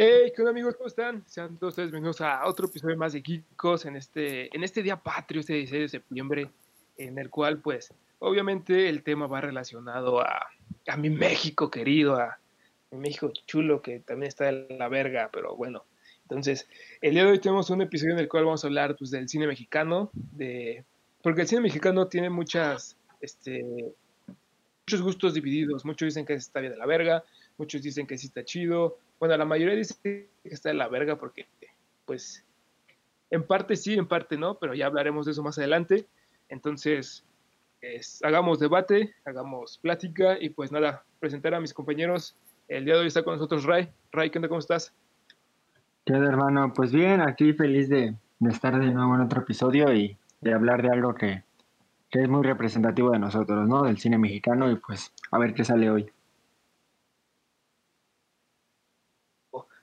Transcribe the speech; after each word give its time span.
Hey, 0.00 0.32
¿qué 0.32 0.42
onda 0.42 0.52
amigos? 0.52 0.76
¿Cómo 0.76 0.86
están? 0.86 1.24
Sean 1.26 1.58
todos 1.58 1.72
ustedes 1.72 1.90
bienvenidos 1.90 2.20
a 2.20 2.46
otro 2.46 2.66
episodio 2.68 2.96
más 2.96 3.14
de 3.14 3.20
Kikos 3.20 3.84
en 3.84 3.96
este, 3.96 4.54
en 4.56 4.62
este 4.62 4.84
día 4.84 5.02
patrio, 5.02 5.40
este 5.40 5.54
16 5.54 5.82
de 5.82 5.88
septiembre, 5.88 6.50
en 6.96 7.18
el 7.18 7.28
cual, 7.30 7.58
pues, 7.58 7.92
obviamente 8.20 8.88
el 8.88 9.02
tema 9.02 9.26
va 9.26 9.40
relacionado 9.40 10.20
a, 10.20 10.50
a 10.86 10.96
mi 10.96 11.10
México 11.10 11.68
querido, 11.68 12.14
a 12.14 12.38
mi 12.92 12.98
México 12.98 13.32
chulo, 13.48 13.82
que 13.82 13.98
también 13.98 14.28
está 14.28 14.50
en 14.50 14.78
la 14.78 14.86
verga, 14.88 15.30
pero 15.32 15.56
bueno. 15.56 15.84
Entonces, 16.22 16.68
el 17.00 17.14
día 17.14 17.24
de 17.24 17.32
hoy 17.32 17.40
tenemos 17.40 17.68
un 17.70 17.82
episodio 17.82 18.12
en 18.12 18.20
el 18.20 18.28
cual 18.28 18.44
vamos 18.44 18.62
a 18.62 18.68
hablar 18.68 18.94
pues, 18.96 19.10
del 19.10 19.28
cine 19.28 19.48
mexicano, 19.48 20.12
de, 20.12 20.84
porque 21.24 21.40
el 21.40 21.48
cine 21.48 21.62
mexicano 21.62 22.06
tiene 22.06 22.30
muchas, 22.30 22.96
este, 23.20 23.64
muchos 24.86 25.02
gustos 25.02 25.34
divididos. 25.34 25.84
Muchos 25.84 26.06
dicen 26.06 26.24
que 26.24 26.34
está 26.34 26.60
bien 26.60 26.74
de 26.74 26.78
la 26.78 26.86
verga, 26.86 27.24
muchos 27.56 27.82
dicen 27.82 28.06
que 28.06 28.16
sí 28.16 28.28
está 28.28 28.44
chido, 28.44 28.96
bueno, 29.18 29.36
la 29.36 29.44
mayoría 29.44 29.74
dice 29.74 29.96
que 30.02 30.28
está 30.44 30.70
de 30.70 30.76
la 30.76 30.88
verga 30.88 31.16
porque, 31.16 31.46
pues, 32.04 32.44
en 33.30 33.46
parte 33.46 33.76
sí, 33.76 33.94
en 33.94 34.06
parte 34.06 34.36
no, 34.36 34.58
pero 34.58 34.74
ya 34.74 34.86
hablaremos 34.86 35.26
de 35.26 35.32
eso 35.32 35.42
más 35.42 35.58
adelante. 35.58 36.06
Entonces, 36.48 37.24
hagamos 38.22 38.58
debate, 38.58 39.14
hagamos 39.24 39.78
plática 39.78 40.36
y 40.40 40.50
pues 40.50 40.72
nada, 40.72 41.04
presentar 41.20 41.54
a 41.54 41.60
mis 41.60 41.74
compañeros. 41.74 42.36
El 42.68 42.84
día 42.84 42.94
de 42.94 43.00
hoy 43.00 43.06
está 43.06 43.22
con 43.22 43.34
nosotros 43.34 43.64
Ray. 43.64 43.90
Ray, 44.12 44.30
¿qué 44.30 44.38
onda? 44.38 44.48
¿Cómo 44.48 44.60
estás? 44.60 44.92
¿Qué 46.04 46.14
onda, 46.14 46.28
hermano? 46.28 46.72
Pues 46.74 46.92
bien, 46.92 47.20
aquí 47.20 47.52
feliz 47.52 47.88
de, 47.88 48.14
estar 48.48 48.78
de 48.78 48.92
nuevo 48.92 49.14
en 49.14 49.22
otro 49.22 49.42
episodio 49.42 49.92
y 49.92 50.16
de 50.40 50.54
hablar 50.54 50.82
de 50.82 50.90
algo 50.90 51.14
que, 51.14 51.42
que 52.10 52.22
es 52.22 52.28
muy 52.28 52.42
representativo 52.42 53.10
de 53.10 53.18
nosotros, 53.18 53.68
¿no? 53.68 53.82
Del 53.82 53.98
cine 53.98 54.18
mexicano 54.18 54.70
y 54.70 54.76
pues 54.76 55.12
a 55.30 55.38
ver 55.38 55.54
qué 55.54 55.64
sale 55.64 55.90
hoy. 55.90 56.10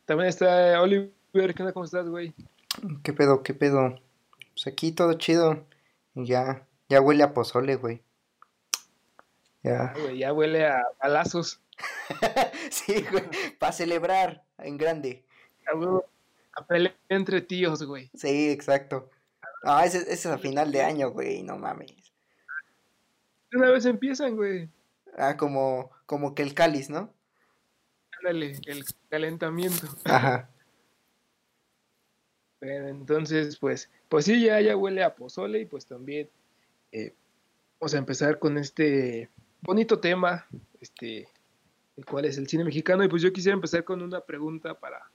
También 0.05 0.29
está 0.29 0.81
Oliver. 0.81 1.11
¿Qué 1.33 1.63
onda? 1.63 1.73
¿Cómo 1.73 1.85
estás, 1.85 2.07
güey? 2.07 2.33
¿Qué 3.03 3.13
pedo? 3.13 3.41
¿Qué 3.41 3.53
pedo? 3.53 3.99
Pues 4.53 4.67
aquí 4.67 4.91
todo 4.91 5.13
chido. 5.13 5.65
Ya, 6.13 6.65
ya 6.89 7.01
huele 7.01 7.23
a 7.23 7.33
pozole, 7.33 7.75
güey. 7.75 8.01
Ya. 9.63 9.93
Güey, 9.99 10.19
ya 10.19 10.31
huele 10.31 10.67
a 10.67 10.83
balazos. 11.01 11.59
sí, 12.69 13.03
güey. 13.11 13.23
Para 13.59 13.73
celebrar 13.73 14.43
en 14.59 14.77
grande. 14.77 15.25
A, 15.67 16.61
a 16.61 16.67
pelea 16.67 16.95
entre 17.09 17.41
tíos, 17.41 17.83
güey. 17.83 18.11
Sí, 18.13 18.51
exacto. 18.51 19.09
Ah, 19.63 19.83
ese, 19.85 19.97
ese, 19.99 20.13
es 20.13 20.25
a 20.27 20.37
final 20.37 20.71
de 20.71 20.83
año, 20.83 21.09
güey. 21.09 21.41
No 21.41 21.57
mames. 21.57 21.91
Una 23.53 23.71
vez 23.71 23.85
empiezan, 23.85 24.35
güey. 24.35 24.69
Ah, 25.17 25.35
como, 25.35 25.89
como 26.05 26.35
que 26.35 26.43
el 26.43 26.53
cáliz, 26.53 26.91
¿no? 26.91 27.11
El 28.27 28.85
calentamiento. 29.09 29.87
Ajá. 30.05 30.49
Pero 32.59 32.87
entonces, 32.87 33.57
pues, 33.57 33.91
pues 34.09 34.25
sí, 34.25 34.43
ya, 34.43 34.59
ya 34.59 34.75
huele 34.75 35.03
a 35.03 35.15
pozole 35.15 35.59
y 35.59 35.65
pues 35.65 35.85
también 35.85 36.29
eh, 36.91 37.13
vamos 37.79 37.93
a 37.93 37.99
empezar 37.99 38.39
con 38.39 38.57
este 38.57 39.29
bonito 39.61 39.99
tema, 39.99 40.47
este, 40.81 41.29
el 41.95 42.05
cual 42.05 42.25
es 42.25 42.39
el 42.39 42.47
cine 42.47 42.63
mexicano. 42.63 43.03
Y 43.03 43.07
pues 43.07 43.21
yo 43.21 43.31
quisiera 43.31 43.53
empezar 43.53 43.83
con 43.83 44.01
una 44.01 44.21
pregunta 44.21 44.79
para, 44.79 45.11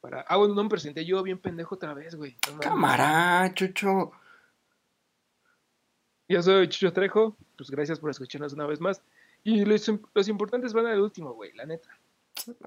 para... 0.00 0.22
Ah, 0.22 0.36
bueno, 0.36 0.54
no 0.54 0.64
me 0.64 0.68
presenté 0.68 1.04
yo 1.04 1.22
bien 1.22 1.38
pendejo 1.38 1.76
otra 1.76 1.94
vez, 1.94 2.16
güey. 2.16 2.36
Cámara, 2.60 3.52
Chucho. 3.54 4.10
Yo 6.28 6.42
soy 6.42 6.68
Chucho 6.68 6.92
Trejo, 6.92 7.36
pues 7.56 7.70
gracias 7.70 8.00
por 8.00 8.10
escucharnos 8.10 8.52
una 8.52 8.66
vez 8.66 8.80
más. 8.80 9.02
Y 9.44 9.64
los, 9.64 9.92
los 10.14 10.28
importantes 10.28 10.72
van 10.72 10.86
al 10.86 11.00
último, 11.00 11.34
güey, 11.34 11.52
la 11.54 11.66
neta. 11.66 11.90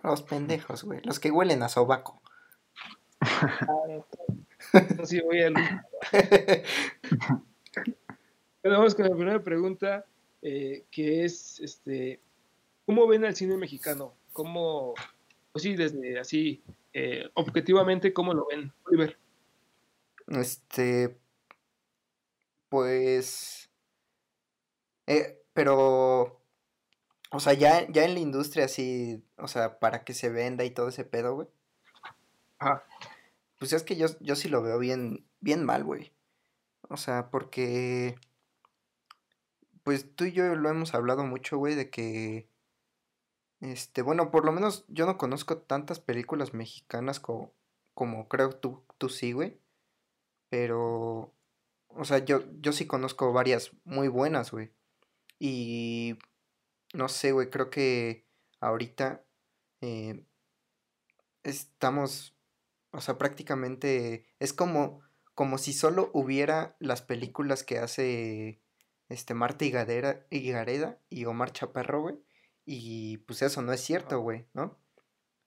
Los 0.04 0.22
pendejos, 0.24 0.84
güey. 0.84 1.02
Los 1.04 1.20
que 1.20 1.32
huelen 1.32 1.64
a 1.64 1.70
sobaco. 1.70 2.22
sí, 5.06 5.22
voy 5.22 5.42
a 5.42 5.52
vamos 8.64 8.96
con 8.96 9.06
la 9.06 9.16
primera 9.16 9.44
pregunta, 9.44 10.06
eh, 10.42 10.86
que 10.92 11.26
es, 11.26 11.60
este, 11.60 12.20
¿cómo 12.86 13.08
ven 13.08 13.26
al 13.26 13.36
cine 13.36 13.58
mexicano? 13.58 14.14
¿Cómo, 14.32 14.94
pues 15.52 15.64
sí, 15.64 15.76
desde 15.76 16.20
así, 16.20 16.64
eh, 16.94 17.30
objetivamente, 17.34 18.14
cómo 18.14 18.34
lo 18.34 18.48
ven, 18.48 18.72
Oliver? 18.86 19.18
Este, 20.28 21.18
pues, 22.70 23.70
eh, 25.08 25.42
pero 25.54 26.43
o 27.34 27.40
sea, 27.40 27.54
ya, 27.54 27.88
ya 27.90 28.06
en 28.06 28.14
la 28.14 28.20
industria 28.20 28.66
así, 28.66 29.24
o 29.38 29.48
sea, 29.48 29.80
para 29.80 30.04
que 30.04 30.14
se 30.14 30.30
venda 30.30 30.66
y 30.66 30.70
todo 30.70 30.90
ese 30.90 31.04
pedo, 31.04 31.34
güey. 31.34 31.48
Ajá. 32.60 32.84
Pues 33.58 33.74
es 33.74 33.82
que 33.82 33.96
yo, 33.96 34.06
yo 34.20 34.36
sí 34.36 34.50
lo 34.50 34.62
veo 34.62 34.78
bien, 34.78 35.26
bien 35.40 35.66
mal, 35.66 35.84
güey. 35.84 36.14
O 36.90 36.98
sea, 36.98 37.32
porque... 37.32 38.16
Pues 39.82 40.16
tú 40.16 40.26
y 40.26 40.32
yo 40.32 40.54
lo 40.56 40.70
hemos 40.70 40.94
hablado 40.94 41.24
mucho, 41.24 41.58
güey, 41.58 41.74
de 41.74 41.90
que... 41.90 42.48
Este, 43.62 44.04
bueno, 44.04 44.30
por 44.30 44.46
lo 44.46 44.52
menos 44.52 44.86
yo 44.88 45.08
no 45.08 45.18
conozco 45.18 45.58
tantas 45.58 46.00
películas 46.00 46.54
mexicanas 46.54 47.20
como, 47.20 47.52
como 47.96 48.28
creo 48.28 48.52
tú, 48.52 48.84
tú 49.00 49.10
sí, 49.10 49.32
güey. 49.32 49.58
Pero... 50.50 51.34
O 51.88 52.06
sea, 52.06 52.20
yo, 52.20 52.44
yo 52.62 52.74
sí 52.74 52.86
conozco 52.86 53.34
varias 53.34 53.72
muy 53.86 54.08
buenas, 54.08 54.52
güey. 54.52 54.72
Y 55.40 56.20
no 56.94 57.10
sé, 57.10 57.32
güey, 57.32 57.50
creo 57.50 57.70
que 57.70 58.26
ahorita 58.60 59.26
eh, 59.82 60.26
estamos, 61.44 62.38
o 62.92 63.02
sea, 63.02 63.18
prácticamente 63.18 64.28
es 64.40 64.54
como, 64.54 65.02
como 65.36 65.58
si 65.58 65.74
solo 65.74 66.12
hubiera 66.14 66.76
las 66.80 67.02
películas 67.02 67.64
que 67.64 67.80
hace 67.80 68.62
este 69.10 69.34
Marta 69.34 69.66
y 69.66 69.72
Gareda 69.72 71.00
y 71.10 71.26
Omar 71.26 71.52
Chaparro, 71.52 72.02
güey, 72.02 72.16
y 72.66 73.18
pues 73.18 73.42
eso 73.42 73.62
no 73.62 73.74
es 73.74 73.82
cierto, 73.82 74.20
güey, 74.22 74.48
¿no? 74.54 74.80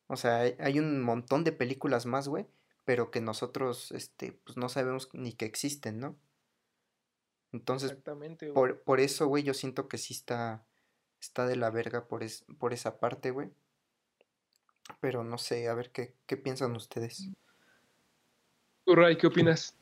O 0.09 0.17
sea, 0.17 0.41
hay 0.59 0.79
un 0.79 1.01
montón 1.01 1.45
de 1.45 1.53
películas 1.53 2.07
más, 2.07 2.29
güey, 2.29 2.47
pero 2.85 3.11
que 3.11 3.21
nosotros, 3.21 3.91
este, 3.93 4.33
pues 4.33 4.57
no 4.57 4.69
sabemos 4.69 5.09
ni 5.13 5.33
que 5.33 5.47
existen, 5.47 5.99
¿no? 5.99 6.17
Entonces, 7.53 7.97
por, 8.53 8.83
por 8.83 9.01
eso, 9.01 9.27
güey, 9.27 9.43
yo 9.43 9.55
siento 9.55 9.89
que 9.89 9.99
sí 9.99 10.15
está, 10.15 10.67
está 11.27 11.47
de 11.47 11.57
la 11.57 11.71
verga 11.71 12.07
por, 12.07 12.23
es, 12.23 12.45
por 12.59 12.73
esa 12.73 12.99
parte, 12.99 13.31
güey. 13.31 13.51
Pero 15.01 15.25
no 15.25 15.39
sé, 15.39 15.69
a 15.69 15.75
ver 15.75 15.91
qué, 15.91 16.15
qué 16.27 16.37
piensan 16.37 16.75
ustedes. 16.77 17.29
Ray, 18.87 19.17
¿qué 19.19 19.27
opinas? 19.27 19.77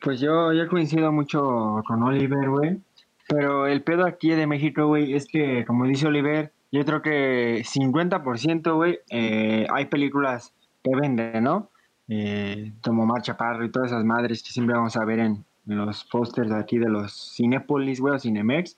Pues 0.00 0.20
yo, 0.20 0.52
yo 0.52 0.68
coincido 0.68 1.12
mucho 1.12 1.82
con 1.86 2.02
Oliver, 2.02 2.50
güey. 2.50 2.80
Pero 3.28 3.66
el 3.66 3.82
pedo 3.82 4.04
aquí 4.04 4.30
de 4.30 4.46
México, 4.46 4.86
güey, 4.86 5.14
es 5.14 5.26
que, 5.26 5.64
como 5.64 5.86
dice 5.86 6.08
Oliver, 6.08 6.52
yo 6.72 6.84
creo 6.84 7.00
que 7.00 7.62
50%, 7.64 8.74
güey, 8.74 8.98
eh, 9.10 9.66
hay 9.72 9.86
películas 9.86 10.52
que 10.82 10.90
venden, 10.94 11.44
¿no? 11.44 11.70
Eh, 12.08 12.72
como 12.82 13.06
Marcha 13.06 13.36
Parro 13.36 13.64
y 13.64 13.70
todas 13.70 13.92
esas 13.92 14.04
madres 14.04 14.42
que 14.42 14.50
siempre 14.50 14.76
vamos 14.76 14.96
a 14.96 15.04
ver 15.04 15.20
en, 15.20 15.44
en 15.66 15.76
los 15.78 16.04
pósters 16.04 16.50
de 16.50 16.56
aquí 16.56 16.78
de 16.78 16.90
los 16.90 17.34
Cinepolis, 17.34 18.00
güey, 18.00 18.14
o 18.14 18.18
Cinemex 18.18 18.76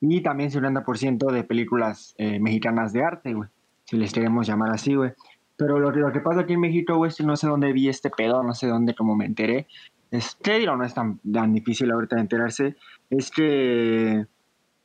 y 0.00 0.22
también 0.22 0.50
50% 0.50 1.30
de 1.30 1.44
películas 1.44 2.14
eh, 2.18 2.38
mexicanas 2.40 2.92
de 2.92 3.04
arte, 3.04 3.34
güey, 3.34 3.48
si 3.84 3.96
les 3.96 4.12
queremos 4.12 4.46
llamar 4.46 4.70
así, 4.72 4.94
güey. 4.94 5.12
Pero 5.56 5.78
lo, 5.78 5.90
lo 5.90 6.12
que 6.12 6.20
pasa 6.20 6.40
aquí 6.40 6.54
en 6.54 6.60
México, 6.60 6.96
güey, 6.96 7.12
no 7.24 7.36
sé 7.36 7.46
dónde 7.46 7.72
vi 7.72 7.88
este 7.88 8.10
pedo, 8.10 8.42
no 8.42 8.54
sé 8.54 8.66
dónde, 8.66 8.94
como 8.94 9.14
me 9.14 9.24
enteré. 9.24 9.68
Es 10.10 10.36
que, 10.36 10.58
digo, 10.58 10.76
no 10.76 10.84
es 10.84 10.94
tan, 10.94 11.18
tan 11.20 11.52
difícil 11.52 11.90
ahorita 11.90 12.16
de 12.16 12.22
enterarse. 12.22 12.76
Es 13.10 13.30
que, 13.30 14.26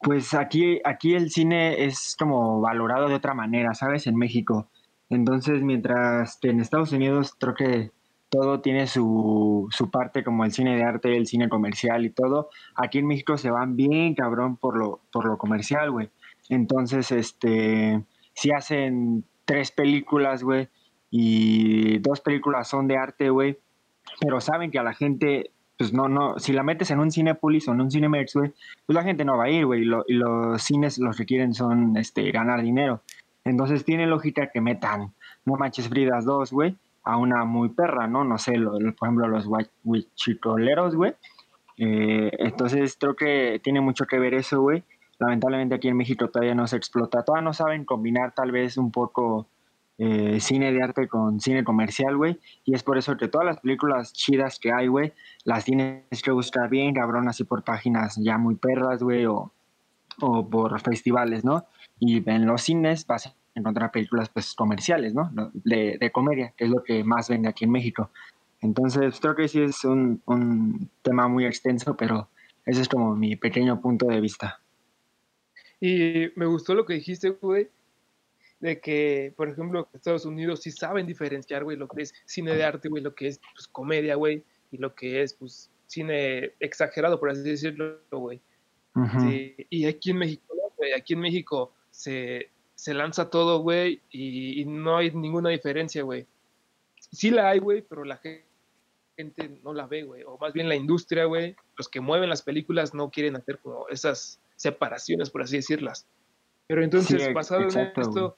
pues 0.01 0.33
aquí, 0.33 0.79
aquí 0.85 1.15
el 1.15 1.31
cine 1.31 1.85
es 1.85 2.15
como 2.17 2.61
valorado 2.61 3.09
de 3.09 3.15
otra 3.15 3.33
manera, 3.33 3.73
¿sabes? 3.73 4.07
En 4.07 4.15
México. 4.15 4.69
Entonces, 5.09 5.61
mientras 5.63 6.39
en 6.43 6.59
Estados 6.59 6.91
Unidos 6.91 7.35
creo 7.39 7.55
que 7.55 7.91
todo 8.29 8.61
tiene 8.61 8.87
su, 8.87 9.67
su, 9.71 9.89
parte 9.89 10.23
como 10.23 10.45
el 10.45 10.51
cine 10.51 10.75
de 10.75 10.83
arte, 10.83 11.17
el 11.17 11.25
cine 11.25 11.49
comercial 11.49 12.05
y 12.05 12.11
todo. 12.11 12.49
Aquí 12.75 12.99
en 12.99 13.07
México 13.07 13.37
se 13.37 13.49
van 13.49 13.75
bien 13.75 14.13
cabrón 14.13 14.55
por 14.55 14.77
lo, 14.77 15.01
por 15.11 15.25
lo 15.25 15.37
comercial, 15.37 15.91
güey. 15.91 16.09
Entonces, 16.49 17.11
este, 17.11 18.03
si 18.33 18.51
hacen 18.51 19.23
tres 19.45 19.71
películas, 19.71 20.43
güey, 20.43 20.69
y 21.11 21.97
dos 21.99 22.21
películas 22.21 22.67
son 22.67 22.87
de 22.87 22.97
arte, 22.97 23.29
güey, 23.29 23.57
pero 24.19 24.41
saben 24.41 24.71
que 24.71 24.79
a 24.79 24.83
la 24.83 24.93
gente, 24.93 25.51
pues 25.77 25.93
no, 25.93 26.07
no, 26.07 26.37
si 26.39 26.53
la 26.53 26.63
metes 26.63 26.91
en 26.91 26.99
un 26.99 27.11
Cinepolis 27.11 27.67
o 27.67 27.73
en 27.73 27.81
un 27.81 27.91
Cinemex, 27.91 28.35
güey, 28.35 28.53
pues 28.85 28.93
la 28.93 29.03
gente 29.03 29.25
no 29.25 29.37
va 29.37 29.45
a 29.45 29.49
ir, 29.49 29.65
güey, 29.65 29.81
y, 29.81 30.13
los 30.13 30.61
cines 30.61 30.99
los 30.99 31.17
que 31.17 31.25
quieren 31.25 31.53
son, 31.53 31.97
este, 31.97 32.31
ganar 32.31 32.61
dinero. 32.61 33.01
Entonces 33.43 33.85
tiene 33.85 34.05
lógica 34.05 34.51
que 34.51 34.61
metan 34.61 35.13
No 35.45 35.55
Manches 35.55 35.89
Fridas 35.89 36.25
2, 36.25 36.51
güey, 36.51 36.75
a 37.09 37.17
una 37.17 37.43
muy 37.43 37.69
perra, 37.69 38.07
¿no? 38.07 38.23
No 38.23 38.37
sé, 38.37 38.53
por 38.53 39.07
ejemplo, 39.07 39.27
los 39.27 39.47
huichicoleros, 39.83 40.95
güey. 40.95 41.13
Eh, 41.77 42.29
entonces 42.39 42.97
creo 42.99 43.15
que 43.15 43.59
tiene 43.63 43.81
mucho 43.81 44.05
que 44.05 44.19
ver 44.19 44.33
eso, 44.35 44.61
güey. 44.61 44.83
Lamentablemente 45.17 45.75
aquí 45.75 45.87
en 45.87 45.97
México 45.97 46.29
todavía 46.29 46.55
no 46.55 46.67
se 46.67 46.77
explota, 46.77 47.23
todavía 47.23 47.45
no 47.45 47.53
saben 47.53 47.83
combinar 47.83 48.33
tal 48.35 48.51
vez 48.51 48.77
un 48.77 48.91
poco 48.91 49.47
eh, 49.97 50.39
cine 50.39 50.71
de 50.71 50.83
arte 50.83 51.07
con 51.07 51.39
cine 51.39 51.63
comercial, 51.63 52.15
güey. 52.15 52.39
Y 52.63 52.75
es 52.75 52.83
por 52.83 52.97
eso 52.97 53.17
que 53.17 53.27
todas 53.27 53.45
las 53.45 53.59
películas 53.59 54.13
chidas 54.13 54.59
que 54.59 54.71
hay, 54.71 54.87
güey, 54.87 55.13
las 55.45 55.65
tienes 55.65 56.21
que 56.23 56.31
buscar 56.31 56.69
bien, 56.69 56.93
cabrón, 56.93 57.27
así 57.27 57.43
por 57.43 57.63
páginas 57.63 58.17
ya 58.21 58.37
muy 58.37 58.55
perras, 58.55 59.01
güey, 59.01 59.25
o, 59.25 59.51
por 60.49 60.79
festivales, 60.81 61.43
¿no? 61.43 61.65
Y 61.99 62.29
en 62.29 62.45
los 62.45 62.61
cines 62.61 63.07
vas 63.07 63.35
encontrar 63.55 63.91
películas, 63.91 64.29
pues, 64.29 64.53
comerciales, 64.53 65.13
¿no? 65.13 65.31
De, 65.53 65.97
de 65.99 66.11
comedia, 66.11 66.53
que 66.55 66.65
es 66.65 66.69
lo 66.69 66.83
que 66.83 67.03
más 67.03 67.29
vende 67.29 67.49
aquí 67.49 67.65
en 67.65 67.71
México. 67.71 68.09
Entonces, 68.61 69.19
creo 69.19 69.35
que 69.35 69.47
sí 69.47 69.61
es 69.61 69.83
un, 69.85 70.21
un 70.25 70.89
tema 71.01 71.27
muy 71.27 71.45
extenso, 71.45 71.95
pero 71.95 72.29
ese 72.65 72.81
es 72.81 72.89
como 72.89 73.15
mi 73.15 73.35
pequeño 73.35 73.79
punto 73.81 74.05
de 74.07 74.19
vista. 74.19 74.59
Y 75.79 76.31
me 76.35 76.45
gustó 76.45 76.75
lo 76.75 76.85
que 76.85 76.95
dijiste, 76.95 77.29
güey, 77.29 77.69
de 78.59 78.79
que, 78.81 79.33
por 79.37 79.49
ejemplo, 79.49 79.87
Estados 79.93 80.25
Unidos 80.25 80.61
sí 80.61 80.71
saben 80.71 81.07
diferenciar, 81.07 81.63
güey, 81.63 81.77
lo 81.77 81.87
que 81.87 82.01
es 82.01 82.13
cine 82.25 82.53
de 82.53 82.63
arte, 82.63 82.89
güey, 82.89 83.01
lo 83.01 83.15
que 83.15 83.27
es 83.27 83.39
pues, 83.55 83.67
comedia, 83.67 84.15
güey, 84.15 84.43
y 84.71 84.77
lo 84.77 84.93
que 84.93 85.21
es, 85.21 85.33
pues, 85.33 85.71
cine 85.87 86.51
exagerado, 86.59 87.19
por 87.19 87.29
así 87.29 87.41
decirlo, 87.41 87.99
güey. 88.11 88.41
y 89.69 89.85
aquí 89.85 90.11
en 90.11 90.17
México, 90.17 90.53
güey, 90.77 90.91
aquí 90.91 91.13
en 91.13 91.21
México 91.21 91.73
se, 91.91 92.49
se 92.79 92.93
lanza 92.93 93.29
todo, 93.29 93.59
güey, 93.59 94.01
y, 94.09 94.63
no 94.63 94.95
hay 94.95 95.11
ninguna 95.11 95.49
diferencia, 95.49 96.01
güey. 96.01 96.25
Sí 96.95 97.29
la 97.29 97.49
hay, 97.49 97.59
güey, 97.59 97.81
pero 97.81 98.05
la 98.05 98.15
gente 98.15 99.59
no 99.63 99.73
la 99.73 99.85
ve, 99.85 100.03
güey. 100.03 100.23
O 100.23 100.37
más 100.37 100.53
bien 100.53 100.69
la 100.69 100.75
industria, 100.75 101.25
güey, 101.25 101.57
los 101.75 101.89
que 101.89 101.99
mueven 101.99 102.29
las 102.29 102.41
películas 102.41 102.93
no 102.93 103.09
quieren 103.09 103.35
hacer 103.35 103.59
como 103.59 103.89
esas 103.89 104.39
separaciones, 104.55 105.29
por 105.29 105.41
así 105.41 105.57
decirlas. 105.57 106.07
Pero 106.67 106.81
entonces, 106.81 107.33
basado 107.33 107.63
en 107.63 107.91
esto, 107.97 108.37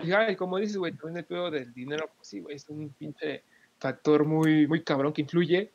y 0.00 0.36
como 0.36 0.58
dices, 0.58 0.76
güey, 0.76 0.92
también 0.92 1.16
el 1.16 1.24
pedo 1.24 1.50
del 1.50 1.74
dinero, 1.74 2.08
pues 2.14 2.28
sí, 2.28 2.38
güey, 2.38 2.54
es 2.54 2.68
un 2.68 2.90
pinche 2.90 3.42
factor 3.78 4.24
muy, 4.24 4.68
muy 4.68 4.84
cabrón 4.84 5.12
que 5.12 5.22
influye. 5.22 5.72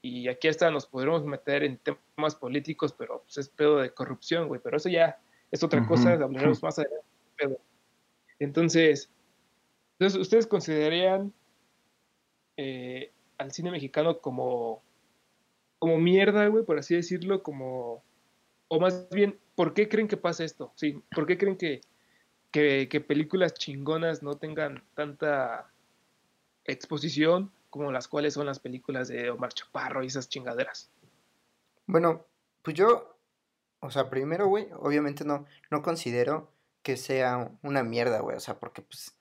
Y 0.00 0.26
aquí 0.28 0.48
hasta 0.48 0.70
nos 0.70 0.86
podremos 0.86 1.22
meter 1.26 1.64
en 1.64 1.78
temas 1.78 2.34
políticos, 2.34 2.94
pero 2.96 3.24
pues 3.24 3.36
es 3.36 3.50
pedo 3.50 3.76
de 3.76 3.92
corrupción, 3.92 4.48
güey. 4.48 4.58
Pero 4.64 4.78
eso 4.78 4.88
ya 4.88 5.18
es 5.52 5.62
otra 5.62 5.86
cosa, 5.86 6.14
hablaremos 6.14 6.62
más 6.62 6.78
adelante. 6.78 7.06
Entonces, 8.40 9.08
entonces, 9.98 10.20
¿ustedes 10.20 10.48
considerarían 10.48 11.32
eh, 12.56 13.12
al 13.38 13.52
cine 13.52 13.70
mexicano 13.70 14.18
como, 14.18 14.82
como 15.78 15.98
mierda, 15.98 16.48
güey, 16.48 16.64
por 16.64 16.78
así 16.78 16.96
decirlo, 16.96 17.44
como... 17.44 18.02
O 18.66 18.80
más 18.80 19.08
bien, 19.10 19.38
¿por 19.54 19.74
qué 19.74 19.88
creen 19.88 20.08
que 20.08 20.16
pasa 20.16 20.42
esto? 20.42 20.72
Sí, 20.74 21.00
¿por 21.14 21.26
qué 21.26 21.38
creen 21.38 21.56
que 21.56 21.82
que, 22.52 23.04
películas 23.06 23.54
chingonas 23.54 24.22
no 24.22 24.36
tengan 24.36 24.84
tanta 24.94 25.72
exposición 26.64 27.50
como 27.70 27.90
las 27.90 28.06
cuales 28.06 28.34
son 28.34 28.46
las 28.46 28.60
películas 28.60 29.08
de 29.08 29.30
Omar 29.30 29.54
Chaparro 29.54 30.04
y 30.04 30.08
esas 30.08 30.28
chingaderas. 30.28 30.90
Bueno, 31.86 32.26
pues 32.62 32.76
yo, 32.76 33.11
o 33.82 33.90
sea, 33.90 34.08
primero, 34.10 34.46
güey, 34.46 34.68
obviamente 34.78 35.24
no, 35.24 35.44
no 35.70 35.82
considero 35.82 36.50
que 36.82 36.96
sea 36.96 37.50
una 37.62 37.82
mierda, 37.82 38.20
güey, 38.20 38.36
o 38.36 38.40
sea, 38.40 38.58
porque 38.58 38.82
pues 38.82 39.14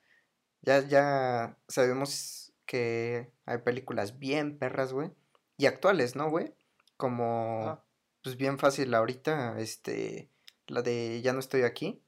ya, 0.62 0.88
ya 0.88 1.58
sabemos 1.68 2.54
que 2.66 3.32
hay 3.46 3.58
películas 3.60 4.20
bien 4.20 4.58
perras, 4.58 4.94
güey, 4.94 5.12
y 5.58 5.66
actuales, 5.66 6.16
¿no, 6.16 6.30
güey? 6.30 6.54
Como, 6.98 7.84
pues 8.24 8.38
bien 8.38 8.60
fácil 8.60 8.94
ahorita, 8.94 9.60
este, 9.60 10.30
la 10.68 10.82
de 10.82 11.22
Ya 11.22 11.34
no 11.34 11.40
estoy 11.40 11.64
aquí, 11.64 12.02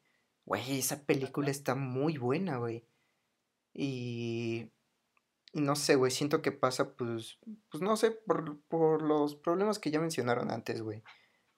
Güey, 0.45 0.79
esa 0.79 1.03
película 1.05 1.49
está 1.49 1.75
muy 1.75 2.17
buena, 2.17 2.57
güey. 2.57 2.85
Y, 3.73 4.69
y 5.53 5.61
no 5.61 5.75
sé, 5.75 5.95
güey, 5.95 6.11
siento 6.11 6.41
que 6.41 6.51
pasa, 6.51 6.95
pues, 6.95 7.39
pues 7.69 7.81
no 7.81 7.95
sé, 7.95 8.11
por, 8.11 8.59
por 8.63 9.01
los 9.01 9.35
problemas 9.35 9.79
que 9.79 9.91
ya 9.91 9.99
mencionaron 9.99 10.51
antes, 10.51 10.81
güey. 10.81 11.03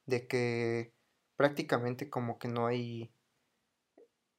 De 0.06 0.28
que 0.28 0.94
prácticamente 1.36 2.10
como 2.10 2.38
que 2.40 2.48
no 2.48 2.68
hay, 2.68 3.12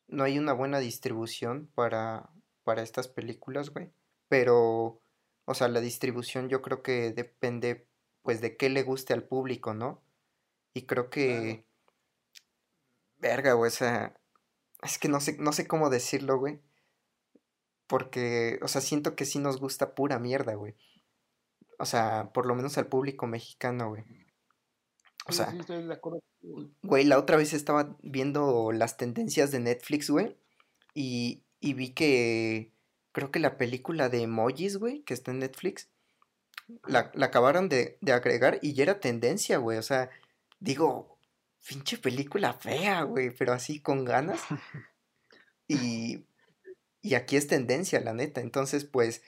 no 0.08 0.24
hay 0.24 0.38
una 0.38 0.52
buena 0.52 0.78
distribución 0.78 1.68
para, 1.74 2.30
para 2.64 2.82
estas 2.82 3.08
películas, 3.08 3.70
güey. 3.70 3.90
Pero, 4.28 5.00
o 5.44 5.54
sea, 5.54 5.68
la 5.68 5.80
distribución 5.80 6.48
yo 6.48 6.62
creo 6.62 6.82
que 6.82 7.12
depende, 7.12 7.86
pues, 8.22 8.40
de 8.40 8.56
qué 8.56 8.68
le 8.68 8.82
guste 8.82 9.12
al 9.12 9.24
público, 9.24 9.74
¿no? 9.74 10.02
Y 10.74 10.82
creo 10.82 11.10
que... 11.10 11.64
Verga, 13.18 13.54
güey, 13.54 13.68
o 13.68 13.70
sea, 13.70 14.14
es 14.82 14.98
que 14.98 15.08
no 15.08 15.20
sé, 15.20 15.36
no 15.38 15.52
sé 15.52 15.66
cómo 15.66 15.90
decirlo, 15.90 16.38
güey. 16.38 16.60
Porque, 17.86 18.58
o 18.62 18.68
sea, 18.68 18.80
siento 18.80 19.16
que 19.16 19.24
sí 19.24 19.38
nos 19.38 19.58
gusta 19.58 19.94
pura 19.94 20.18
mierda, 20.18 20.54
güey. 20.54 20.74
O 21.78 21.86
sea, 21.86 22.30
por 22.32 22.46
lo 22.46 22.54
menos 22.54 22.78
al 22.78 22.88
público 22.88 23.26
mexicano, 23.26 23.88
güey. 23.88 24.04
O 25.28 25.32
sea, 25.32 25.52
güey, 26.82 27.05
la 27.05 27.19
otra 27.19 27.37
vez 27.37 27.52
estaba 27.52 27.96
viendo 28.02 28.70
las 28.73 28.96
tendencias 28.96 29.50
de 29.50 29.61
Netflix, 29.61 30.08
güey. 30.08 30.37
Y, 30.94 31.43
y 31.61 31.75
vi 31.75 31.90
que 31.90 32.73
creo 33.12 33.31
que 33.31 33.40
la 33.40 33.58
película 33.58 34.08
de 34.08 34.23
emojis, 34.23 34.76
güey, 34.76 35.02
que 35.02 35.14
está 35.14 35.32
en 35.32 35.40
Netflix, 35.40 35.88
la, 36.87 37.11
la 37.14 37.26
acabaron 37.26 37.69
de, 37.69 37.99
de 38.00 38.12
agregar 38.12 38.58
y 38.62 38.75
ya 38.75 38.84
era 38.84 39.00
tendencia, 39.00 39.58
güey. 39.58 39.78
O 39.78 39.82
sea, 39.82 40.11
digo, 40.61 41.19
pinche 41.67 41.99
película 41.99 42.52
fea, 42.55 43.02
güey, 43.02 43.31
pero 43.31 43.52
así 43.52 43.81
con 43.81 44.05
ganas. 44.05 44.40
Y, 45.69 46.25
y 47.02 47.14
aquí 47.14 47.37
es 47.37 47.49
tendencia, 47.49 48.00
la 48.00 48.14
neta. 48.14 48.40
Entonces, 48.40 48.84
pues, 48.84 49.23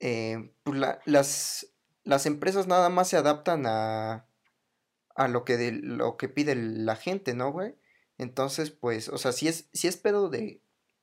eh, 0.00 0.50
pues 0.64 0.80
las, 1.04 1.68
las 2.02 2.26
empresas 2.26 2.66
nada 2.66 2.88
más 2.88 3.08
se 3.08 3.16
adaptan 3.16 3.64
a, 3.66 4.27
a 5.18 5.26
lo, 5.26 5.44
que 5.44 5.56
de, 5.56 5.72
lo 5.72 6.16
que 6.16 6.28
pide 6.28 6.54
la 6.54 6.94
gente, 6.94 7.34
¿no, 7.34 7.50
güey? 7.50 7.74
Entonces, 8.18 8.70
pues, 8.70 9.08
o 9.08 9.18
sea, 9.18 9.32
sí 9.32 9.48
es, 9.48 9.68
sí 9.72 9.88
es 9.88 9.96
pedo 9.96 10.28
de, 10.30 10.60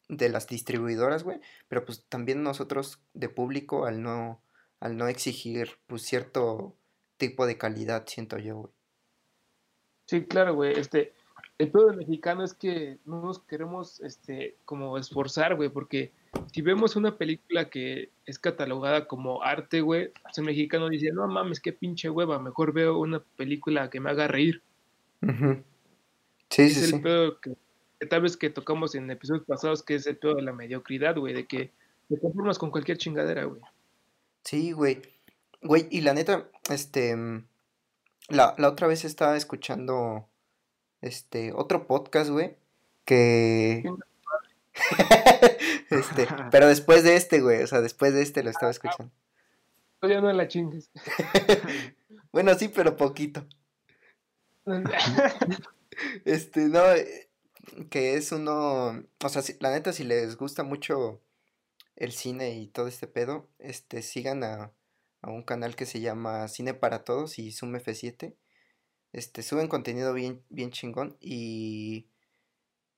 de 0.07 0.29
las 0.29 0.47
distribuidoras, 0.47 1.23
güey, 1.23 1.41
pero 1.67 1.83
pues 1.83 2.05
también 2.07 2.41
nosotros 2.41 3.01
de 3.13 3.27
público 3.27 3.85
al 3.85 4.01
no, 4.01 4.41
al 4.79 4.95
no 4.95 5.09
exigir, 5.09 5.79
pues, 5.87 6.03
cierto 6.03 6.77
tipo 7.17 7.45
de 7.45 7.57
calidad, 7.57 8.05
siento 8.07 8.37
yo, 8.37 8.55
güey. 8.55 8.73
Sí, 10.05 10.23
claro, 10.23 10.55
güey. 10.55 10.79
Este, 10.79 11.13
el 11.57 11.69
pueblo 11.71 11.93
mexicano 11.93 12.45
es 12.45 12.53
que 12.53 12.99
no 13.03 13.21
nos 13.21 13.39
queremos, 13.39 13.99
este, 13.99 14.55
como 14.63 14.97
esforzar, 14.97 15.55
güey, 15.55 15.67
porque 15.67 16.13
si 16.51 16.61
vemos 16.61 16.95
una 16.95 17.17
película 17.17 17.69
que 17.69 18.09
es 18.25 18.39
catalogada 18.39 19.07
como 19.07 19.43
arte, 19.43 19.81
güey, 19.81 20.11
pues 20.23 20.37
el 20.37 20.45
mexicano 20.45 20.89
dice, 20.89 21.11
no 21.11 21.27
mames, 21.27 21.59
qué 21.59 21.73
pinche 21.73 22.09
hueva, 22.09 22.39
mejor 22.39 22.73
veo 22.73 22.97
una 22.97 23.19
película 23.19 23.89
que 23.89 23.99
me 23.99 24.09
haga 24.09 24.27
reír. 24.27 24.61
Sí, 26.49 26.61
es 26.61 26.73
sí, 26.75 26.95
el 26.95 27.01
Pedo 27.01 27.39
que, 27.39 27.57
tal 28.07 28.21
vez 28.21 28.37
que 28.37 28.49
tocamos 28.49 28.95
en 28.95 29.09
episodios 29.11 29.45
pasados, 29.45 29.83
que 29.83 29.95
es 29.95 30.07
el 30.07 30.17
pedo 30.17 30.35
de 30.35 30.43
la 30.43 30.53
mediocridad, 30.53 31.17
güey, 31.17 31.33
de 31.33 31.45
que 31.45 31.71
te 32.09 32.19
conformas 32.19 32.59
con 32.59 32.71
cualquier 32.71 32.97
chingadera, 32.97 33.45
güey. 33.45 33.61
Sí, 34.43 34.71
güey. 34.71 35.01
Güey, 35.61 35.87
y 35.89 36.01
la 36.01 36.13
neta, 36.13 36.47
este 36.69 37.15
la, 38.29 38.55
la 38.57 38.69
otra 38.69 38.87
vez 38.87 39.05
estaba 39.05 39.37
escuchando 39.37 40.27
este 41.01 41.51
otro 41.53 41.87
podcast, 41.87 42.29
güey, 42.29 42.55
que 43.05 43.83
este, 45.89 46.27
pero 46.51 46.67
después 46.67 47.03
de 47.03 47.15
este, 47.15 47.41
güey, 47.41 47.63
o 47.63 47.67
sea, 47.67 47.81
después 47.81 48.13
de 48.13 48.21
este 48.21 48.43
lo 48.43 48.49
estaba 48.49 48.71
escuchando. 48.71 49.11
Ya 50.01 50.21
no 50.21 50.31
la 50.31 50.47
chingues. 50.47 50.91
bueno, 52.31 52.53
sí, 52.53 52.67
pero 52.67 52.95
poquito. 52.95 53.47
este, 56.25 56.69
no, 56.69 56.91
eh, 56.91 57.29
que 57.89 58.15
es 58.15 58.31
uno, 58.31 59.03
o 59.23 59.29
sea, 59.29 59.41
la 59.59 59.71
neta 59.71 59.93
si 59.93 60.03
les 60.03 60.37
gusta 60.37 60.63
mucho 60.63 61.21
el 61.95 62.11
cine 62.11 62.51
y 62.55 62.67
todo 62.67 62.87
este 62.87 63.07
pedo, 63.07 63.47
este 63.57 64.01
sigan 64.03 64.43
a 64.43 64.71
a 65.25 65.31
un 65.31 65.41
canal 65.41 65.75
que 65.75 65.87
se 65.87 66.01
llama 66.01 66.47
Cine 66.47 66.75
para 66.75 67.03
Todos 67.03 67.39
y 67.39 67.51
Zoom 67.51 67.73
F7. 67.73 68.35
Este, 69.11 69.41
suben 69.41 69.67
contenido 69.67 70.13
bien, 70.13 70.43
bien 70.49 70.69
chingón 70.69 71.17
y... 71.19 72.07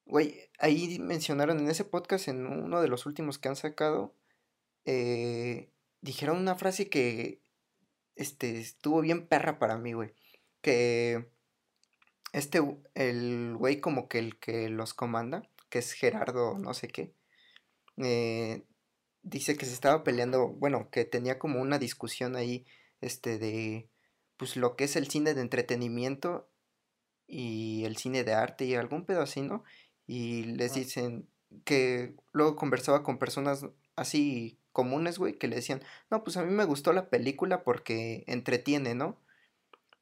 Güey, 0.07 0.49
ahí 0.59 0.99
mencionaron 0.99 1.59
en 1.59 1.69
ese 1.69 1.83
podcast, 1.83 2.29
en 2.29 2.45
uno 2.47 2.81
de 2.81 2.87
los 2.87 3.05
últimos 3.05 3.37
que 3.39 3.49
han 3.49 3.57
sacado, 3.57 4.15
eh, 4.85 5.69
dijeron 6.01 6.37
una 6.37 6.55
frase 6.55 6.89
que 6.89 7.41
este, 8.15 8.57
estuvo 8.59 9.01
bien 9.01 9.27
perra 9.27 9.59
para 9.59 9.77
mí, 9.77 9.91
güey. 9.91 10.13
Que 10.61 11.29
este, 12.31 12.61
el 12.95 13.55
güey 13.57 13.81
como 13.81 14.07
que 14.07 14.19
el 14.19 14.39
que 14.39 14.69
los 14.69 14.93
comanda, 14.93 15.43
que 15.69 15.79
es 15.79 15.91
Gerardo 15.91 16.57
no 16.57 16.73
sé 16.73 16.87
qué, 16.87 17.13
eh, 17.97 18.63
dice 19.23 19.57
que 19.57 19.65
se 19.65 19.73
estaba 19.73 20.03
peleando, 20.05 20.47
bueno, 20.49 20.89
que 20.89 21.03
tenía 21.03 21.37
como 21.37 21.61
una 21.61 21.79
discusión 21.79 22.37
ahí, 22.37 22.65
este, 23.01 23.37
de, 23.39 23.89
pues 24.37 24.55
lo 24.55 24.77
que 24.77 24.85
es 24.85 24.95
el 24.95 25.09
cine 25.09 25.33
de 25.33 25.41
entretenimiento 25.41 26.49
y 27.27 27.83
el 27.85 27.97
cine 27.97 28.23
de 28.23 28.33
arte 28.33 28.65
y 28.65 28.75
algún 28.75 29.05
pedo 29.05 29.21
así, 29.21 29.41
¿no? 29.41 29.63
Y 30.07 30.43
les 30.43 30.73
dicen, 30.73 31.27
que 31.63 32.15
luego 32.31 32.55
conversaba 32.55 33.03
con 33.03 33.17
personas 33.17 33.65
así 33.95 34.59
comunes, 34.71 35.17
güey, 35.17 35.33
que 35.33 35.47
le 35.47 35.55
decían, 35.55 35.81
no, 36.11 36.23
pues 36.23 36.37
a 36.37 36.43
mí 36.43 36.53
me 36.53 36.65
gustó 36.65 36.93
la 36.93 37.09
película 37.09 37.63
porque 37.63 38.23
entretiene, 38.27 38.93
¿no? 38.93 39.17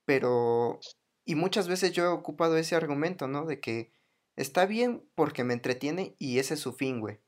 Pero, 0.05 0.79
y 1.23 1.35
muchas 1.35 1.67
veces 1.67 1.93
yo 1.93 2.03
he 2.03 2.07
ocupado 2.07 2.57
ese 2.57 2.75
argumento, 2.75 3.27
¿no? 3.27 3.45
De 3.45 3.59
que 3.59 3.91
está 4.35 4.65
bien 4.65 5.03
porque 5.15 5.43
me 5.43 5.53
entretiene 5.53 6.15
y 6.19 6.39
ese 6.39 6.55
es 6.55 6.59
su 6.59 6.73
fin, 6.73 6.99
güey. 6.99 7.19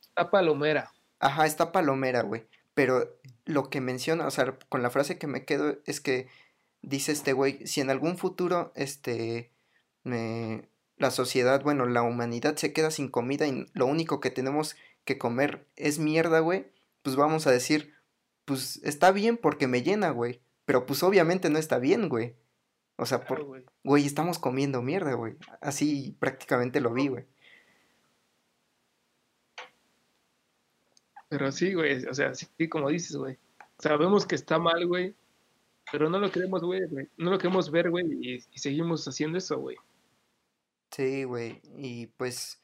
Está 0.00 0.30
palomera. 0.30 0.92
Ajá, 1.18 1.46
está 1.46 1.72
palomera, 1.72 2.22
güey. 2.22 2.46
Pero 2.74 3.18
lo 3.44 3.70
que 3.70 3.80
menciona, 3.80 4.26
o 4.26 4.30
sea, 4.30 4.56
con 4.68 4.82
la 4.82 4.90
frase 4.90 5.18
que 5.18 5.26
me 5.26 5.44
quedo 5.44 5.78
es 5.84 6.00
que 6.00 6.28
dice 6.80 7.10
este 7.10 7.32
güey, 7.32 7.66
si 7.66 7.80
en 7.80 7.90
algún 7.90 8.16
futuro, 8.16 8.72
este, 8.76 9.50
me, 10.04 10.68
la 10.98 11.10
sociedad, 11.10 11.62
bueno, 11.62 11.86
la 11.86 12.02
humanidad 12.02 12.56
se 12.56 12.72
queda 12.72 12.90
sin 12.90 13.08
comida 13.08 13.46
y 13.46 13.66
lo 13.72 13.86
único 13.86 14.20
que 14.20 14.30
tenemos 14.30 14.76
que 15.04 15.18
comer 15.18 15.66
es 15.76 15.98
mierda, 15.98 16.40
güey, 16.40 16.66
pues 17.02 17.16
vamos 17.16 17.46
a 17.46 17.50
decir, 17.50 17.94
pues 18.44 18.80
está 18.82 19.12
bien 19.12 19.36
porque 19.36 19.66
me 19.66 19.82
llena, 19.82 20.10
güey. 20.10 20.40
Pero 20.64 20.84
pues 20.84 21.02
obviamente 21.02 21.48
no 21.48 21.58
está 21.58 21.78
bien, 21.78 22.08
güey. 22.08 22.34
O 22.96 23.06
sea, 23.06 23.24
por, 23.24 23.64
güey. 23.84 24.04
estamos 24.04 24.38
comiendo 24.38 24.82
mierda, 24.82 25.14
güey. 25.14 25.36
Así 25.60 26.16
prácticamente 26.18 26.80
lo 26.80 26.92
vi, 26.92 27.08
güey. 27.08 27.24
Pero 31.28 31.52
sí, 31.52 31.74
güey, 31.74 32.04
o 32.06 32.14
sea, 32.14 32.34
sí, 32.34 32.68
como 32.68 32.88
dices, 32.88 33.16
güey. 33.16 33.38
Sabemos 33.78 34.26
que 34.26 34.34
está 34.34 34.58
mal, 34.58 34.86
güey, 34.86 35.14
pero 35.92 36.10
no 36.10 36.18
lo 36.18 36.30
queremos, 36.30 36.62
güey, 36.62 36.80
no 37.16 37.30
lo 37.30 37.38
queremos 37.38 37.70
ver, 37.70 37.90
güey, 37.90 38.06
y, 38.20 38.34
y 38.34 38.58
seguimos 38.58 39.06
haciendo 39.06 39.38
eso, 39.38 39.58
güey. 39.58 39.76
Sí, 40.90 41.24
güey, 41.24 41.60
y 41.76 42.06
pues, 42.08 42.60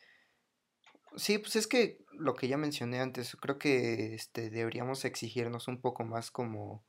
sí, 1.16 1.38
pues 1.38 1.56
es 1.56 1.66
que 1.66 2.04
lo 2.12 2.34
que 2.34 2.48
ya 2.48 2.56
mencioné 2.56 3.00
antes, 3.00 3.36
creo 3.36 3.58
que 3.58 4.14
este, 4.14 4.50
deberíamos 4.50 5.04
exigirnos 5.04 5.68
un 5.68 5.80
poco 5.80 6.04
más 6.04 6.30
como 6.30 6.84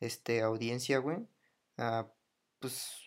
este, 0.00 0.42
audiencia, 0.42 0.98
güey. 0.98 1.18
Ah, 1.78 2.08
pues, 2.60 3.00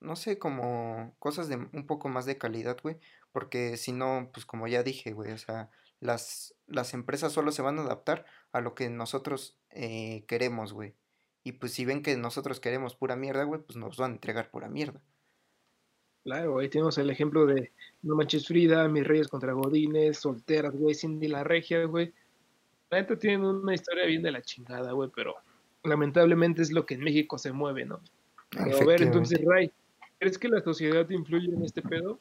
no 0.00 0.16
sé, 0.16 0.38
como 0.38 1.14
cosas 1.18 1.48
de 1.48 1.56
un 1.56 1.86
poco 1.86 2.08
más 2.08 2.26
de 2.26 2.38
calidad, 2.38 2.78
güey. 2.82 2.98
Porque 3.32 3.76
si 3.76 3.92
no, 3.92 4.30
pues 4.32 4.46
como 4.46 4.66
ya 4.68 4.82
dije, 4.82 5.12
güey, 5.12 5.32
o 5.32 5.38
sea, 5.38 5.70
las, 6.00 6.54
las 6.66 6.94
empresas 6.94 7.32
solo 7.32 7.52
se 7.52 7.62
van 7.62 7.78
a 7.78 7.82
adaptar 7.82 8.26
a 8.52 8.60
lo 8.60 8.74
que 8.74 8.90
nosotros 8.90 9.58
eh, 9.70 10.24
queremos, 10.26 10.72
güey. 10.72 10.96
Y 11.44 11.52
pues 11.52 11.72
si 11.74 11.84
ven 11.84 12.02
que 12.02 12.16
nosotros 12.16 12.60
queremos 12.60 12.96
pura 12.96 13.16
mierda, 13.16 13.44
güey, 13.44 13.62
pues 13.62 13.76
nos 13.76 13.96
van 13.96 14.12
a 14.12 14.14
entregar 14.14 14.50
pura 14.50 14.68
mierda. 14.68 15.02
Claro, 16.24 16.58
ahí 16.58 16.68
tenemos 16.68 16.98
el 16.98 17.08
ejemplo 17.08 17.46
de 17.46 17.70
No 18.02 18.14
Manches 18.14 18.46
Frida, 18.46 18.86
Mis 18.88 19.06
Reyes 19.06 19.28
contra 19.28 19.52
Godines, 19.52 20.18
Solteras, 20.18 20.74
güey, 20.76 20.94
Cindy 20.94 21.28
la 21.28 21.44
Regia, 21.44 21.84
güey. 21.84 22.12
La 22.90 23.00
neta 23.00 23.18
tienen 23.18 23.44
una 23.44 23.74
historia 23.74 24.04
bien 24.06 24.22
de 24.22 24.32
la 24.32 24.42
chingada, 24.42 24.92
güey, 24.92 25.10
pero 25.14 25.34
lamentablemente 25.82 26.60
es 26.60 26.72
lo 26.72 26.84
que 26.84 26.94
en 26.94 27.00
México 27.00 27.38
se 27.38 27.52
mueve, 27.52 27.86
¿no? 27.86 28.00
a 28.58 28.84
ver, 28.84 29.02
entonces, 29.02 29.40
Ray, 29.44 29.70
¿crees 30.18 30.36
que 30.36 30.48
la 30.48 30.60
sociedad 30.60 31.08
influye 31.08 31.54
en 31.54 31.64
este 31.64 31.82
pedo? 31.82 32.18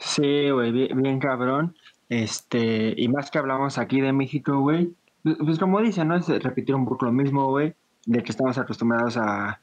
Sí, 0.00 0.50
güey, 0.50 0.72
bien, 0.72 1.18
cabrón. 1.20 1.76
Este, 2.08 2.94
y 2.96 3.08
más 3.08 3.30
que 3.30 3.38
hablamos 3.38 3.78
aquí 3.78 4.00
de 4.00 4.12
México, 4.12 4.58
güey, 4.58 4.90
pues, 5.22 5.36
pues 5.38 5.58
como 5.58 5.80
dicen, 5.80 6.08
¿no? 6.08 6.16
Es 6.16 6.28
repetir 6.28 6.74
un 6.74 6.86
poco 6.86 7.04
lo 7.04 7.12
mismo, 7.12 7.48
güey, 7.50 7.74
de 8.06 8.22
que 8.22 8.32
estamos 8.32 8.56
acostumbrados 8.58 9.16
a, 9.18 9.60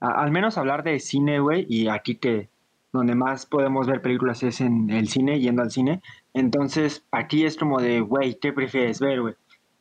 al 0.00 0.30
menos 0.30 0.58
hablar 0.58 0.82
de 0.82 1.00
cine, 1.00 1.40
güey, 1.40 1.66
y 1.68 1.88
aquí 1.88 2.16
que 2.16 2.48
donde 2.92 3.14
más 3.14 3.46
podemos 3.46 3.88
ver 3.88 4.02
películas 4.02 4.42
es 4.42 4.60
en 4.60 4.88
el 4.90 5.08
cine, 5.08 5.40
yendo 5.40 5.62
al 5.62 5.70
cine. 5.70 6.00
Entonces, 6.32 7.04
aquí 7.10 7.44
es 7.44 7.56
como 7.56 7.80
de, 7.80 8.00
güey, 8.00 8.38
¿qué 8.40 8.52
prefieres 8.52 9.00
ver, 9.00 9.20
güey? 9.20 9.34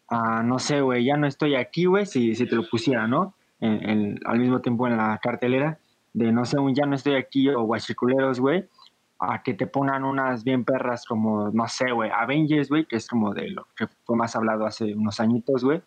Ah, 0.09 0.41
no 0.43 0.59
sé, 0.59 0.81
güey, 0.81 1.05
ya 1.05 1.15
no 1.15 1.27
estoy 1.27 1.55
aquí, 1.55 1.85
güey, 1.85 2.05
si, 2.05 2.35
si 2.35 2.47
te 2.47 2.55
lo 2.55 2.67
pusiera, 2.69 3.07
¿no? 3.07 3.35
al 3.61 4.39
mismo 4.39 4.59
tiempo 4.59 4.87
en 4.87 4.97
la 4.97 5.17
cartelera, 5.23 5.79
de 6.11 6.33
no 6.33 6.43
sé, 6.43 6.59
un 6.59 6.75
ya 6.75 6.85
no 6.85 6.95
estoy 6.95 7.15
aquí 7.15 7.47
o 7.47 7.63
guachiculeros, 7.63 8.41
güey, 8.41 8.67
a 9.19 9.41
que 9.41 9.53
te 9.53 9.67
pongan 9.67 10.03
unas 10.03 10.43
bien 10.43 10.65
perras 10.65 11.05
como, 11.05 11.49
no 11.49 11.67
sé, 11.69 11.91
güey, 11.91 12.11
Avengers, 12.11 12.67
güey, 12.67 12.85
que 12.85 12.97
es 12.97 13.07
como 13.07 13.33
de 13.33 13.51
lo 13.51 13.67
que 13.75 13.87
fue 14.03 14.17
más 14.17 14.35
hablado 14.35 14.65
hace 14.65 14.93
unos 14.93 15.21
añitos, 15.21 15.63
güey, 15.63 15.81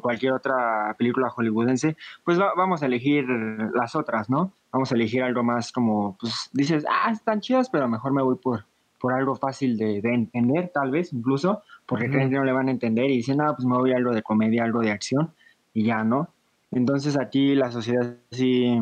cualquier 0.00 0.32
otra 0.32 0.94
película 0.98 1.30
hollywoodense, 1.30 1.96
pues 2.24 2.38
vamos 2.38 2.82
a 2.82 2.86
elegir 2.86 3.26
las 3.74 3.94
otras, 3.94 4.30
¿no? 4.30 4.52
Vamos 4.72 4.92
a 4.92 4.94
elegir 4.94 5.22
algo 5.22 5.42
más 5.42 5.72
como, 5.72 6.16
pues 6.18 6.50
dices, 6.52 6.84
ah, 6.88 7.10
están 7.10 7.40
chidas, 7.40 7.70
pero 7.70 7.88
mejor 7.88 8.12
me 8.12 8.22
voy 8.22 8.36
por, 8.36 8.64
por 8.98 9.12
algo 9.12 9.34
fácil 9.34 9.76
de, 9.76 9.98
entender, 9.98 10.70
tal 10.72 10.90
vez, 10.90 11.12
incluso, 11.12 11.62
porque 11.86 12.08
creen 12.08 12.30
que 12.30 12.36
no 12.36 12.44
le 12.44 12.52
van 12.52 12.68
a 12.68 12.70
entender 12.70 13.10
y 13.10 13.16
dicen, 13.16 13.40
ah, 13.40 13.54
pues 13.54 13.66
me 13.66 13.76
voy 13.76 13.92
a 13.92 13.96
algo 13.96 14.12
de 14.12 14.22
comedia, 14.22 14.64
algo 14.64 14.80
de 14.80 14.90
acción, 14.90 15.32
y 15.72 15.84
ya, 15.84 16.02
¿no? 16.04 16.28
Entonces 16.70 17.18
aquí 17.18 17.54
la 17.54 17.70
sociedad 17.70 18.16
sí 18.30 18.80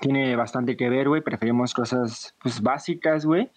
tiene 0.00 0.34
bastante 0.36 0.76
que 0.76 0.88
ver, 0.88 1.08
güey, 1.08 1.22
preferimos 1.22 1.72
cosas, 1.72 2.34
pues, 2.42 2.60
básicas, 2.60 3.24
güey, 3.24 3.50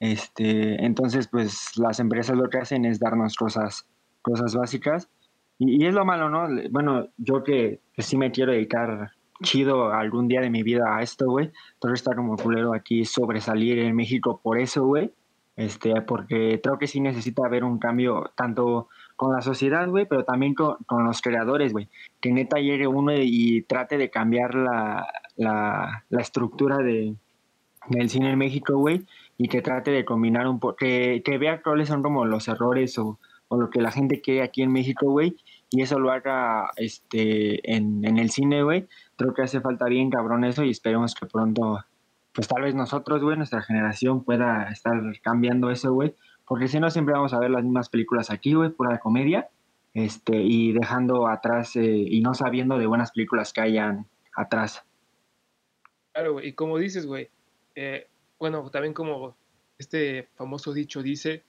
este, 0.00 0.84
entonces, 0.84 1.28
pues, 1.28 1.78
las 1.78 2.00
empresas 2.00 2.36
lo 2.36 2.50
que 2.50 2.58
hacen 2.58 2.84
es 2.84 2.98
darnos 2.98 3.36
cosas, 3.36 3.86
cosas 4.22 4.54
básicas, 4.54 5.08
y, 5.58 5.86
es 5.86 5.94
lo 5.94 6.04
malo, 6.04 6.28
¿no? 6.28 6.48
Bueno, 6.70 7.08
yo 7.16 7.42
que, 7.42 7.80
sí 7.98 8.16
me 8.16 8.30
quiero 8.30 8.52
dedicar 8.52 9.12
chido 9.42 9.92
algún 9.92 10.28
día 10.28 10.40
de 10.40 10.50
mi 10.50 10.62
vida 10.62 10.96
a 10.96 11.02
esto, 11.02 11.26
güey. 11.26 11.50
Todo 11.78 11.92
está 11.92 12.14
como 12.14 12.36
culero 12.36 12.74
aquí 12.74 13.04
sobresalir 13.04 13.78
en 13.78 13.94
México 13.94 14.40
por 14.42 14.58
eso, 14.58 14.84
güey. 14.84 15.12
Este, 15.56 16.00
porque 16.02 16.60
creo 16.60 16.78
que 16.78 16.88
sí 16.88 17.00
necesita 17.00 17.46
haber 17.46 17.62
un 17.62 17.78
cambio 17.78 18.32
tanto 18.36 18.88
con 19.16 19.32
la 19.32 19.40
sociedad, 19.40 19.88
güey, 19.88 20.06
pero 20.06 20.24
también 20.24 20.54
con, 20.54 20.76
los 21.04 21.20
creadores, 21.22 21.72
güey. 21.72 21.88
Que 22.20 22.32
neta 22.32 22.58
llegue 22.58 22.86
uno 22.86 23.12
y, 23.14 23.62
trate 23.62 23.98
de 23.98 24.10
cambiar 24.10 24.54
la, 24.54 25.06
la, 25.36 26.04
la 26.08 26.20
estructura 26.20 26.78
de, 26.78 27.14
del 27.88 28.10
cine 28.10 28.30
en 28.30 28.38
México, 28.38 28.76
güey, 28.76 29.06
y 29.38 29.48
que 29.48 29.62
trate 29.62 29.90
de 29.90 30.04
combinar 30.04 30.46
un 30.48 30.58
poco, 30.58 30.76
que, 30.76 31.22
que 31.24 31.38
vea 31.38 31.62
cuáles 31.62 31.88
son 31.88 32.02
como 32.02 32.24
los 32.24 32.48
errores 32.48 32.98
o 32.98 33.18
lo 33.56 33.70
que 33.70 33.80
la 33.80 33.90
gente 33.90 34.20
quiere 34.20 34.42
aquí 34.42 34.62
en 34.62 34.72
México, 34.72 35.10
güey, 35.10 35.36
y 35.70 35.82
eso 35.82 35.98
lo 35.98 36.10
haga 36.10 36.70
este, 36.76 37.74
en, 37.74 38.04
en 38.04 38.18
el 38.18 38.30
cine, 38.30 38.62
güey. 38.62 38.86
Creo 39.16 39.34
que 39.34 39.42
hace 39.42 39.60
falta 39.60 39.86
bien 39.86 40.10
cabrón 40.10 40.44
eso 40.44 40.64
y 40.64 40.70
esperemos 40.70 41.14
que 41.14 41.26
pronto, 41.26 41.84
pues 42.32 42.48
tal 42.48 42.62
vez 42.62 42.74
nosotros, 42.74 43.22
güey, 43.22 43.36
nuestra 43.36 43.62
generación 43.62 44.24
pueda 44.24 44.70
estar 44.70 44.94
cambiando 45.22 45.70
eso, 45.70 45.92
güey. 45.92 46.14
Porque 46.46 46.68
si 46.68 46.78
no, 46.78 46.90
siempre 46.90 47.14
vamos 47.14 47.32
a 47.32 47.38
ver 47.38 47.50
las 47.50 47.64
mismas 47.64 47.88
películas 47.88 48.30
aquí, 48.30 48.54
güey, 48.54 48.70
pura 48.70 48.98
comedia, 48.98 49.48
este, 49.94 50.36
y 50.36 50.72
dejando 50.72 51.26
atrás 51.28 51.76
eh, 51.76 51.82
y 51.84 52.20
no 52.20 52.34
sabiendo 52.34 52.78
de 52.78 52.86
buenas 52.86 53.12
películas 53.12 53.52
que 53.52 53.62
hayan 53.62 54.06
atrás. 54.36 54.84
Claro, 56.12 56.34
güey, 56.34 56.48
y 56.48 56.52
como 56.52 56.78
dices, 56.78 57.06
güey, 57.06 57.30
eh, 57.74 58.08
bueno, 58.38 58.68
también 58.70 58.94
como 58.94 59.36
este 59.78 60.28
famoso 60.34 60.72
dicho 60.72 61.02
dice, 61.02 61.44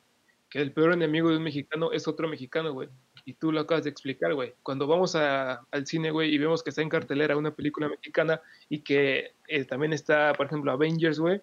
que 0.55 0.61
el 0.61 0.71
peor 0.71 0.93
enemigo 0.93 1.29
de 1.29 1.35
un 1.35 1.43
mexicano 1.43 1.91
es 1.91 2.07
otro 2.07 2.29
mexicano, 2.29 2.71
güey. 2.71 2.87
Y 3.25 3.33
tú 3.33 3.51
lo 3.51 3.59
acabas 3.59 3.83
de 3.83 3.89
explicar, 3.89 4.33
güey. 4.33 4.53
Cuando 4.63 4.87
vamos 4.87 5.13
al 5.13 5.85
cine, 5.85 6.11
güey, 6.11 6.33
y 6.33 6.37
vemos 6.37 6.63
que 6.63 6.69
está 6.69 6.81
en 6.81 6.87
cartelera 6.87 7.35
una 7.35 7.53
película 7.53 7.89
mexicana 7.89 8.39
y 8.69 8.79
que 8.79 9.33
eh, 9.49 9.65
también 9.65 9.91
está, 9.91 10.31
por 10.31 10.45
ejemplo, 10.45 10.71
Avengers, 10.71 11.19
güey, 11.19 11.41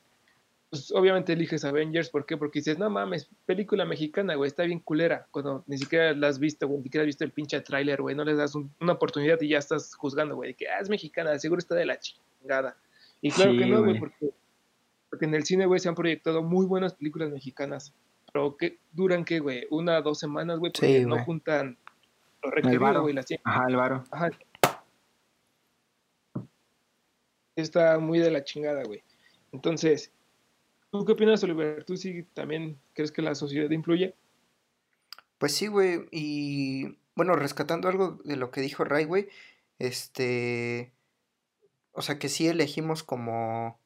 pues 0.71 0.90
obviamente 0.92 1.35
eliges 1.35 1.62
Avengers. 1.66 2.09
¿Por 2.09 2.25
qué? 2.25 2.38
Porque 2.38 2.61
dices, 2.61 2.78
no 2.78 2.88
mames, 2.88 3.28
película 3.45 3.85
mexicana, 3.85 4.35
güey, 4.35 4.49
está 4.49 4.62
bien 4.62 4.78
culera. 4.78 5.26
Cuando 5.31 5.62
ni 5.66 5.76
siquiera 5.76 6.14
la 6.14 6.28
has 6.28 6.38
visto, 6.38 6.66
güey, 6.66 6.78
ni 6.78 6.85
siquiera 6.85 7.02
has 7.02 7.09
visto 7.09 7.25
el 7.25 7.33
pinche 7.33 7.61
tráiler, 7.61 8.00
güey, 8.00 8.16
no 8.16 8.25
le 8.25 8.35
das 8.35 8.54
una 8.54 8.95
oportunidad 8.95 9.38
y 9.42 9.49
ya 9.49 9.59
estás 9.59 9.95
juzgando, 9.95 10.37
güey, 10.37 10.52
de 10.52 10.54
que 10.54 10.71
ah, 10.71 10.81
es 10.81 10.88
mexicana, 10.88 11.38
seguro 11.38 11.59
está 11.59 11.75
de 11.75 11.85
la 11.85 11.99
chingada. 11.99 12.78
Y 13.21 13.31
claro 13.31 13.52
que 13.52 13.66
no, 13.66 13.85
güey, 13.85 13.99
porque, 13.99 14.31
porque 15.11 15.26
en 15.26 15.35
el 15.35 15.45
cine, 15.45 15.66
güey, 15.66 15.81
se 15.81 15.90
han 15.90 15.97
proyectado 15.97 16.42
muy 16.42 16.64
buenas 16.64 16.95
películas 16.95 17.28
mexicanas 17.28 17.92
pero 18.32 18.56
que 18.56 18.78
duran 18.92 19.24
qué, 19.24 19.40
güey, 19.40 19.66
una 19.70 20.00
dos 20.00 20.18
semanas, 20.18 20.58
güey, 20.58 20.72
porque 20.72 21.04
no 21.04 21.22
juntan 21.24 21.78
lo 22.42 22.50
requerido, 22.50 23.02
güey, 23.02 23.14
la 23.14 23.24
Ajá, 23.44 23.66
el 23.68 23.76
varo. 23.76 24.04
Ajá. 24.10 24.30
Está 27.54 27.98
muy 27.98 28.18
de 28.18 28.30
la 28.30 28.42
chingada, 28.42 28.82
güey. 28.84 29.02
Entonces, 29.52 30.10
¿tú 30.90 31.04
qué 31.04 31.12
opinas, 31.12 31.44
Oliver? 31.44 31.84
¿Tú 31.84 31.96
sí 31.96 32.22
también 32.32 32.78
crees 32.94 33.12
que 33.12 33.22
la 33.22 33.34
sociedad 33.34 33.70
influye? 33.70 34.14
Pues 35.38 35.54
sí, 35.54 35.66
güey, 35.66 36.06
y 36.10 36.98
bueno, 37.14 37.34
rescatando 37.34 37.88
algo 37.88 38.20
de 38.24 38.36
lo 38.36 38.50
que 38.50 38.62
dijo 38.62 38.84
Ray, 38.84 39.04
güey, 39.04 39.28
este, 39.78 40.92
o 41.92 42.00
sea, 42.00 42.18
que 42.18 42.28
sí 42.28 42.48
elegimos 42.48 43.02
como 43.02 43.78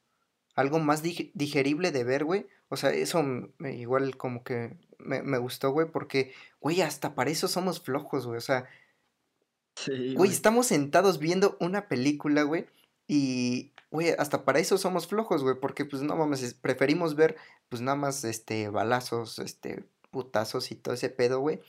algo 0.57 0.81
más 0.81 1.03
digerible 1.03 1.93
de 1.93 2.03
ver, 2.03 2.25
güey, 2.25 2.47
o 2.69 2.77
sea, 2.77 2.91
eso 2.91 3.23
igual 3.61 4.17
como 4.17 4.43
que 4.43 4.77
me, 4.99 5.39
gustó, 5.39 5.71
güey, 5.71 5.91
porque, 5.91 6.33
güey, 6.61 6.81
hasta 6.81 7.15
para 7.15 7.31
eso 7.31 7.47
somos 7.47 7.81
flojos, 7.81 8.27
güey. 8.27 8.39
O 8.39 8.41
sea, 8.41 8.67
güey, 10.17 10.31
estamos 10.31 10.67
sentados 10.67 11.19
viendo 11.19 11.57
una 11.61 11.89
película, 11.89 12.43
güey, 12.43 12.67
y 13.07 13.73
güey, 13.91 14.11
hasta 14.19 14.45
para 14.45 14.59
eso 14.59 14.79
somos 14.79 15.07
flojos, 15.07 15.43
güey, 15.43 15.57
porque 15.61 15.85
pues 15.85 16.03
no 16.03 16.17
mames, 16.17 16.55
preferimos 16.55 17.15
ver 17.15 17.37
pues 17.69 17.83
nada 17.83 17.97
más 17.97 18.25
este 18.25 18.69
balazos, 18.69 19.39
este 19.39 19.85
putazos 20.11 20.73
y 20.73 20.77
todo 20.77 20.95
ese 20.95 21.11
pedo, 21.11 21.41
güey, 21.41 21.61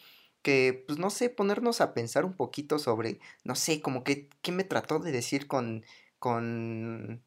que 0.41 0.83
pues 0.87 0.97
no 0.97 1.09
sé, 1.09 1.29
ponernos 1.29 1.81
a 1.81 1.93
pensar 1.93 2.25
un 2.25 2.33
poquito 2.33 2.79
sobre, 2.79 3.19
no 3.43 3.55
sé, 3.55 3.81
como 3.81 4.03
que 4.03 4.29
qué 4.41 4.51
me 4.51 4.63
trató 4.63 4.99
de 4.99 5.11
decir 5.11 5.47
con 5.47 5.83
con 6.19 7.21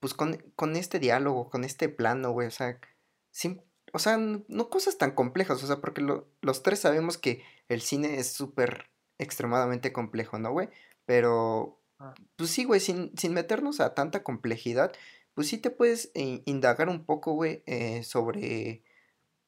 pues 0.00 0.14
con, 0.14 0.36
con 0.56 0.76
este 0.76 0.98
diálogo, 0.98 1.50
con 1.50 1.64
este 1.64 1.88
plano, 1.88 2.32
güey, 2.32 2.48
o 2.48 2.50
sea, 2.50 2.80
sin, 3.30 3.62
o 3.92 3.98
sea, 3.98 4.16
no 4.18 4.70
cosas 4.70 4.98
tan 4.98 5.12
complejas, 5.12 5.62
o 5.62 5.66
sea, 5.66 5.80
porque 5.80 6.02
los 6.02 6.62
tres 6.62 6.80
sabemos 6.80 7.18
que 7.18 7.42
el 7.68 7.80
cine 7.82 8.18
es 8.18 8.32
súper 8.32 8.90
extremadamente 9.18 9.92
complejo, 9.92 10.38
¿no, 10.38 10.52
güey? 10.52 10.68
Pero 11.04 11.80
Ah. 12.00 12.14
Pues 12.36 12.50
sí, 12.50 12.64
güey, 12.64 12.80
sin, 12.80 13.12
meternos 13.30 13.80
a 13.80 13.94
tanta 13.94 14.22
complejidad, 14.24 14.92
pues 15.34 15.48
sí 15.48 15.58
te 15.58 15.70
puedes 15.70 16.10
indagar 16.14 16.88
un 16.88 17.04
poco, 17.04 17.32
güey, 17.34 17.62
eh, 17.66 18.02
sobre, 18.04 18.82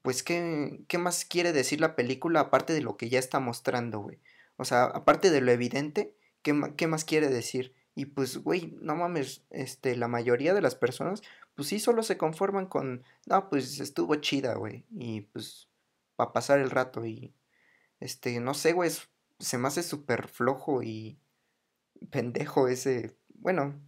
pues, 0.03 0.23
qué, 0.23 0.85
qué 0.89 0.99
más 0.99 1.25
quiere 1.25 1.53
decir 1.53 1.81
la 1.81 1.97
película 1.97 2.41
aparte 2.41 2.75
de 2.75 2.83
lo 2.83 2.97
que 2.97 3.09
ya 3.09 3.19
está 3.19 3.41
mostrando, 3.41 4.01
güey. 4.01 4.21
O 4.57 4.65
sea, 4.65 4.85
aparte 4.85 5.31
de 5.31 5.41
lo 5.41 5.51
evidente, 5.51 6.15
¿qué, 6.43 6.55
qué 6.77 6.87
más 6.87 7.05
quiere 7.05 7.29
decir? 7.29 7.75
Y 7.95 8.07
pues, 8.07 8.39
güey, 8.39 8.75
no 8.81 8.97
mames, 8.97 9.45
este, 9.51 9.97
la 9.97 10.09
mayoría 10.09 10.55
de 10.55 10.63
las 10.63 10.75
personas, 10.75 11.23
pues 11.55 11.69
sí, 11.69 11.79
solo 11.79 12.03
se 12.03 12.17
conforman 12.17 12.67
con, 12.67 13.05
no, 13.27 13.51
pues 13.51 13.81
estuvo 13.81 14.15
chida, 14.17 14.55
güey, 14.55 14.87
y 14.91 15.23
pues, 15.23 15.69
para 16.17 16.33
pasar 16.33 16.59
el 16.61 16.71
rato, 16.71 17.05
y, 17.05 17.35
este, 18.01 18.41
no 18.41 18.55
sé, 18.55 18.73
güey, 18.73 18.91
se 19.39 19.59
me 19.59 19.69
hace 19.69 19.83
súper 19.83 20.29
flojo 20.29 20.83
y 20.83 21.19
pendejo 22.11 22.69
ese, 22.69 23.15
bueno, 23.35 23.79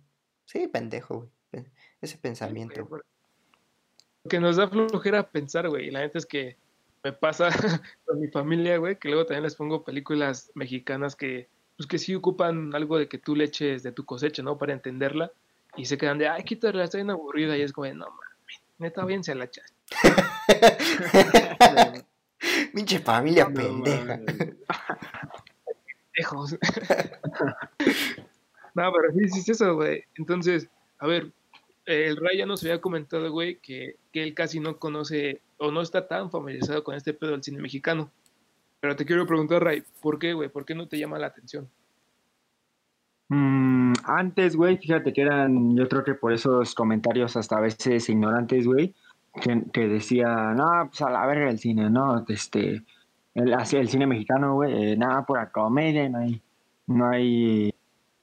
sí, 0.44 0.68
pendejo, 0.68 1.30
güey, 1.50 1.64
ese 2.02 2.18
pensamiento. 2.18 2.86
que 4.28 4.38
nos 4.38 4.56
da 4.56 4.68
flojera 4.68 5.30
pensar, 5.30 5.68
güey, 5.70 5.90
la 5.90 6.00
neta 6.00 6.18
es 6.18 6.26
que 6.26 6.58
me 7.02 7.12
pasa 7.12 7.48
con 8.04 8.20
mi 8.20 8.28
familia, 8.28 8.76
güey, 8.76 8.98
que 8.98 9.08
luego 9.08 9.24
también 9.24 9.44
les 9.44 9.56
pongo 9.56 9.82
películas 9.82 10.50
mexicanas 10.54 11.16
que, 11.16 11.48
pues 11.76 11.86
que 11.86 11.98
sí 11.98 12.14
ocupan 12.14 12.74
algo 12.74 12.98
de 12.98 13.08
que 13.08 13.18
tú 13.18 13.34
le 13.34 13.44
eches 13.44 13.82
de 13.82 13.92
tu 13.92 14.04
cosecha, 14.04 14.42
¿no? 14.42 14.58
Para 14.58 14.72
entenderla, 14.72 15.30
y 15.76 15.86
se 15.86 15.98
quedan 15.98 16.18
de, 16.18 16.28
ay, 16.28 16.44
quítala, 16.44 16.84
está 16.84 16.98
bien 16.98 17.10
aburrida, 17.10 17.56
y 17.56 17.62
es 17.62 17.72
como, 17.72 17.88
no, 17.88 18.06
mames, 18.06 18.62
neta, 18.78 19.04
bien 19.04 19.24
se 19.24 19.34
la 19.34 19.44
echas. 19.44 19.72
Pinche 22.74 22.98
familia 23.00 23.46
pendeja. 23.46 24.18
no, 28.74 28.92
pero 28.92 29.12
sí, 29.14 29.28
sí 29.28 29.40
es 29.40 29.48
eso, 29.48 29.74
güey. 29.74 30.04
Entonces, 30.16 30.68
a 30.98 31.06
ver, 31.06 31.32
el 31.86 32.16
Ray 32.16 32.38
ya 32.38 32.46
nos 32.46 32.62
había 32.62 32.80
comentado, 32.80 33.30
güey, 33.30 33.58
que, 33.58 33.96
él 34.12 34.34
casi 34.34 34.60
no 34.60 34.78
conoce 34.78 35.40
o 35.58 35.70
no 35.70 35.82
está 35.82 36.06
tan 36.06 36.30
familiarizado 36.30 36.84
con 36.84 36.94
este 36.94 37.14
pedo 37.14 37.32
del 37.32 37.42
cine 37.42 37.60
mexicano. 37.60 38.10
Pero 38.84 38.96
te 38.96 39.06
quiero 39.06 39.26
preguntar, 39.26 39.64
Ray, 39.64 39.82
¿por 40.02 40.18
qué, 40.18 40.34
güey? 40.34 40.50
¿Por 40.50 40.66
qué 40.66 40.74
no 40.74 40.86
te 40.86 40.98
llama 40.98 41.18
la 41.18 41.28
atención? 41.28 41.70
Mm, 43.30 43.94
antes, 44.04 44.56
güey, 44.56 44.76
fíjate 44.76 45.10
que 45.10 45.22
eran, 45.22 45.74
yo 45.74 45.88
creo 45.88 46.04
que 46.04 46.12
por 46.12 46.34
esos 46.34 46.74
comentarios 46.74 47.34
hasta 47.34 47.56
a 47.56 47.62
veces 47.62 48.06
ignorantes, 48.10 48.66
güey, 48.66 48.94
que, 49.72 49.88
decían, 49.88 50.56
no, 50.56 50.66
pues 50.90 51.00
a 51.00 51.08
la 51.08 51.24
verga 51.24 51.48
el 51.48 51.58
cine, 51.58 51.88
¿no? 51.88 52.26
Este, 52.28 52.82
el, 53.34 53.54
el 53.54 53.88
cine 53.88 54.06
mexicano, 54.06 54.52
güey, 54.52 54.92
eh, 54.92 54.96
nada 54.98 55.24
por 55.24 55.38
la 55.38 55.50
comedia, 55.50 56.06
no 56.10 56.18
hay, 56.18 56.42
no 56.86 57.08
hay 57.08 57.74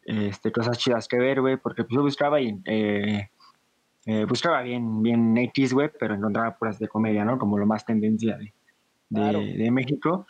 este, 0.03 0.51
cosas 0.51 0.77
chidas 0.77 1.07
que 1.07 1.17
ver, 1.17 1.41
güey, 1.41 1.57
porque 1.57 1.85
pues 1.85 1.95
yo 1.95 2.03
buscaba 2.03 2.39
y 2.39 2.61
eh, 2.65 3.31
eh, 4.05 4.25
buscaba 4.25 4.61
bien, 4.61 5.01
bien 5.01 5.35
X, 5.35 5.73
güey, 5.73 5.89
pero 5.99 6.13
encontraba 6.13 6.55
puras 6.55 6.77
de 6.77 6.87
comedia, 6.87 7.25
¿no? 7.25 7.39
Como 7.39 7.57
lo 7.57 7.65
más 7.65 7.83
tendencia 7.83 8.37
de, 8.37 8.53
de, 9.09 9.71
México. 9.71 10.27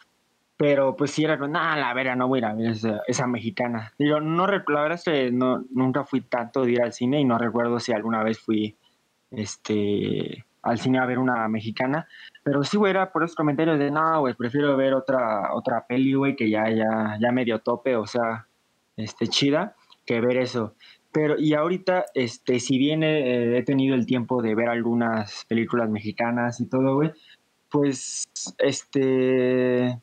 Pero 0.62 0.96
pues 0.96 1.10
sí 1.10 1.24
era 1.24 1.38
nada, 1.38 1.76
la 1.76 1.92
vera, 1.96 2.16
no 2.16 2.28
voy 2.28 2.38
a 2.38 2.40
ir 2.42 2.46
a 2.46 2.54
ver 2.54 2.70
esa, 2.70 3.02
esa 3.08 3.26
mexicana. 3.26 3.94
Digo, 3.98 4.22
no, 4.22 4.46
la 4.46 4.60
verdad 4.60 4.92
es 4.92 5.04
que 5.04 5.32
no, 5.32 5.66
nunca 5.72 6.04
fui 6.04 6.22
tanto 6.22 6.64
de 6.64 6.74
ir 6.74 6.84
al 6.84 6.94
cine 6.94 7.20
y 7.20 7.26
no 7.26 7.40
recuerdo 7.40 7.80
si 7.80 7.94
alguna 7.94 8.22
vez 8.22 8.40
fui, 8.40 8.78
este, 9.32 10.46
al 10.62 10.78
cine 10.78 11.00
a 11.00 11.08
ver 11.08 11.18
una 11.18 11.48
mexicana. 11.48 12.08
Pero 12.44 12.64
sí, 12.64 12.78
güey, 12.78 12.92
era 12.92 13.12
por 13.12 13.24
esos 13.24 13.36
comentarios 13.36 13.80
de, 13.80 13.90
no, 13.90 14.20
güey, 14.20 14.36
prefiero 14.36 14.78
ver 14.78 14.94
otra, 14.94 15.52
otra 15.56 15.88
peli, 15.88 16.14
güey, 16.14 16.36
que 16.36 16.48
ya, 16.48 16.70
ya, 16.70 17.18
ya 17.20 17.32
medio 17.32 17.58
tope, 17.62 17.96
o 17.96 18.06
sea, 18.06 18.46
este, 18.98 19.30
chida, 19.30 19.76
que 20.06 20.22
ver 20.22 20.38
eso. 20.38 20.76
Pero, 21.12 21.40
y 21.40 21.56
ahorita, 21.56 22.06
este, 22.14 22.60
si 22.60 22.78
bien 22.78 23.02
he, 23.02 23.64
tenido 23.64 23.96
el 23.96 24.06
tiempo 24.06 24.44
de 24.44 24.54
ver 24.54 24.70
algunas 24.70 25.44
películas 25.46 25.90
mexicanas 25.90 26.62
y 26.62 26.70
todo, 26.70 26.94
güey, 26.94 27.12
pues, 27.72 28.26
este, 28.60 30.00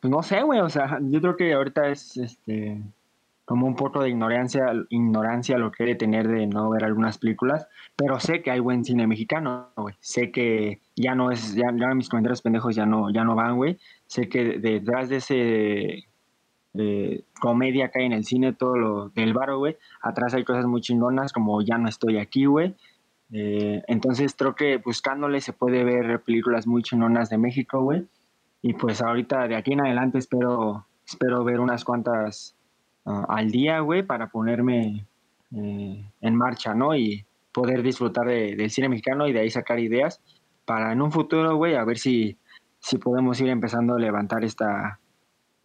pues 0.00 0.10
no 0.10 0.22
sé, 0.22 0.42
güey, 0.42 0.60
o 0.60 0.68
sea, 0.68 0.98
yo 1.00 1.20
creo 1.20 1.36
que 1.36 1.52
ahorita 1.52 1.88
es, 1.88 2.16
este, 2.16 2.80
como 3.44 3.66
un 3.66 3.76
poco 3.76 4.02
de 4.02 4.08
ignorancia, 4.08 4.72
ignorancia 4.88 5.58
lo 5.58 5.70
que 5.70 5.84
he 5.84 5.86
de 5.88 5.94
tener 5.94 6.28
de 6.28 6.46
no 6.46 6.70
ver 6.70 6.84
algunas 6.84 7.18
películas, 7.18 7.68
pero 7.96 8.18
sé 8.20 8.42
que 8.42 8.50
hay 8.50 8.60
buen 8.60 8.84
cine 8.84 9.06
mexicano, 9.06 9.70
güey. 9.76 9.94
Sé 10.00 10.30
que 10.30 10.80
ya 10.96 11.14
no 11.14 11.30
es, 11.30 11.54
ya, 11.54 11.70
mis 11.94 12.08
comentarios 12.08 12.42
pendejos 12.42 12.74
ya 12.74 12.86
no, 12.86 13.10
ya 13.10 13.24
no 13.24 13.34
van, 13.34 13.56
güey. 13.56 13.78
Sé 14.06 14.28
que 14.28 14.58
detrás 14.58 15.08
de 15.08 15.16
ese 15.16 16.08
comedia 17.38 17.90
que 17.90 18.00
hay 18.00 18.06
en 18.06 18.12
el 18.12 18.24
cine, 18.24 18.54
todo 18.54 18.76
lo 18.76 19.08
del 19.10 19.34
baro, 19.34 19.58
güey, 19.58 19.76
atrás 20.00 20.32
hay 20.32 20.44
cosas 20.44 20.64
muy 20.64 20.80
chingonas 20.80 21.32
como 21.32 21.60
Ya 21.60 21.76
no 21.76 21.88
estoy 21.88 22.18
aquí, 22.18 22.46
güey. 22.46 22.74
Eh, 23.32 23.82
entonces 23.88 24.34
creo 24.36 24.54
que 24.54 24.76
buscándole 24.78 25.40
se 25.40 25.52
puede 25.52 25.84
ver 25.84 26.22
películas 26.22 26.66
muy 26.66 26.82
chingonas 26.82 27.30
de 27.30 27.38
México, 27.38 27.82
güey. 27.82 28.06
Y 28.62 28.74
pues 28.74 29.02
ahorita 29.02 29.48
de 29.48 29.56
aquí 29.56 29.72
en 29.72 29.80
adelante 29.80 30.18
espero, 30.18 30.86
espero 31.04 31.44
ver 31.44 31.60
unas 31.60 31.84
cuantas 31.84 32.56
Ah, 33.04 33.26
al 33.28 33.50
día, 33.50 33.80
güey, 33.80 34.04
para 34.04 34.28
ponerme 34.28 35.06
eh, 35.56 36.12
en 36.20 36.36
marcha, 36.36 36.74
¿no? 36.74 36.94
Y 36.94 37.26
poder 37.52 37.82
disfrutar 37.82 38.26
del 38.26 38.70
cine 38.70 38.88
mexicano 38.88 39.26
y 39.26 39.32
de 39.32 39.40
ahí 39.40 39.50
sacar 39.50 39.80
ideas 39.80 40.20
para 40.64 40.92
en 40.92 41.02
un 41.02 41.10
futuro, 41.10 41.56
güey, 41.56 41.74
a 41.74 41.84
ver 41.84 41.98
si, 41.98 42.38
si 42.78 42.98
podemos 42.98 43.40
ir 43.40 43.48
empezando 43.48 43.94
a 43.94 43.98
levantar 43.98 44.44
esta, 44.44 45.00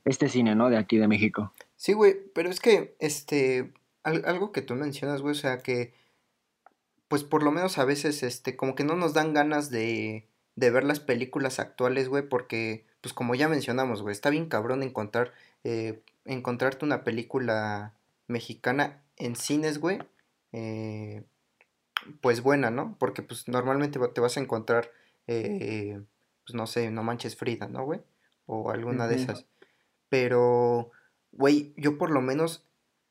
este 0.04 0.28
cine, 0.30 0.56
¿no? 0.56 0.70
De 0.70 0.78
aquí 0.78 0.98
de 0.98 1.08
México. 1.08 1.54
Sí, 1.76 1.94
güey, 1.94 2.16
pero 2.34 2.50
es 2.50 2.60
que, 2.60 2.96
este, 3.00 3.72
algo 4.04 4.52
que 4.52 4.64
tú 4.64 4.74
mencionas, 4.74 5.22
güey, 5.22 5.34
o 5.34 5.36
sea, 5.36 5.60
que, 5.60 5.94
pues 7.08 7.24
por 7.24 7.44
lo 7.44 7.52
menos 7.52 7.78
a 7.78 7.86
veces, 7.86 8.24
este, 8.24 8.56
como 8.58 8.74
que 8.74 8.84
no 8.84 8.96
nos 8.96 9.14
dan 9.14 9.34
ganas 9.34 9.70
de, 9.70 10.28
de 10.58 10.72
ver 10.72 10.84
las 10.84 11.00
películas 11.00 11.60
actuales, 11.60 12.10
güey, 12.10 12.28
porque, 12.28 12.84
pues 13.00 13.14
como 13.14 13.36
ya 13.36 13.48
mencionamos, 13.48 14.02
güey, 14.02 14.12
está 14.12 14.32
bien 14.32 14.50
cabrón 14.50 14.84
encontrar 14.84 15.32
eh, 15.64 16.02
encontrarte 16.26 16.84
una 16.84 17.04
película 17.04 17.94
mexicana 18.28 19.04
en 19.18 19.36
cines, 19.36 19.80
güey, 19.80 20.00
eh, 20.52 21.24
pues 22.22 22.42
buena, 22.42 22.72
¿no? 22.72 22.96
Porque 23.00 23.22
pues 23.22 23.48
normalmente 23.48 24.00
te 24.14 24.22
vas 24.22 24.38
a 24.38 24.40
encontrar, 24.40 24.92
eh, 25.28 26.02
pues 26.46 26.56
no 26.56 26.68
sé, 26.68 26.90
No 26.90 27.04
Manches 27.04 27.36
Frida, 27.36 27.68
¿no, 27.68 27.86
güey? 27.86 28.02
O 28.46 28.72
alguna 28.72 29.08
de 29.08 29.16
esas. 29.16 29.46
Pero, 30.10 30.92
güey, 31.34 31.74
yo 31.78 31.98
por 31.98 32.12
lo 32.12 32.22
menos 32.22 32.66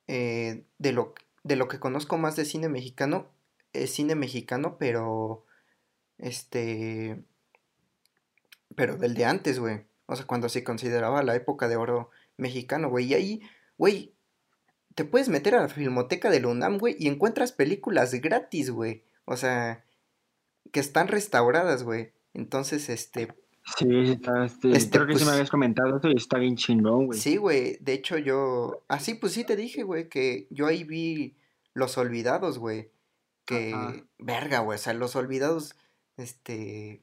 de, 0.07 0.65
lo, 0.93 1.15
de 1.45 1.57
lo 1.57 1.69
que 1.69 1.79
conozco 1.79 2.19
más 2.19 2.37
de 2.37 2.45
cine 2.45 2.69
mexicano, 2.69 3.29
es 3.73 3.93
cine 3.93 4.15
mexicano, 4.15 4.79
pero, 4.79 5.45
este, 6.19 7.23
pero 8.77 8.97
del 8.97 9.15
de 9.15 9.25
antes, 9.25 9.59
güey. 9.59 9.87
O 10.07 10.15
sea, 10.15 10.27
cuando 10.27 10.49
se 10.49 10.63
consideraba 10.63 11.23
la 11.23 11.35
época 11.35 11.67
de 11.69 11.77
oro 11.77 12.11
mexicano, 12.37 12.89
güey. 12.89 13.07
Y 13.07 13.15
ahí, 13.15 13.43
güey, 13.77 14.15
te 14.95 15.05
puedes 15.05 15.29
meter 15.29 15.55
a 15.55 15.63
la 15.63 15.69
filmoteca 15.69 16.31
de 16.31 16.41
la 16.41 16.49
UNAM, 16.49 16.79
güey, 16.79 16.97
y 16.99 17.09
encuentras 17.09 17.53
películas 17.53 18.13
gratis, 18.15 18.71
güey. 18.71 19.03
O 19.25 19.37
sea, 19.37 19.85
que 20.73 20.81
están 20.81 21.09
restauradas, 21.09 21.83
güey. 21.83 22.13
Entonces, 22.35 22.89
este... 22.89 23.35
Sí, 23.77 24.13
está, 24.13 24.45
este, 24.45 24.71
este 24.71 24.91
creo 24.91 25.09
que 25.09 25.15
sí 25.15 25.21
me 25.21 25.25
pues 25.25 25.35
habías 25.35 25.51
comentado 25.51 25.99
eso 25.99 26.09
y 26.09 26.17
está 26.17 26.39
bien 26.39 26.57
chingón, 26.57 27.07
güey. 27.07 27.19
Sí, 27.19 27.37
güey, 27.37 27.79
de 27.81 27.95
hecho 27.95 28.17
yo... 28.17 28.85
Así, 28.87 29.15
pues 29.15 29.33
sí 29.33 29.43
te 29.43 29.57
dije, 29.57 29.83
güey, 29.83 30.09
que 30.09 30.47
yo 30.51 30.67
ahí 30.67 30.85
vi 30.85 31.37
Los 31.75 31.99
Olvidados, 31.99 32.59
güey. 32.59 32.93
Que... 33.45 34.05
Verga, 34.19 34.61
güey, 34.61 34.77
o 34.77 34.79
sea, 34.79 34.95
Los 34.95 35.17
Olvidados, 35.17 35.75
este... 36.17 37.03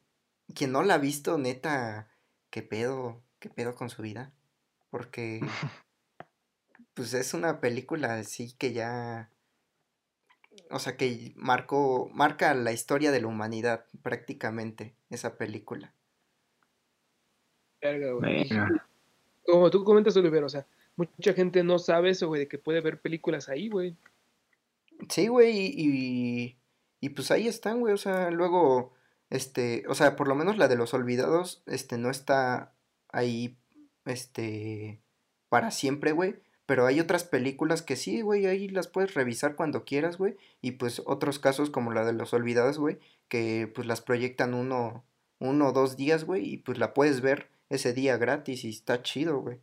Quien 0.56 0.72
no 0.72 0.84
la 0.84 0.96
ha 0.96 0.98
visto, 1.00 1.38
neta, 1.38 2.10
¿qué 2.50 2.62
pedo? 2.62 3.22
¿Qué 3.39 3.50
pedo 3.50 3.76
con 3.76 3.89
su 3.89 4.02
vida? 4.02 4.34
porque 4.94 5.39
pues 6.94 7.16
es 7.16 7.34
una 7.34 7.60
película 7.60 8.13
así 8.13 8.54
que 8.60 8.74
ya, 8.74 9.32
o 10.70 10.78
sea, 10.78 10.98
que 10.98 11.34
marcó, 11.36 12.12
marca 12.13 12.54
la 12.54 12.74
historia 12.74 13.12
de 13.12 13.20
la 13.20 13.26
humanidad 13.26 13.86
prácticamente, 14.04 14.94
esa 15.10 15.36
película. 15.36 15.92
Como 19.44 19.72
tú 19.72 19.84
comentas, 19.84 20.16
Oliver, 20.16 20.44
o 20.44 20.50
sea, 20.50 20.68
mucha 20.96 21.34
gente 21.34 21.63
no 21.63 21.80
sabe 21.80 22.12
eso, 22.12 22.28
güey, 22.28 22.42
de 22.42 22.48
que 22.48 22.60
puede 22.60 22.80
ver 22.80 23.02
películas 23.02 23.50
ahí, 23.50 23.70
güey. 23.70 23.98
Sí, 25.10 25.28
güey, 25.28 25.74
y, 25.76 26.56
y, 27.02 27.10
pues 27.10 27.32
ahí 27.32 27.48
están, 27.48 27.80
güey, 27.80 27.96
o 27.96 27.98
sea, 27.98 28.30
luego, 28.30 28.94
este, 29.30 29.84
o 29.88 29.96
sea, 29.96 30.16
por 30.16 30.28
lo 30.28 30.36
menos 30.36 30.58
la 30.58 30.68
de 30.68 30.76
los 30.76 30.94
olvidados, 30.94 31.64
este, 31.66 31.98
no 31.98 32.10
está 32.10 32.74
ahí, 33.12 33.58
este, 34.06 35.00
para 35.50 35.72
siempre, 35.72 36.12
güey, 36.12 36.36
pero 36.66 36.86
hay 36.86 37.00
otras 37.00 37.24
películas 37.24 37.82
que 37.82 37.96
sí, 37.96 38.22
güey, 38.22 38.46
ahí 38.46 38.70
las 38.70 38.88
puedes 38.88 39.14
revisar 39.14 39.56
cuando 39.56 39.84
quieras, 39.84 40.18
güey, 40.18 40.38
y 40.62 40.72
pues 40.72 41.02
otros 41.06 41.40
casos 41.40 41.70
como 41.70 41.92
la 41.92 42.06
de 42.06 42.14
los 42.14 42.34
olvidados, 42.34 42.80
güey, 42.80 43.00
que 43.28 43.72
pues 43.74 43.88
las 43.88 44.02
proyectan 44.02 44.54
uno, 44.54 45.04
uno 45.40 45.68
o 45.68 45.72
dos 45.74 45.98
días, 45.98 46.24
güey, 46.24 46.54
y 46.54 46.58
pues 46.58 46.78
la 46.78 46.94
puedes 46.94 47.22
ver 47.22 47.50
ese 47.70 47.94
día 47.94 48.18
gratis 48.18 48.64
y 48.64 48.70
está 48.70 49.02
chido, 49.02 49.40
güey. 49.40 49.60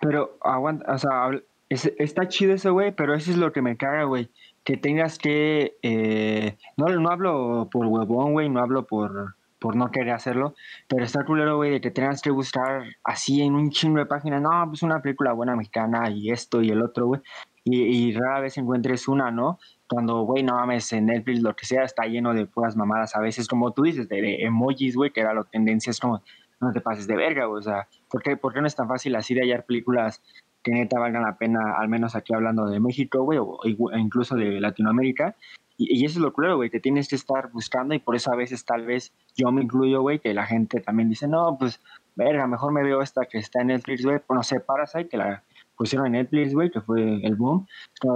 Pero 0.00 0.38
aguanta, 0.42 0.92
o 0.92 0.98
sea, 0.98 1.30
está 1.68 2.28
chido 2.28 2.54
eso, 2.54 2.72
güey, 2.72 2.92
pero 2.92 3.14
eso 3.14 3.30
es 3.30 3.36
lo 3.36 3.52
que 3.52 3.62
me 3.62 3.76
caga, 3.76 4.04
güey. 4.04 4.30
Que 4.64 4.76
tengas 4.76 5.18
que. 5.18 5.76
Eh, 5.82 6.56
no, 6.76 6.86
no 6.86 7.10
hablo 7.10 7.68
por 7.70 7.86
huevón, 7.86 8.32
güey, 8.32 8.48
no 8.48 8.60
hablo 8.60 8.86
por, 8.86 9.36
por 9.60 9.76
no 9.76 9.90
querer 9.90 10.12
hacerlo, 10.12 10.54
pero 10.88 11.04
está 11.04 11.24
culero, 11.24 11.56
güey, 11.56 11.70
de 11.70 11.80
que 11.80 11.90
tengas 11.90 12.22
que 12.22 12.30
buscar 12.30 12.84
así 13.04 13.42
en 13.42 13.54
un 13.54 13.70
chingo 13.70 13.98
de 13.98 14.06
páginas. 14.06 14.42
No, 14.42 14.50
pues 14.68 14.82
una 14.82 15.00
película 15.00 15.32
buena 15.32 15.54
mexicana 15.54 16.10
y 16.10 16.30
esto 16.30 16.62
y 16.62 16.70
el 16.70 16.82
otro, 16.82 17.06
güey. 17.06 17.20
Y, 17.62 18.12
rara 18.14 18.40
vez 18.40 18.56
encuentres 18.56 19.06
una, 19.06 19.30
¿no? 19.30 19.58
Cuando, 19.86 20.22
güey, 20.22 20.42
no 20.42 20.54
mames, 20.54 20.92
en 20.92 21.06
Netflix, 21.06 21.42
lo 21.42 21.54
que 21.54 21.66
sea, 21.66 21.84
está 21.84 22.04
lleno 22.06 22.32
de 22.32 22.46
puras 22.46 22.74
mamadas 22.74 23.14
a 23.14 23.20
veces, 23.20 23.46
como 23.46 23.72
tú 23.72 23.82
dices, 23.82 24.08
de, 24.08 24.42
emojis, 24.42 24.96
güey, 24.96 25.10
que 25.10 25.20
era 25.20 25.34
la 25.34 25.44
tendencia, 25.44 25.90
es 25.90 26.00
como, 26.00 26.22
no 26.60 26.72
te 26.72 26.80
pases 26.80 27.06
de 27.06 27.16
verga, 27.16 27.48
o 27.48 27.60
sea, 27.60 27.86
¿por 28.08 28.22
qué, 28.22 28.36
¿por 28.36 28.54
qué 28.54 28.60
no 28.62 28.66
es 28.66 28.74
tan 28.74 28.88
fácil 28.88 29.14
así 29.14 29.34
de 29.34 29.42
hallar 29.42 29.66
películas 29.66 30.22
que 30.62 30.72
neta 30.72 30.98
valgan 30.98 31.22
la 31.22 31.36
pena, 31.36 31.76
al 31.78 31.88
menos 31.88 32.14
aquí 32.14 32.34
hablando 32.34 32.66
de 32.66 32.80
México, 32.80 33.22
güey, 33.22 33.38
o 33.38 33.58
incluso 33.96 34.36
de 34.36 34.60
Latinoamérica? 34.60 35.36
Y, 35.82 36.04
eso 36.04 36.18
es 36.18 36.22
lo 36.22 36.34
claro, 36.34 36.56
güey, 36.56 36.68
que 36.68 36.78
tienes 36.78 37.08
que 37.08 37.16
estar 37.16 37.50
buscando 37.52 37.94
y 37.94 37.98
por 37.98 38.14
eso 38.14 38.30
a 38.30 38.36
veces 38.36 38.66
tal 38.66 38.84
vez 38.84 39.14
yo 39.34 39.50
me 39.50 39.62
incluyo, 39.62 40.02
güey, 40.02 40.18
que 40.18 40.34
la 40.34 40.44
gente 40.44 40.80
también 40.80 41.08
dice, 41.08 41.26
no, 41.26 41.56
pues, 41.58 41.80
verga, 42.16 42.46
mejor 42.46 42.72
me 42.72 42.82
veo 42.82 43.00
esta 43.00 43.24
que 43.24 43.38
está 43.38 43.62
en 43.62 43.68
Netflix, 43.68 44.04
güey, 44.04 44.20
no 44.28 44.42
sé, 44.42 44.60
Parasite, 44.60 45.08
que 45.08 45.16
la 45.16 45.42
pusieron 45.76 46.08
en 46.08 46.12
Netflix, 46.12 46.52
güey, 46.52 46.70
que 46.70 46.82
fue 46.82 47.24
el 47.24 47.34
boom. 47.34 47.66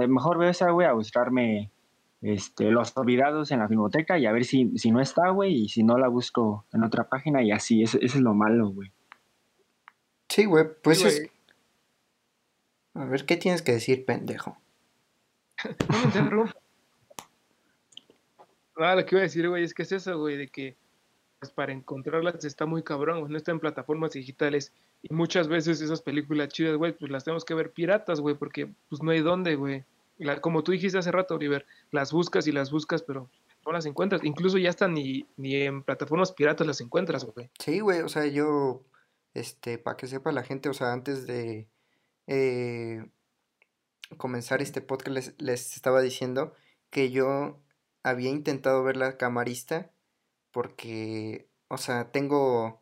Mejor 0.07 0.37
veo 0.37 0.49
esa, 0.49 0.69
güey, 0.69 0.85
a 0.85 0.93
buscarme 0.93 1.71
este, 2.21 2.69
los 2.69 2.95
olvidados 2.95 3.49
en 3.49 3.59
la 3.59 3.67
filmoteca 3.67 4.19
y 4.19 4.27
a 4.27 4.31
ver 4.31 4.45
si, 4.45 4.77
si 4.77 4.91
no 4.91 5.01
está, 5.01 5.29
güey, 5.29 5.63
y 5.63 5.69
si 5.69 5.81
no 5.81 5.97
la 5.97 6.07
busco 6.07 6.65
en 6.71 6.83
otra 6.83 7.09
página 7.09 7.41
y 7.41 7.51
así, 7.51 7.81
eso, 7.81 7.97
es 7.99 8.15
lo 8.15 8.35
malo, 8.35 8.69
güey. 8.69 8.91
Sí, 10.29 10.45
güey, 10.45 10.65
pues 10.83 11.03
es... 11.03 11.31
A 12.95 13.05
ver, 13.05 13.25
¿qué 13.25 13.37
tienes 13.37 13.61
que 13.61 13.73
decir, 13.73 14.05
pendejo? 14.05 14.57
no 16.31 16.45
Ah, 18.77 18.95
lo 18.95 19.05
que 19.05 19.15
iba 19.15 19.21
a 19.21 19.23
decir, 19.23 19.47
güey, 19.47 19.63
es 19.63 19.73
que 19.73 19.83
es 19.83 19.91
eso, 19.93 20.19
güey, 20.19 20.35
de 20.35 20.49
que 20.49 20.75
pues, 21.39 21.51
para 21.51 21.71
encontrarlas 21.71 22.43
está 22.43 22.65
muy 22.65 22.83
cabrón, 22.83 23.31
no 23.31 23.37
está 23.37 23.51
en 23.51 23.59
plataformas 23.59 24.11
digitales 24.11 24.73
y 25.01 25.13
muchas 25.13 25.47
veces 25.47 25.79
esas 25.79 26.01
películas 26.01 26.49
chidas, 26.49 26.75
güey, 26.75 26.91
pues 26.91 27.09
las 27.09 27.23
tenemos 27.23 27.45
que 27.45 27.53
ver 27.53 27.71
piratas, 27.71 28.19
güey, 28.19 28.35
porque 28.35 28.69
pues 28.89 29.01
no 29.01 29.11
hay 29.11 29.21
dónde, 29.21 29.55
güey 29.55 29.85
como 30.41 30.63
tú 30.63 30.71
dijiste 30.71 30.97
hace 30.97 31.11
rato, 31.11 31.35
Oliver, 31.35 31.65
las 31.91 32.11
buscas 32.11 32.47
y 32.47 32.51
las 32.51 32.71
buscas, 32.71 33.01
pero 33.03 33.29
no 33.65 33.71
las 33.71 33.85
encuentras. 33.85 34.23
Incluso 34.23 34.57
ya 34.57 34.69
están 34.69 34.93
ni, 34.93 35.25
ni 35.37 35.55
en 35.55 35.83
plataformas 35.83 36.31
piratas 36.31 36.65
las 36.65 36.81
encuentras, 36.81 37.25
güey. 37.25 37.49
Sí, 37.59 37.79
güey, 37.79 38.01
o 38.01 38.09
sea, 38.09 38.25
yo, 38.25 38.81
este, 39.33 39.77
para 39.77 39.97
que 39.97 40.07
sepa 40.07 40.31
la 40.31 40.43
gente, 40.43 40.69
o 40.69 40.73
sea, 40.73 40.93
antes 40.93 41.27
de 41.27 41.67
eh, 42.27 43.05
comenzar 44.17 44.61
este 44.61 44.81
podcast 44.81 45.09
les, 45.09 45.35
les 45.41 45.75
estaba 45.75 46.01
diciendo 46.01 46.53
que 46.89 47.11
yo 47.11 47.59
había 48.03 48.29
intentado 48.29 48.83
ver 48.83 48.97
la 48.97 49.17
camarista 49.17 49.91
porque, 50.51 51.49
o 51.67 51.77
sea, 51.77 52.11
tengo, 52.11 52.81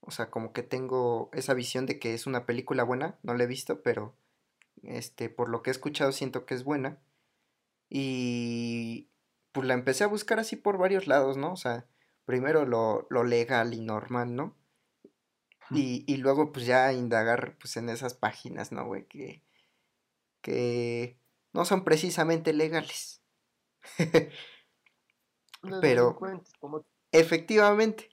o 0.00 0.10
sea, 0.10 0.30
como 0.30 0.52
que 0.52 0.62
tengo 0.62 1.30
esa 1.32 1.52
visión 1.54 1.86
de 1.86 1.98
que 1.98 2.14
es 2.14 2.26
una 2.26 2.46
película 2.46 2.84
buena, 2.84 3.18
no 3.22 3.34
la 3.34 3.44
he 3.44 3.46
visto, 3.46 3.82
pero 3.82 4.16
este, 4.82 5.28
por 5.28 5.48
lo 5.48 5.62
que 5.62 5.70
he 5.70 5.72
escuchado 5.72 6.12
siento 6.12 6.46
que 6.46 6.54
es 6.54 6.64
buena. 6.64 6.98
Y 7.88 9.10
pues 9.52 9.66
la 9.66 9.74
empecé 9.74 10.04
a 10.04 10.08
buscar 10.08 10.38
así 10.38 10.56
por 10.56 10.78
varios 10.78 11.06
lados, 11.06 11.36
¿no? 11.36 11.52
O 11.52 11.56
sea, 11.56 11.86
primero 12.24 12.64
lo, 12.66 13.06
legal 13.24 13.74
y 13.74 13.80
normal, 13.80 14.34
¿no? 14.34 14.56
Y, 15.70 16.04
y, 16.06 16.18
luego 16.18 16.52
pues 16.52 16.66
ya 16.66 16.92
indagar 16.92 17.56
pues 17.58 17.76
en 17.76 17.88
esas 17.88 18.14
páginas, 18.14 18.70
¿no, 18.70 18.86
güey? 18.86 19.06
Que, 19.06 19.42
que 20.40 21.18
no 21.52 21.64
son 21.64 21.84
precisamente 21.84 22.52
legales. 22.52 23.20
pero 25.80 26.18
efectivamente. 27.12 28.08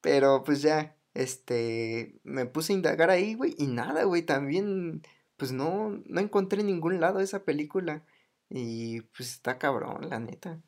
Pero 0.00 0.44
pues 0.44 0.62
ya, 0.62 0.96
este, 1.14 2.20
me 2.22 2.46
puse 2.46 2.72
a 2.72 2.76
indagar 2.76 3.10
ahí, 3.10 3.34
güey, 3.34 3.54
y 3.58 3.66
nada, 3.66 4.04
güey, 4.04 4.22
también 4.22 5.02
pues 5.36 5.52
no, 5.52 6.02
no 6.06 6.20
encontré 6.20 6.60
en 6.60 6.66
ningún 6.68 7.00
lado 7.00 7.20
esa 7.20 7.44
película. 7.44 8.04
Y 8.48 9.00
pues 9.00 9.32
está 9.32 9.58
cabrón, 9.58 10.08
la 10.08 10.20
neta. 10.20 10.62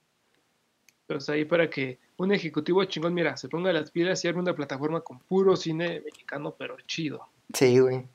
Pues 1.09 1.29
ahí 1.29 1.45
para 1.45 1.69
que 1.69 1.99
un 2.19 2.33
ejecutivo 2.33 2.85
chingón, 2.85 3.15
mira, 3.15 3.37
se 3.37 3.49
ponga 3.49 3.73
las 3.73 3.91
pilas 3.91 4.25
y 4.25 4.29
arme 4.29 4.43
una 4.43 4.55
plataforma 4.55 5.01
con 5.01 5.19
puro 5.19 5.57
cine 5.57 6.01
mexicano, 6.05 6.55
pero 6.57 6.77
chido. 6.87 7.27
Sí, 7.53 7.81
güey. 7.81 8.07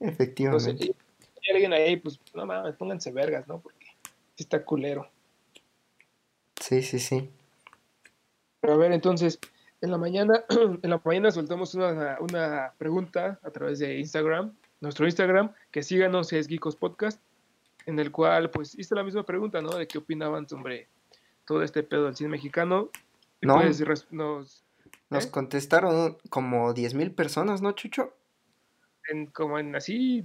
Efectivamente. 0.00 0.84
si 0.84 0.94
hay 1.48 1.54
alguien 1.54 1.72
ahí, 1.72 1.96
pues 1.96 2.20
no 2.34 2.44
mames, 2.44 2.76
pónganse 2.76 3.10
vergas, 3.12 3.48
¿no? 3.48 3.60
Porque 3.60 3.86
sí 4.34 4.42
está 4.42 4.62
culero. 4.62 5.08
Sí, 6.60 6.82
sí, 6.82 6.98
sí. 6.98 7.30
Pero 8.60 8.74
a 8.74 8.76
ver, 8.76 8.92
entonces, 8.92 9.38
en 9.80 9.90
la 9.90 9.96
mañana, 9.96 10.44
en 10.82 10.90
la 10.90 11.00
mañana 11.02 11.30
soltamos 11.30 11.74
una, 11.74 12.18
una 12.20 12.74
pregunta 12.76 13.38
a 13.42 13.50
través 13.50 13.78
de 13.78 13.98
Instagram 13.98 14.52
nuestro 14.80 15.06
Instagram, 15.06 15.52
que 15.70 15.82
síganos, 15.82 16.32
es 16.32 16.48
Geekos 16.48 16.76
Podcast, 16.76 17.20
en 17.86 17.98
el 17.98 18.10
cual 18.10 18.50
pues 18.50 18.78
hice 18.78 18.94
la 18.94 19.04
misma 19.04 19.24
pregunta, 19.24 19.60
¿no? 19.62 19.70
De 19.70 19.86
qué 19.86 19.98
opinaban 19.98 20.48
sobre 20.48 20.88
todo 21.46 21.62
este 21.62 21.82
pedo 21.82 22.04
del 22.04 22.16
cine 22.16 22.30
mexicano. 22.30 22.90
no, 23.40 23.56
pues, 23.56 23.80
nos, 24.10 24.64
nos 25.10 25.26
¿eh? 25.26 25.30
contestaron 25.30 26.18
como 26.28 26.72
10 26.72 26.94
mil 26.94 27.12
personas, 27.12 27.62
¿no, 27.62 27.72
Chucho? 27.72 28.12
En, 29.08 29.26
como 29.26 29.58
en 29.58 29.76
así 29.76 30.24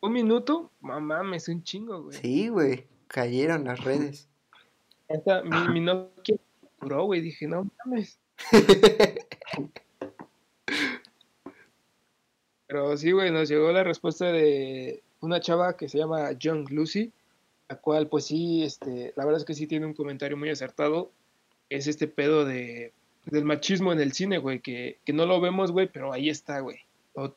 un 0.00 0.12
minuto, 0.12 0.70
mamá, 0.80 1.22
me 1.22 1.36
es 1.36 1.48
un 1.48 1.62
chingo, 1.62 2.04
güey. 2.04 2.16
Sí, 2.18 2.48
güey, 2.48 2.86
cayeron 3.08 3.64
las 3.64 3.84
redes. 3.84 4.28
Esta, 5.08 5.42
mi, 5.42 5.68
mi 5.68 5.80
Nokia 5.80 6.36
güey, 6.80 7.20
dije, 7.20 7.46
no 7.46 7.68
mames. 7.84 8.18
Pero 12.66 12.96
sí, 12.96 13.10
güey, 13.10 13.30
nos 13.32 13.48
llegó 13.48 13.72
la 13.72 13.82
respuesta 13.82 14.26
de 14.26 15.02
una 15.20 15.40
chava 15.40 15.76
que 15.76 15.88
se 15.88 15.98
llama 15.98 16.32
Young 16.32 16.70
Lucy, 16.70 17.12
la 17.70 17.76
cual, 17.76 18.08
pues 18.08 18.26
sí, 18.26 18.64
este, 18.64 19.12
la 19.16 19.24
verdad 19.24 19.40
es 19.40 19.44
que 19.44 19.54
sí 19.54 19.68
tiene 19.68 19.86
un 19.86 19.94
comentario 19.94 20.36
muy 20.36 20.50
acertado. 20.50 21.12
Es 21.68 21.86
este 21.86 22.08
pedo 22.08 22.44
de, 22.44 22.92
del 23.26 23.44
machismo 23.44 23.92
en 23.92 24.00
el 24.00 24.12
cine, 24.12 24.38
güey, 24.38 24.58
que, 24.60 24.98
no 25.14 25.24
lo 25.24 25.40
vemos, 25.40 25.70
güey, 25.70 25.86
pero 25.86 26.12
ahí 26.12 26.28
está, 26.28 26.58
güey. 26.60 26.78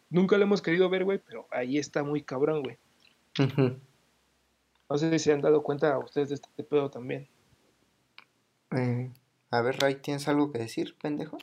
nunca 0.10 0.38
lo 0.38 0.44
hemos 0.44 0.64
querido 0.64 0.90
ver, 0.90 1.04
güey, 1.04 1.20
pero 1.20 1.48
ahí 1.52 1.78
está 1.78 2.04
muy 2.04 2.24
cabrón, 2.24 2.64
güey. 2.64 2.78
No 4.90 4.98
sé 4.98 5.12
si 5.12 5.20
se 5.20 5.34
han 5.34 5.42
dado 5.42 5.62
cuenta 5.62 6.00
ustedes 6.00 6.30
de 6.30 6.36
este 6.36 6.64
pedo 6.64 6.90
también. 6.90 7.28
Eh, 8.76 9.12
a 9.52 9.62
ver, 9.62 9.78
Ray, 9.80 9.96
¿tienes 9.96 10.28
algo 10.28 10.52
que 10.52 10.60
decir, 10.60 10.96
pendejo? 11.00 11.38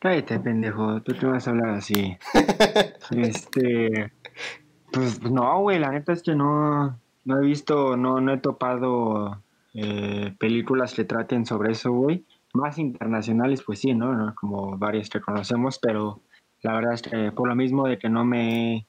cállate, 0.00 0.38
pendejo, 0.38 1.00
tú 1.02 1.14
te 1.14 1.24
vas 1.24 1.46
a 1.46 1.50
hablar 1.50 1.70
así. 1.70 2.18
este, 3.16 4.12
pues 4.94 5.22
no, 5.22 5.60
güey, 5.60 5.78
la 5.78 5.90
neta 5.90 6.12
es 6.12 6.22
que 6.22 6.34
no, 6.34 6.98
no 7.24 7.38
he 7.38 7.40
visto, 7.44 7.96
no, 7.96 8.20
no 8.20 8.32
he 8.32 8.38
topado 8.38 9.42
eh, 9.74 10.34
películas 10.38 10.94
que 10.94 11.04
traten 11.04 11.44
sobre 11.46 11.72
eso, 11.72 11.92
güey. 11.92 12.24
Más 12.52 12.78
internacionales, 12.78 13.62
pues 13.66 13.80
sí, 13.80 13.94
¿no? 13.94 14.34
Como 14.36 14.78
varias 14.78 15.10
que 15.10 15.20
conocemos, 15.20 15.78
pero 15.80 16.20
la 16.62 16.74
verdad 16.74 16.94
es 16.94 17.02
que 17.02 17.32
por 17.32 17.48
lo 17.48 17.56
mismo 17.56 17.86
de 17.86 17.98
que 17.98 18.08
no 18.08 18.24
me 18.24 18.86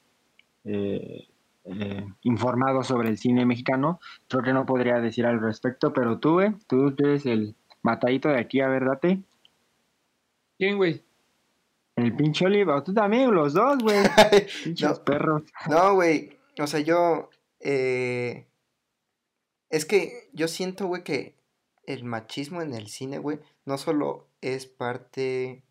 he 0.64 1.28
eh, 1.66 2.06
informado 2.22 2.84
sobre 2.84 3.10
el 3.10 3.18
cine 3.18 3.46
mexicano, 3.46 4.00
creo 4.28 4.44
que 4.44 4.54
no 4.54 4.66
podría 4.68 5.00
decir 5.00 5.26
al 5.26 5.42
respecto, 5.42 5.92
pero 5.94 6.20
tú, 6.20 6.34
güey, 6.34 6.54
tú 6.68 6.94
eres 7.00 7.26
el 7.26 7.56
matadito 7.82 8.30
de 8.30 8.40
aquí, 8.40 8.62
a 8.62 8.68
ver. 8.68 8.84
¿Quién, 10.58 10.78
güey? 10.78 11.02
El 11.96 12.16
pinche 12.16 12.46
Oliva. 12.46 12.84
Tú 12.84 12.94
también, 12.94 13.34
los 13.34 13.54
dos, 13.54 13.78
güey. 13.80 13.98
Pinches 14.64 15.00
perros. 15.00 15.44
No, 15.70 15.96
güey. 15.96 16.38
O 16.60 16.68
sea, 16.68 16.80
yo. 16.80 17.30
Eh, 17.60 18.48
es 19.70 19.86
que 19.86 20.30
yo 20.34 20.48
siento, 20.48 20.88
güey, 20.88 21.04
que 21.04 21.36
el 21.86 22.04
machismo 22.04 22.62
en 22.62 22.74
el 22.74 22.88
cine, 22.88 23.18
güey, 23.18 23.40
no 23.66 23.78
solo 23.78 24.28
es 24.42 24.66
parte. 24.66 25.64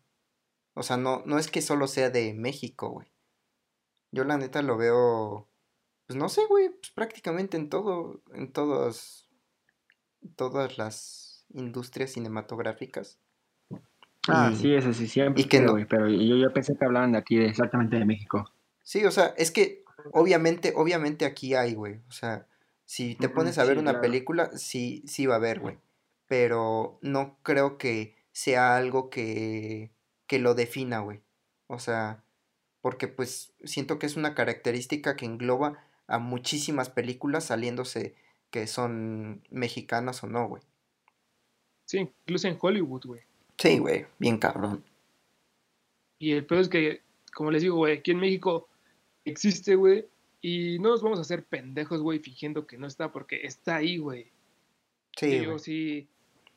O 0.73 0.83
sea, 0.83 0.97
no, 0.97 1.23
no 1.25 1.39
es 1.39 1.49
que 1.49 1.61
solo 1.61 1.87
sea 1.87 2.09
de 2.09 2.33
México, 2.33 2.89
güey. 2.89 3.07
Yo 4.11 4.23
la 4.23 4.37
neta 4.37 4.61
lo 4.61 4.77
veo 4.77 5.47
pues 6.07 6.17
no 6.19 6.29
sé, 6.29 6.45
güey, 6.45 6.69
pues 6.69 6.91
prácticamente 6.91 7.57
en 7.57 7.69
todo, 7.69 8.21
en 8.33 8.51
todas, 8.51 9.27
todas 10.35 10.77
las 10.77 11.45
industrias 11.49 12.11
cinematográficas. 12.11 13.19
Ah, 14.27 14.51
sí, 14.55 14.73
eso 14.73 14.93
sí, 14.93 15.07
siempre. 15.07 15.41
Y 15.41 15.45
que 15.45 15.61
no. 15.61 15.75
pero 15.87 16.09
yo, 16.09 16.35
yo 16.35 16.51
pensé 16.53 16.75
que 16.77 16.85
hablaban 16.85 17.11
de 17.11 17.19
aquí, 17.19 17.37
exactamente 17.37 17.97
de 17.97 18.05
México. 18.05 18.51
Sí, 18.81 19.05
o 19.05 19.11
sea, 19.11 19.33
es 19.37 19.51
que 19.51 19.83
obviamente, 20.11 20.73
obviamente 20.75 21.25
aquí 21.25 21.53
hay, 21.53 21.73
güey. 21.73 21.99
O 22.07 22.11
sea, 22.11 22.47
si 22.85 23.15
te 23.15 23.29
pones 23.29 23.57
a 23.57 23.65
ver 23.65 23.77
una 23.77 24.01
película, 24.01 24.51
sí, 24.57 25.03
sí 25.07 25.25
va 25.25 25.35
a 25.35 25.37
haber, 25.37 25.59
güey. 25.59 25.77
Pero 26.27 26.99
no 27.01 27.37
creo 27.43 27.77
que 27.77 28.15
sea 28.31 28.75
algo 28.75 29.09
que, 29.09 29.91
que 30.27 30.39
lo 30.39 30.55
defina, 30.55 30.99
güey. 30.99 31.21
O 31.67 31.79
sea, 31.79 32.23
porque 32.81 33.07
pues 33.07 33.53
siento 33.63 33.97
que 33.97 34.05
es 34.05 34.15
una 34.15 34.35
característica 34.35 35.15
que 35.15 35.25
engloba 35.25 35.79
a 36.07 36.19
muchísimas 36.19 36.89
películas 36.89 37.45
saliéndose 37.45 38.15
que 38.51 38.67
son 38.67 39.43
mexicanas 39.49 40.23
o 40.23 40.27
no, 40.27 40.47
güey. 40.47 40.63
Sí, 41.85 41.99
incluso 41.99 42.47
en 42.47 42.57
Hollywood, 42.59 43.05
güey. 43.05 43.21
Sí, 43.57 43.79
güey, 43.79 44.05
bien 44.19 44.37
cabrón. 44.37 44.83
Y 46.19 46.31
el 46.31 46.45
peor 46.45 46.61
es 46.61 46.69
que, 46.69 47.01
como 47.33 47.51
les 47.51 47.61
digo, 47.61 47.75
güey, 47.75 47.97
aquí 47.97 48.11
en 48.11 48.19
México 48.19 48.67
existe, 49.23 49.75
güey, 49.75 50.05
y 50.41 50.79
no 50.79 50.89
nos 50.89 51.01
vamos 51.01 51.19
a 51.19 51.23
hacer 51.23 51.43
pendejos, 51.43 52.01
güey, 52.01 52.19
fingiendo 52.19 52.67
que 52.67 52.77
no 52.77 52.87
está, 52.87 53.11
porque 53.11 53.41
está 53.43 53.77
ahí, 53.77 53.97
güey. 53.97 54.27
Sí. 55.17 55.41
Yo 55.43 55.57
sí, 55.59 56.07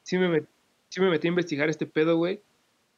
sí 0.03 0.19
me, 0.19 0.43
sí 0.89 1.01
me 1.01 1.11
metí 1.11 1.29
a 1.29 1.31
investigar 1.31 1.69
este 1.69 1.87
pedo, 1.87 2.17
güey, 2.17 2.41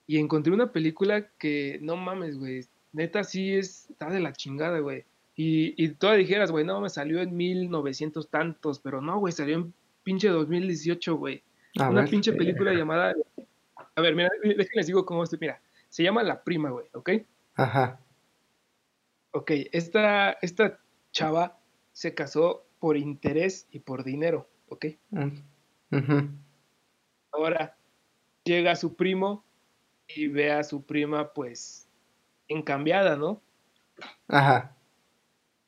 y 0.07 0.19
encontré 0.19 0.53
una 0.53 0.73
película 0.73 1.29
que, 1.39 1.79
no 1.83 1.97
mames, 1.97 2.39
güey, 2.39 2.67
neta 2.93 3.25
sí 3.25 3.55
está 3.55 4.11
de 4.11 4.21
la 4.21 4.33
chingada, 4.33 4.81
güey. 4.81 5.05
Y, 5.37 5.83
y 5.83 5.89
todas 5.91 6.19
dijeras, 6.19 6.51
güey, 6.51 6.65
no, 6.65 6.81
me 6.81 6.91
salió 6.91 7.21
en 7.21 7.37
1900 7.37 8.29
tantos, 8.29 8.81
pero 8.81 9.01
no, 9.01 9.19
güey, 9.19 9.33
salió 9.33 9.57
en 9.57 9.73
pinche 10.03 10.29
2018, 10.29 11.17
güey. 11.17 11.43
Una 11.77 12.05
pinche 12.05 12.33
película 12.33 12.75
llamada 12.75 13.15
a 14.01 14.03
ver, 14.03 14.17
mira, 14.17 14.31
déjenles 14.43 14.87
digo 14.87 15.05
cómo 15.05 15.23
estoy. 15.23 15.39
Mira, 15.41 15.61
se 15.89 16.03
llama 16.03 16.23
La 16.23 16.43
Prima, 16.43 16.71
güey, 16.71 16.87
¿ok? 16.95 17.11
Ajá. 17.55 18.01
Ok, 19.33 19.51
esta, 19.73 20.33
esta 20.43 20.81
chava 21.13 21.59
se 21.93 22.15
casó 22.15 22.67
por 22.79 22.97
interés 22.97 23.69
y 23.71 23.81
por 23.81 24.03
dinero, 24.03 24.49
¿ok? 24.69 24.87
Mm, 25.11 25.29
Ahora 27.33 27.77
llega 28.45 28.75
su 28.75 28.97
primo 28.97 29.45
y 30.09 30.29
ve 30.29 30.51
a 30.51 30.65
su 30.65 30.85
prima, 30.85 31.33
pues, 31.33 31.89
encambiada, 32.49 33.17
¿no? 33.17 33.41
Ajá. 34.29 34.75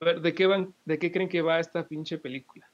A 0.00 0.04
ver, 0.04 0.20
¿de 0.22 0.34
qué, 0.34 0.46
van, 0.46 0.74
¿de 0.84 0.98
qué 0.98 1.12
creen 1.12 1.28
que 1.28 1.42
va 1.42 1.60
esta 1.60 1.86
pinche 1.86 2.18
película? 2.18 2.68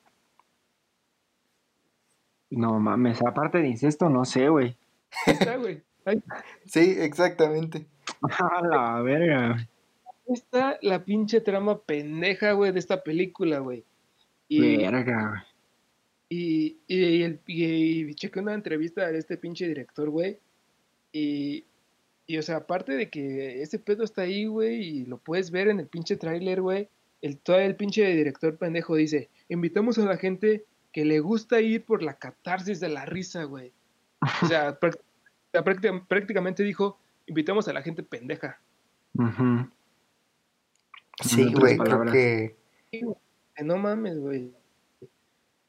No 2.51 2.79
mames, 2.79 3.21
aparte 3.23 3.59
de 3.59 3.69
incesto, 3.69 4.09
no 4.09 4.25
sé, 4.25 4.49
güey. 4.49 4.77
Está, 5.27 5.57
güey. 5.57 5.83
Sí, 6.65 6.97
exactamente. 6.99 7.87
A 8.23 8.63
la 8.67 9.03
verga. 9.03 9.69
Está 10.27 10.79
la 10.83 11.05
pinche 11.05 11.41
trama 11.41 11.79
pendeja, 11.79 12.53
güey, 12.53 12.73
de 12.73 12.79
esta 12.79 13.03
película, 13.03 13.59
güey. 13.59 13.85
Y, 14.49 14.79
verga, 14.79 15.29
güey. 15.29 15.43
Y, 16.31 16.77
y, 16.87 17.23
el, 17.23 17.41
y, 17.47 18.15
chequé 18.15 18.41
una 18.41 18.55
entrevista 18.55 19.11
de 19.11 19.19
este 19.19 19.37
pinche 19.39 19.67
director, 19.67 20.11
güey. 20.11 20.39
Y, 21.13 21.65
y, 22.27 22.37
o 22.37 22.43
sea, 22.43 22.57
aparte 22.57 22.93
de 22.93 23.09
que 23.09 23.63
ese 23.63 23.79
pedo 23.79 24.05
está 24.05 24.23
ahí, 24.23 24.45
güey, 24.45 24.83
y 24.83 25.07
lo 25.07 25.19
puedes 25.19 25.51
ver 25.51 25.69
en 25.69 25.81
el 25.81 25.87
pinche 25.87 26.17
tráiler, 26.17 26.61
güey. 26.61 26.89
El, 27.23 27.39
todo 27.39 27.59
el 27.59 27.75
pinche 27.75 28.05
director 28.15 28.57
pendejo 28.59 28.95
dice, 28.95 29.29
invitamos 29.49 29.99
a 29.99 30.05
la 30.05 30.19
gente 30.19 30.65
que 30.93 31.05
le 31.05 31.21
gusta 31.21 31.61
ir 31.61 31.85
por 31.85 32.03
la 32.03 32.15
catarsis 32.15 32.81
de 32.81 32.91
la 32.91 33.07
risa, 33.07 33.45
güey. 33.45 33.73
O 34.21 34.47
sea, 34.47 34.79
prácticamente 36.09 36.63
dijo, 36.63 36.99
invitamos 37.27 37.69
a 37.69 37.73
la 37.73 37.83
gente 37.83 38.03
pendeja. 38.03 38.61
Sí, 41.23 41.53
güey, 41.53 41.77
creo 41.79 42.05
que... 42.05 42.57
No 43.63 43.77
mames, 43.77 44.19
güey. 44.19 44.53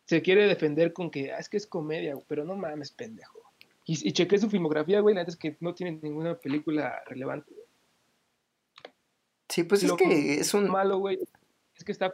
Se 0.05 0.21
quiere 0.21 0.47
defender 0.47 0.93
con 0.93 1.09
que 1.11 1.33
ah, 1.33 1.37
es 1.37 1.49
que 1.49 1.57
es 1.57 1.67
comedia, 1.67 2.15
pero 2.27 2.45
no 2.45 2.55
mames, 2.55 2.91
pendejo. 2.91 3.39
Y, 3.85 4.07
y 4.07 4.11
chequé 4.11 4.37
su 4.37 4.49
filmografía, 4.49 4.99
güey, 4.99 5.17
antes 5.17 5.35
que 5.35 5.57
no 5.59 5.73
tiene 5.73 5.99
ninguna 6.01 6.35
película 6.35 7.03
relevante. 7.07 7.53
Sí, 9.47 9.63
pues 9.63 9.83
es 9.83 9.91
que 9.93 10.39
es 10.39 10.53
un... 10.53 10.69
Malo, 10.69 10.99
güey. 10.99 11.19
Es 11.75 11.83
que 11.83 11.91
está 11.91 12.13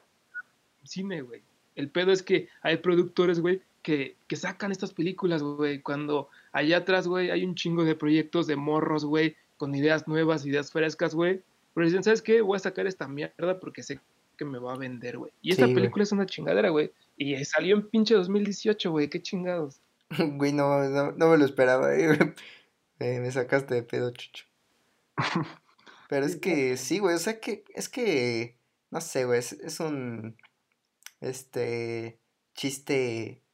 cine, 0.84 1.22
güey. 1.22 1.42
El 1.76 1.90
pedo 1.90 2.14
es 2.14 2.24
que 2.24 2.48
hay 2.62 2.78
productores, 2.78 3.42
güey, 3.42 3.62
que, 3.86 4.18
que 4.28 4.36
sacan 4.36 4.72
estas 4.72 4.96
películas, 4.96 5.44
güey, 5.44 5.80
cuando 5.84 6.30
allá 6.52 6.78
atrás, 6.78 7.08
güey, 7.08 7.30
hay 7.30 7.46
un 7.46 7.54
chingo 7.54 7.84
de 7.84 7.94
proyectos 7.94 8.48
de 8.48 8.56
morros, 8.56 9.06
güey, 9.06 9.36
con 9.58 9.76
ideas 9.76 10.08
nuevas, 10.08 10.44
ideas 10.44 10.72
frescas, 10.72 11.14
güey. 11.14 11.44
Pero 11.76 11.86
dicen, 11.86 12.04
¿sabes 12.04 12.24
qué? 12.24 12.42
Voy 12.42 12.56
a 12.56 12.60
sacar 12.60 12.88
esta 12.88 13.08
mierda 13.08 13.60
porque 13.60 13.84
sé 13.84 14.00
que 14.40 14.44
me 14.44 14.58
va 14.58 14.74
a 14.74 14.78
vender, 14.78 15.20
güey. 15.20 15.32
Y 15.40 15.52
esta 15.52 15.68
película 15.68 16.02
es 16.02 16.12
una 16.12 16.26
chingadera, 16.26 16.70
güey. 16.70 16.92
Y 17.16 17.46
salió 17.46 17.76
en 17.76 17.88
pinche 17.88 18.16
2018, 18.16 18.90
güey. 18.90 19.08
Qué 19.08 19.22
chingados. 19.22 19.80
Güey, 20.38 20.52
no, 20.52 21.12
no, 21.14 21.30
me 21.30 21.38
lo 21.38 21.46
esperaba, 21.46 21.96
eh. 21.96 22.18
me 23.00 23.32
sacaste 23.32 23.76
de 23.76 23.84
pedo, 23.84 24.12
chucho. 24.12 24.46
Pero 26.10 26.26
es 26.26 26.38
que 26.38 26.78
sí, 26.78 26.98
güey. 26.98 27.16
O 27.16 27.20
sea 27.20 27.40
que, 27.40 27.66
es 27.76 27.88
que, 27.88 28.58
no 28.90 29.00
sé, 29.00 29.26
güey. 29.26 29.40
es 29.40 29.80
un, 29.80 30.38
este, 31.22 32.20
chiste 32.56 33.45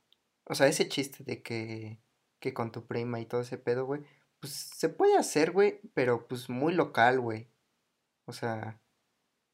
o 0.52 0.56
sea, 0.56 0.68
ese 0.68 0.90
chiste 0.90 1.24
de 1.24 1.42
que, 1.42 2.02
que 2.42 2.54
con 2.54 2.74
tu 2.74 2.86
prima 2.86 3.22
y 3.22 3.26
todo 3.26 3.40
ese 3.40 3.58
pedo, 3.58 3.86
güey, 3.86 4.02
pues 4.42 4.52
se 4.52 4.90
puede 4.90 5.18
hacer, 5.18 5.52
güey, 5.52 5.80
pero 5.94 6.28
pues 6.28 6.50
muy 6.50 6.74
local, 6.74 7.22
güey. 7.22 7.48
O 8.26 8.34
sea, 8.34 8.82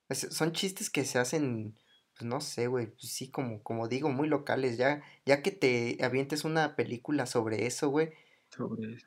son 0.09 0.53
chistes 0.53 0.89
que 0.89 1.05
se 1.05 1.19
hacen, 1.19 1.77
pues 2.15 2.27
no 2.27 2.41
sé, 2.41 2.65
güey, 2.65 2.87
pues 2.87 3.11
sí, 3.11 3.29
como, 3.29 3.61
como 3.61 3.87
digo, 3.87 4.09
muy 4.09 4.27
locales. 4.27 4.77
Ya, 4.77 5.03
ya 5.23 5.43
que 5.43 5.51
te 5.51 6.03
avientes 6.03 6.43
una 6.45 6.75
película 6.75 7.27
sobre 7.27 7.67
eso, 7.67 7.89
güey. 7.89 8.13
Sobre 8.49 8.95
eso. 8.95 9.05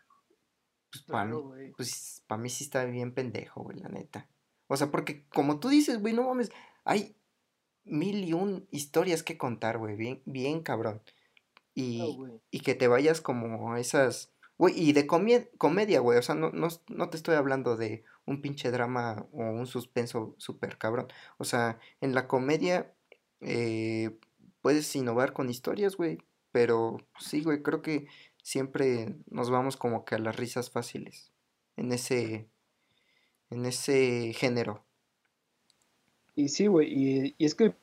Pues 0.92 1.02
para 1.02 1.24
mí, 1.24 1.72
pues, 1.76 2.22
mí 2.38 2.50
sí 2.50 2.62
está 2.62 2.84
bien 2.84 3.14
pendejo, 3.14 3.64
güey, 3.64 3.80
la 3.80 3.88
neta. 3.88 4.28
O 4.68 4.76
sea, 4.76 4.92
porque 4.92 5.24
como 5.26 5.58
tú 5.58 5.68
dices, 5.68 6.00
güey, 6.00 6.14
no 6.14 6.22
mames, 6.22 6.52
hay 6.84 7.16
mil 7.82 8.22
y 8.22 8.32
un 8.32 8.68
historias 8.70 9.24
que 9.24 9.36
contar, 9.36 9.78
güey, 9.78 9.96
bien, 9.96 10.22
bien 10.24 10.62
cabrón. 10.62 11.02
Y, 11.74 12.60
que 12.60 12.74
te 12.74 12.88
vayas 12.88 13.20
como 13.20 13.72
a 13.72 13.80
esas... 13.80 14.32
Güey, 14.58 14.78
y 14.78 14.92
de 14.92 15.06
comedia, 15.06 16.00
güey. 16.00 16.18
O 16.18 16.22
sea, 16.22 16.34
no, 16.34 16.50
no, 16.52 17.10
te 17.10 17.16
estoy 17.16 17.34
hablando 17.34 17.76
de 17.76 18.04
un 18.26 18.42
pinche 18.42 18.70
drama 18.70 19.26
o 19.32 19.42
un 19.42 19.66
suspenso 19.66 20.34
súper 20.36 20.76
cabrón. 20.76 21.08
O 21.38 21.44
sea, 21.44 21.78
en 22.02 22.14
la 22.14 22.28
comedia 22.28 22.92
eh, 23.40 24.18
puedes 24.60 24.94
innovar 24.96 25.32
con 25.32 25.48
historias, 25.48 25.96
güey. 25.96 26.18
Pero 26.52 26.98
sí, 27.18 27.42
güey, 27.42 27.62
creo 27.62 27.80
que 27.80 28.06
siempre 28.42 29.16
nos 29.30 29.48
vamos 29.48 29.78
como 29.78 30.04
que 30.04 30.16
a 30.16 30.18
las 30.18 30.36
risas 30.36 30.70
fáciles. 30.70 31.32
En 31.76 31.92
ese. 31.92 32.46
En 33.48 33.64
ese 33.64 34.34
género. 34.34 34.84
Y 36.34 36.48
sí, 36.48 36.66
güey. 36.66 36.92
Y, 36.92 37.34
y 37.38 37.46
es 37.46 37.54
que 37.54 37.74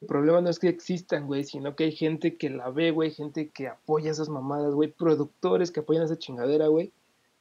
el 0.00 0.06
problema 0.06 0.40
no 0.40 0.48
es 0.48 0.58
que 0.58 0.68
existan, 0.68 1.26
güey, 1.26 1.44
sino 1.44 1.76
que 1.76 1.84
hay 1.84 1.92
gente 1.92 2.36
que 2.36 2.48
la 2.48 2.70
ve, 2.70 2.90
güey, 2.90 3.10
gente 3.10 3.50
que 3.50 3.68
apoya 3.68 4.10
esas 4.10 4.30
mamadas, 4.30 4.74
güey, 4.74 4.90
productores 4.90 5.70
que 5.70 5.80
apoyan 5.80 6.04
esa 6.04 6.18
chingadera, 6.18 6.68
güey. 6.68 6.92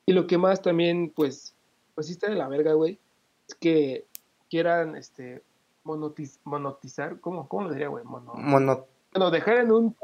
Y 0.06 0.12
lo 0.12 0.28
que 0.28 0.38
más 0.38 0.62
también, 0.62 1.12
pues, 1.15 1.56
pues 1.95 2.08
sí 2.08 2.13
está 2.13 2.30
de 2.30 2.36
la 2.36 2.50
verga, 2.50 2.74
güey, 2.74 3.00
es 3.48 3.56
que 3.56 4.06
quieran, 4.50 4.98
este, 4.98 5.41
monotizar, 5.84 7.19
¿cómo, 7.22 7.48
cómo 7.48 7.63
lo 7.63 7.72
diría, 7.72 7.88
güey? 7.88 8.04
Mono... 8.04 8.34
Mono... 8.36 8.88
Bueno, 9.13 9.32
dejar 9.32 9.58
en 9.58 9.72
un... 9.72 9.95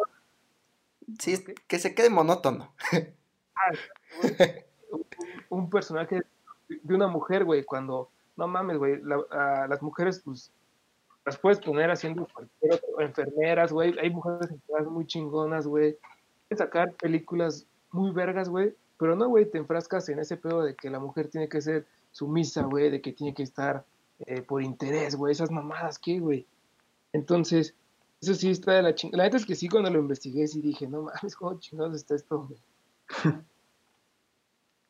Sí, 1.19 1.33
es 1.33 1.43
que 1.67 1.79
se 1.79 1.93
quede 1.93 2.09
monótono. 2.09 2.73
Ah, 3.57 3.71
un, 5.49 5.69
personaje 5.69 6.23
de 6.67 6.93
una 6.93 7.07
mujer, 7.07 7.45
güey, 7.45 7.63
cuando, 7.63 8.09
no 8.35 8.47
mames, 8.47 8.77
güey, 8.77 9.01
las 9.01 9.81
mujeres, 9.81 10.21
pues, 10.23 10.51
las 11.25 11.37
puedes 11.37 11.59
poner 11.59 11.89
haciendo 11.89 12.27
cualquier 12.31 12.79
enfermeras, 12.99 13.73
güey. 13.73 13.97
Hay 13.99 14.11
mujeres 14.11 14.51
enfermeras 14.51 14.91
muy 14.91 15.07
chingonas, 15.07 15.65
güey. 15.65 15.97
Puedes 16.47 16.59
sacar 16.59 16.93
películas 16.93 17.65
muy 17.91 18.11
vergas, 18.11 18.47
güey. 18.47 18.75
Pero 18.97 19.15
no, 19.15 19.27
güey, 19.27 19.49
te 19.49 19.57
enfrascas 19.57 20.07
en 20.09 20.19
ese 20.19 20.37
pedo 20.37 20.63
de 20.63 20.75
que 20.75 20.89
la 20.89 20.99
mujer 20.99 21.27
tiene 21.29 21.49
que 21.49 21.61
ser 21.61 21.87
sumisa, 22.11 22.63
güey, 22.63 22.91
de 22.91 23.01
que 23.01 23.11
tiene 23.11 23.33
que 23.33 23.43
estar 23.43 23.83
eh, 24.19 24.41
por 24.41 24.61
interés, 24.61 25.15
güey. 25.15 25.31
Esas 25.31 25.51
mamadas, 25.51 25.97
¿qué, 25.97 26.19
güey? 26.19 26.45
Entonces, 27.11 27.75
eso 28.21 28.35
sí 28.35 28.51
está 28.51 28.73
de 28.73 28.83
la 28.83 28.95
chingada. 28.95 29.17
La 29.17 29.23
neta 29.23 29.37
es 29.37 29.45
que 29.45 29.55
sí, 29.55 29.67
cuando 29.67 29.89
lo 29.89 29.99
investigué, 29.99 30.47
sí 30.47 30.61
dije, 30.61 30.87
no 30.87 31.03
mames, 31.03 31.35
¿cómo 31.35 31.59
chingados 31.59 31.95
está 31.95 32.15
esto, 32.15 32.47
güey? 32.47 32.59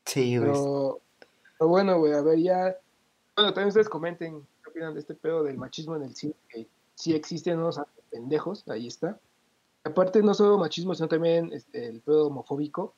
Sí, 0.08 0.38
güey. 0.38 0.52
Pero, 0.52 1.02
pero 1.58 1.67
bueno, 1.67 1.98
güey, 1.98 2.13
a 2.13 2.21
ver, 2.21 2.38
ya. 2.38 2.78
Bueno, 3.36 3.52
también 3.54 3.69
ustedes 3.69 3.89
comenten 3.89 4.45
de 4.76 5.00
este 5.00 5.16
pedo 5.16 5.44
del 5.44 5.58
machismo 5.58 5.96
en 5.96 6.04
el 6.04 6.16
cine, 6.16 6.36
que 6.50 6.68
si 6.96 7.14
existen 7.14 7.60
unos 7.60 7.80
pendejos, 8.12 8.68
ahí 8.68 8.88
está. 8.88 9.20
Aparte, 9.84 10.22
no 10.22 10.34
solo 10.34 10.58
machismo, 10.58 10.96
sino 10.96 11.08
también 11.08 11.52
este, 11.54 11.88
el 11.88 12.02
pedo 12.02 12.28
homofóbico. 12.28 12.96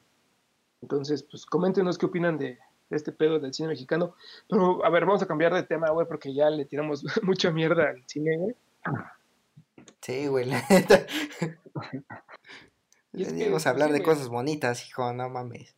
Entonces, 0.81 1.23
pues 1.23 1.45
coméntenos 1.45 1.97
qué 1.97 2.05
opinan 2.05 2.37
de, 2.37 2.57
este 2.89 3.11
pedo 3.11 3.39
del 3.39 3.53
cine 3.53 3.69
mexicano. 3.69 4.15
Pero, 4.49 4.83
a 4.85 4.89
ver, 4.89 5.05
vamos 5.05 5.21
a 5.21 5.27
cambiar 5.27 5.53
de 5.53 5.63
tema, 5.63 5.89
güey, 5.89 6.07
porque 6.07 6.33
ya 6.33 6.49
le 6.49 6.65
tiramos 6.65 7.03
mucha 7.23 7.51
mierda 7.51 7.89
al 7.89 8.03
cine, 8.07 8.37
güey. 8.37 8.55
Sí, 10.01 10.27
güey, 10.27 10.45
la 10.45 10.63
Vamos 13.11 13.67
a 13.67 13.69
hablar 13.69 13.91
de 13.91 14.03
cosas 14.03 14.29
bonitas, 14.29 14.87
hijo, 14.87 15.11
no 15.13 15.29
mames. 15.29 15.75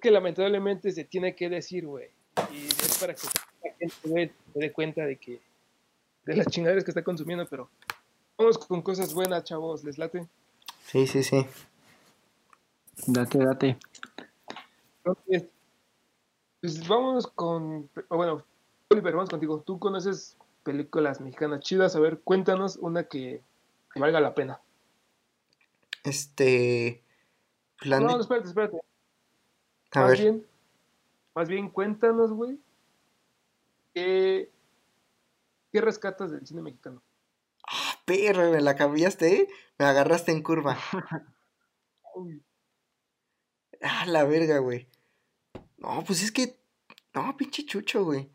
Que 0.00 0.10
lamentablemente 0.10 0.90
se 0.92 1.04
tiene 1.04 1.34
que 1.34 1.48
decir, 1.48 1.86
güey. 1.86 2.10
Y 2.52 2.66
es 2.66 2.98
para 2.98 3.14
que 3.14 3.20
la 3.62 3.72
gente 3.74 4.34
se 4.52 4.58
dé 4.58 4.72
cuenta 4.72 5.04
de 5.04 5.16
que 5.16 5.40
de 6.24 6.36
las 6.36 6.46
chingaderas 6.46 6.84
que 6.84 6.90
está 6.90 7.02
consumiendo, 7.02 7.46
pero 7.46 7.68
vamos 8.36 8.58
con 8.58 8.82
cosas 8.82 9.14
buenas, 9.14 9.44
chavos, 9.44 9.84
¿les 9.84 9.98
late? 9.98 10.26
Sí, 10.86 11.06
sí, 11.06 11.22
sí. 11.22 11.46
Date, 13.06 13.38
date. 13.38 13.78
Entonces, 14.98 15.48
pues 16.60 16.86
vámonos 16.86 17.26
con, 17.26 17.88
bueno, 18.08 18.44
Oliver, 18.90 19.14
vamos 19.14 19.30
contigo. 19.30 19.62
Tú 19.62 19.78
conoces 19.78 20.36
películas 20.62 21.20
mexicanas 21.20 21.60
chidas, 21.60 21.96
a 21.96 22.00
ver, 22.00 22.20
cuéntanos 22.20 22.76
una 22.76 23.04
que, 23.04 23.42
valga 23.94 24.20
la 24.20 24.34
pena. 24.34 24.60
Este... 26.04 27.02
Plan 27.78 28.02
no, 28.04 28.16
no, 28.16 28.20
espérate, 28.20 28.48
espérate. 28.48 28.78
A 29.92 30.00
más 30.02 30.20
bien, 30.20 30.46
más 31.34 31.48
bien 31.48 31.70
cuéntanos, 31.70 32.30
güey, 32.30 32.58
¿qué, 33.94 34.52
¿qué 35.72 35.80
rescatas 35.80 36.30
del 36.30 36.46
cine 36.46 36.62
mexicano? 36.62 37.02
Ah, 37.68 38.00
perro, 38.04 38.50
me 38.50 38.60
la 38.60 38.76
cambiaste, 38.76 39.42
¿eh? 39.42 39.48
Me 39.78 39.84
agarraste 39.86 40.32
en 40.32 40.42
curva. 40.42 40.78
Ah, 43.82 44.04
la 44.06 44.24
verga, 44.24 44.58
güey. 44.58 44.88
No, 45.78 46.04
pues 46.04 46.22
es 46.22 46.32
que. 46.32 46.60
No, 47.14 47.36
pinche 47.36 47.64
chucho, 47.64 48.04
güey. 48.04 48.30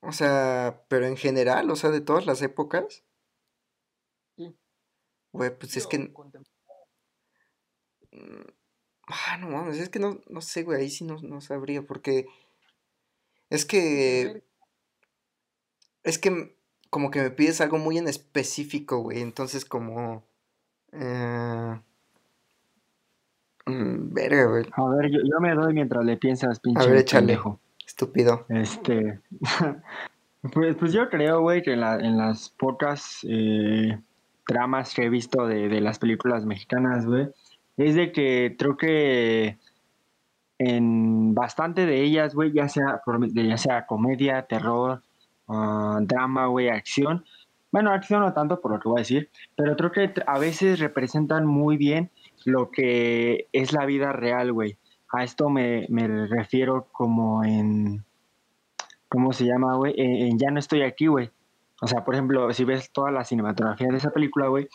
O 0.00 0.12
sea, 0.12 0.84
pero 0.88 1.06
en 1.06 1.16
general, 1.16 1.70
o 1.70 1.76
sea, 1.76 1.90
de 1.90 2.00
todas 2.00 2.26
las 2.26 2.42
épocas. 2.42 3.04
Sí. 4.36 4.56
Güey, 5.32 5.58
pues 5.58 5.76
es 5.76 5.86
que. 5.86 5.98
Mm, 8.12 8.46
ah, 9.08 9.36
no 9.38 9.48
mames, 9.48 9.78
es 9.78 9.88
que 9.88 9.98
no, 9.98 10.20
no 10.28 10.40
sé, 10.40 10.62
güey, 10.62 10.80
ahí 10.80 10.90
sí 10.90 11.04
no, 11.04 11.16
no 11.22 11.40
sabría, 11.40 11.82
porque. 11.82 12.26
Es 13.50 13.64
que. 13.64 14.42
Es 16.02 16.18
que 16.18 16.56
como 16.90 17.10
que 17.10 17.22
me 17.22 17.30
pides 17.30 17.60
algo 17.60 17.78
muy 17.78 17.98
en 17.98 18.08
específico, 18.08 18.98
güey. 18.98 19.20
Entonces, 19.20 19.64
como. 19.64 20.24
Eh, 20.92 21.78
Mm, 23.66 24.12
verga, 24.12 24.46
güey. 24.46 24.64
A 24.72 24.88
ver, 24.90 25.10
yo, 25.10 25.40
me 25.40 25.54
doy 25.54 25.72
mientras 25.72 26.04
le 26.04 26.16
piensas, 26.16 26.60
pinche. 26.60 26.82
A 26.82 26.86
ver, 26.86 26.98
échale. 26.98 27.38
Estúpido. 27.86 28.44
Este. 28.48 29.20
pues, 30.52 30.76
pues 30.76 30.92
yo 30.92 31.08
creo, 31.08 31.40
güey, 31.40 31.62
que 31.62 31.72
en, 31.72 31.80
las 32.18 32.50
pocas 32.50 33.26
eh, 33.28 33.98
tramas 34.46 34.94
que 34.94 35.04
he 35.04 35.08
visto 35.08 35.46
de, 35.46 35.80
las 35.80 35.98
películas 35.98 36.44
mexicanas, 36.44 37.06
güey, 37.06 37.28
es 37.76 37.94
de 37.94 38.12
que 38.12 38.54
creo 38.58 38.76
que 38.76 39.58
en 40.58 41.34
bastante 41.34 41.86
de 41.86 42.02
ellas, 42.02 42.34
güey, 42.34 42.52
ya 42.52 42.68
sea, 42.68 43.02
ya 43.34 43.56
sea 43.56 43.86
comedia, 43.86 44.42
terror, 44.42 45.02
ah, 45.48 45.98
drama, 46.02 46.46
güey, 46.46 46.68
acción. 46.68 47.24
Bueno, 47.72 47.90
acción 47.92 48.20
no 48.20 48.32
tanto 48.32 48.60
por 48.60 48.72
lo 48.72 48.78
que 48.78 48.88
voy 48.88 48.98
a 48.98 49.02
decir, 49.02 49.30
pero 49.56 49.76
creo 49.76 49.90
que 49.90 50.14
a 50.26 50.38
veces 50.38 50.78
representan 50.78 51.44
muy 51.44 51.76
bien 51.76 52.10
lo 52.44 52.70
que 52.70 53.48
es 53.52 53.72
la 53.72 53.84
vida 53.84 54.12
real, 54.12 54.52
güey. 54.52 54.78
A 55.12 55.24
esto 55.24 55.48
me, 55.48 55.86
refiero 56.28 56.86
como 56.92 57.44
en, 57.44 58.04
¿cómo 59.08 59.32
se 59.32 59.46
llama, 59.46 59.76
güey? 59.76 59.94
En, 59.96 60.38
Ya 60.38 60.50
no 60.50 60.58
estoy 60.58 60.82
aquí, 60.82 61.06
güey. 61.08 61.30
O 61.80 61.86
sea, 61.88 62.04
por 62.04 62.14
ejemplo, 62.14 62.52
si 62.52 62.64
ves 62.64 62.92
toda 62.92 63.10
la 63.10 63.24
cinematografía 63.24 63.88
de 63.88 63.96
esa 63.96 64.10
película, 64.10 64.46
güey, 64.48 64.68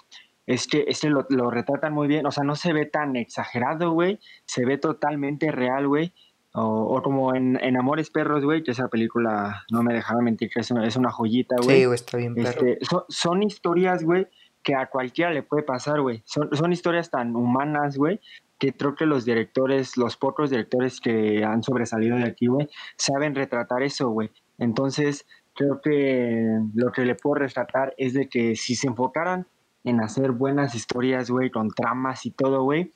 es 0.49 0.65
que 0.65 0.85
este 0.87 1.11
lo, 1.11 1.27
lo, 1.29 1.51
retratan 1.51 1.93
muy 1.93 2.07
bien. 2.07 2.25
O 2.25 2.31
sea, 2.31 2.43
no 2.43 2.55
se 2.55 2.73
ve 2.73 2.87
tan 2.87 3.15
exagerado, 3.15 3.91
güey. 3.91 4.19
Se 4.45 4.65
ve 4.65 4.79
totalmente 4.79 5.51
real, 5.51 5.87
güey. 5.87 6.11
O, 6.53 6.99
como 7.03 7.35
en, 7.35 7.77
Amores 7.77 8.09
Perros, 8.09 8.43
güey, 8.43 8.63
que 8.63 8.71
esa 8.71 8.87
película, 8.87 9.63
no 9.71 9.83
me 9.83 9.93
dejaba 9.93 10.21
mentir, 10.21 10.49
que 10.49 10.61
es 10.61 10.71
una, 10.71 10.87
es 10.87 10.95
una 10.95 11.11
joyita, 11.11 11.55
güey. 11.61 11.77
Sí, 11.77 11.85
güey, 11.85 11.95
está 11.95 12.17
bien 12.17 12.33
este, 12.35 12.79
son 13.09 13.43
historias, 13.43 14.03
güey, 14.03 14.27
que 14.63 14.73
a 14.73 14.87
cualquiera 14.87 15.31
le 15.31 15.43
puede 15.43 15.61
pasar, 15.61 16.01
güey. 16.01 16.23
Son, 16.25 16.49
son 16.53 16.73
historias 16.73 17.11
tan 17.11 17.35
humanas, 17.35 17.95
güey, 17.95 18.19
que 18.57 18.73
creo 18.73 18.95
que 18.95 19.05
los 19.05 19.25
directores, 19.25 19.97
los 19.97 20.17
pocos 20.17 20.49
directores 20.49 20.99
que 20.99 21.43
han 21.43 21.61
sobresalido 21.61 22.17
de 22.17 22.23
aquí, 22.23 22.47
güey, 22.47 22.67
saben 22.97 23.35
retratar 23.35 23.83
eso, 23.83 24.09
güey. 24.09 24.31
Entonces, 24.57 25.27
creo 25.53 25.79
que 25.79 26.43
lo 26.73 26.91
que 26.91 27.05
le 27.05 27.13
puedo 27.13 27.35
retratar 27.35 27.93
es 27.99 28.13
de 28.15 28.27
que 28.27 28.55
si 28.55 28.73
se 28.73 28.87
enfocaran 28.87 29.45
en 29.83 30.01
hacer 30.01 30.31
buenas 30.31 30.75
historias, 30.75 31.29
güey, 31.29 31.49
con 31.49 31.69
tramas 31.69 32.25
y 32.25 32.31
todo, 32.31 32.63
güey, 32.63 32.91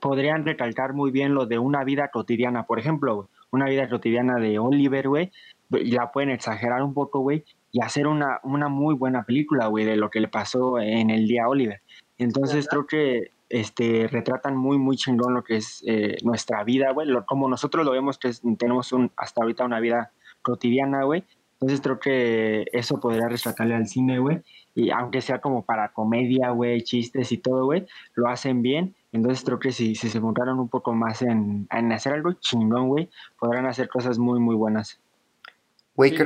podrían 0.00 0.44
recalcar 0.44 0.94
muy 0.94 1.10
bien 1.10 1.34
lo 1.34 1.46
de 1.46 1.58
una 1.58 1.84
vida 1.84 2.08
cotidiana. 2.08 2.64
Por 2.64 2.78
ejemplo, 2.78 3.28
una 3.50 3.66
vida 3.66 3.88
cotidiana 3.88 4.36
de 4.36 4.58
Oliver, 4.58 5.08
güey, 5.08 5.30
la 5.70 6.12
pueden 6.12 6.30
exagerar 6.30 6.82
un 6.82 6.94
poco, 6.94 7.20
güey, 7.20 7.44
y 7.72 7.80
hacer 7.80 8.06
una, 8.06 8.40
una 8.42 8.68
muy 8.68 8.94
buena 8.94 9.24
película, 9.24 9.66
güey, 9.66 9.84
de 9.84 9.96
lo 9.96 10.10
que 10.10 10.20
le 10.20 10.28
pasó 10.28 10.78
en 10.78 11.10
el 11.10 11.26
día 11.26 11.48
Oliver. 11.48 11.80
Entonces 12.18 12.68
creo 12.68 12.86
que 12.86 13.32
este, 13.48 14.08
retratan 14.08 14.56
muy, 14.56 14.78
muy 14.78 14.96
chingón 14.96 15.34
lo 15.34 15.44
que 15.44 15.56
es 15.56 15.82
eh, 15.86 16.16
nuestra 16.22 16.64
vida, 16.64 16.92
güey, 16.92 17.08
como 17.26 17.48
nosotros 17.48 17.84
lo 17.84 17.92
vemos 17.92 18.18
que 18.18 18.30
tenemos 18.58 18.92
un, 18.92 19.10
hasta 19.16 19.42
ahorita 19.42 19.64
una 19.64 19.80
vida 19.80 20.12
cotidiana, 20.42 21.04
güey. 21.04 21.24
Entonces 21.54 21.80
creo 21.80 21.98
que 21.98 22.66
eso 22.72 23.00
podría 23.00 23.28
retratarle 23.28 23.74
al 23.74 23.86
cine, 23.86 24.18
güey. 24.18 24.42
Y 24.74 24.90
aunque 24.90 25.20
sea 25.20 25.40
como 25.40 25.64
para 25.64 25.92
comedia, 25.92 26.50
güey, 26.50 26.82
chistes 26.82 27.30
y 27.32 27.38
todo, 27.38 27.64
güey, 27.66 27.86
lo 28.14 28.28
hacen 28.28 28.62
bien. 28.62 28.94
Entonces 29.12 29.44
creo 29.44 29.60
que 29.60 29.70
si, 29.70 29.94
si 29.94 30.08
se 30.08 30.18
enfocaron 30.18 30.58
un 30.58 30.68
poco 30.68 30.92
más 30.92 31.22
en, 31.22 31.68
en 31.70 31.92
hacer 31.92 32.12
algo 32.12 32.32
chingón, 32.32 32.88
güey, 32.88 33.08
podrán 33.38 33.66
hacer 33.66 33.88
cosas 33.88 34.18
muy, 34.18 34.40
muy 34.40 34.56
buenas. 34.56 34.98
Güey, 35.94 36.10
sí, 36.10 36.16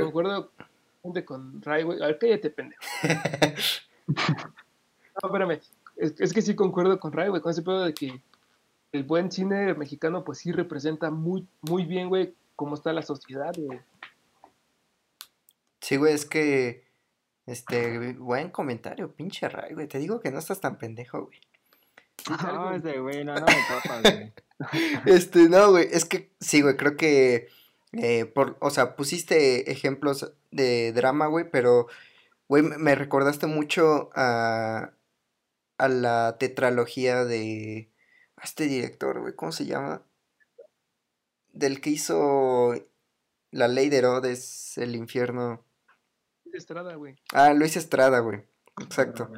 con 1.24 1.62
Ray, 1.62 1.82
güey. 1.82 2.02
A 2.02 2.06
ver, 2.06 2.18
cállate, 2.18 2.50
pendejo. 2.50 2.82
no, 4.06 5.28
espérame. 5.28 5.60
Es, 5.96 6.32
que 6.32 6.42
sí 6.42 6.54
concuerdo 6.54 6.98
con 7.00 7.12
Ray, 7.12 7.28
güey, 7.28 7.42
con 7.42 7.50
ese 7.50 7.62
pedo 7.62 7.84
de 7.84 7.92
que 7.92 8.22
el 8.92 9.04
buen 9.04 9.30
cine 9.30 9.74
mexicano, 9.74 10.24
pues 10.24 10.38
sí 10.38 10.52
representa 10.52 11.10
muy, 11.10 11.46
muy 11.62 11.84
bien, 11.84 12.08
güey, 12.08 12.34
cómo 12.56 12.74
está 12.74 12.92
la 12.92 13.02
sociedad, 13.02 13.52
güey. 13.56 13.80
Sí, 15.80 15.96
güey, 15.96 16.14
es 16.14 16.24
que. 16.24 16.87
Este, 17.48 18.12
buen 18.12 18.50
comentario, 18.50 19.10
pinche 19.10 19.48
Ray, 19.48 19.72
güey. 19.72 19.88
Te 19.88 19.98
digo 19.98 20.20
que 20.20 20.30
no 20.30 20.38
estás 20.38 20.60
tan 20.60 20.76
pendejo, 20.76 21.24
güey. 21.24 21.40
No, 22.42 22.74
ese 22.74 22.98
güey, 22.98 23.24
no, 23.24 23.34
no 23.34 23.46
me 23.46 23.56
topas, 23.68 24.02
güey. 24.02 24.32
Este, 25.06 25.48
no, 25.48 25.70
güey, 25.70 25.88
es 25.90 26.04
que 26.04 26.30
sí, 26.40 26.60
güey, 26.60 26.76
creo 26.76 26.96
que 26.96 27.48
eh, 27.92 28.26
por, 28.26 28.58
o 28.60 28.68
sea, 28.68 28.96
pusiste 28.96 29.70
ejemplos 29.70 30.30
de 30.50 30.92
drama, 30.92 31.26
güey, 31.28 31.48
pero, 31.50 31.86
güey, 32.48 32.62
me 32.62 32.94
recordaste 32.94 33.46
mucho 33.46 34.10
a, 34.14 34.90
a 35.78 35.88
la 35.88 36.36
tetralogía 36.38 37.24
de 37.24 37.88
a 38.36 38.44
este 38.44 38.64
director, 38.64 39.20
güey, 39.20 39.34
¿cómo 39.34 39.52
se 39.52 39.64
llama? 39.64 40.02
Del 41.54 41.80
que 41.80 41.90
hizo 41.90 42.74
La 43.52 43.68
Ley 43.68 43.88
de 43.88 43.98
Herodes, 43.98 44.76
El 44.76 44.94
Infierno. 44.96 45.64
Estrada, 46.58 46.94
güey. 46.94 47.16
Ah, 47.32 47.54
Luis 47.54 47.76
Estrada, 47.76 48.18
güey. 48.20 48.42
Exacto. 48.80 49.30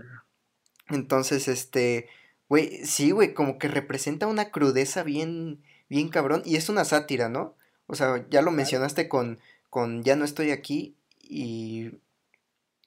Entonces, 0.89 1.49
este, 1.49 2.09
güey, 2.49 2.85
sí, 2.85 3.13
güey, 3.13 3.33
como 3.35 3.59
que 3.59 3.69
representa 3.69 4.27
una 4.27 4.51
crudeza 4.51 5.03
bien, 5.03 5.63
bien 5.89 6.09
cabrón. 6.09 6.43
Y 6.45 6.57
es 6.57 6.69
una 6.69 6.85
sátira, 6.85 7.29
¿no? 7.29 7.55
O 7.87 7.95
sea, 7.95 8.27
ya 8.29 8.43
lo 8.43 8.51
mencionaste 8.51 9.09
con, 9.09 9.39
con 9.69 10.03
Ya 10.03 10.17
no 10.17 10.25
estoy 10.25 10.51
aquí 10.51 10.97
y... 11.23 12.01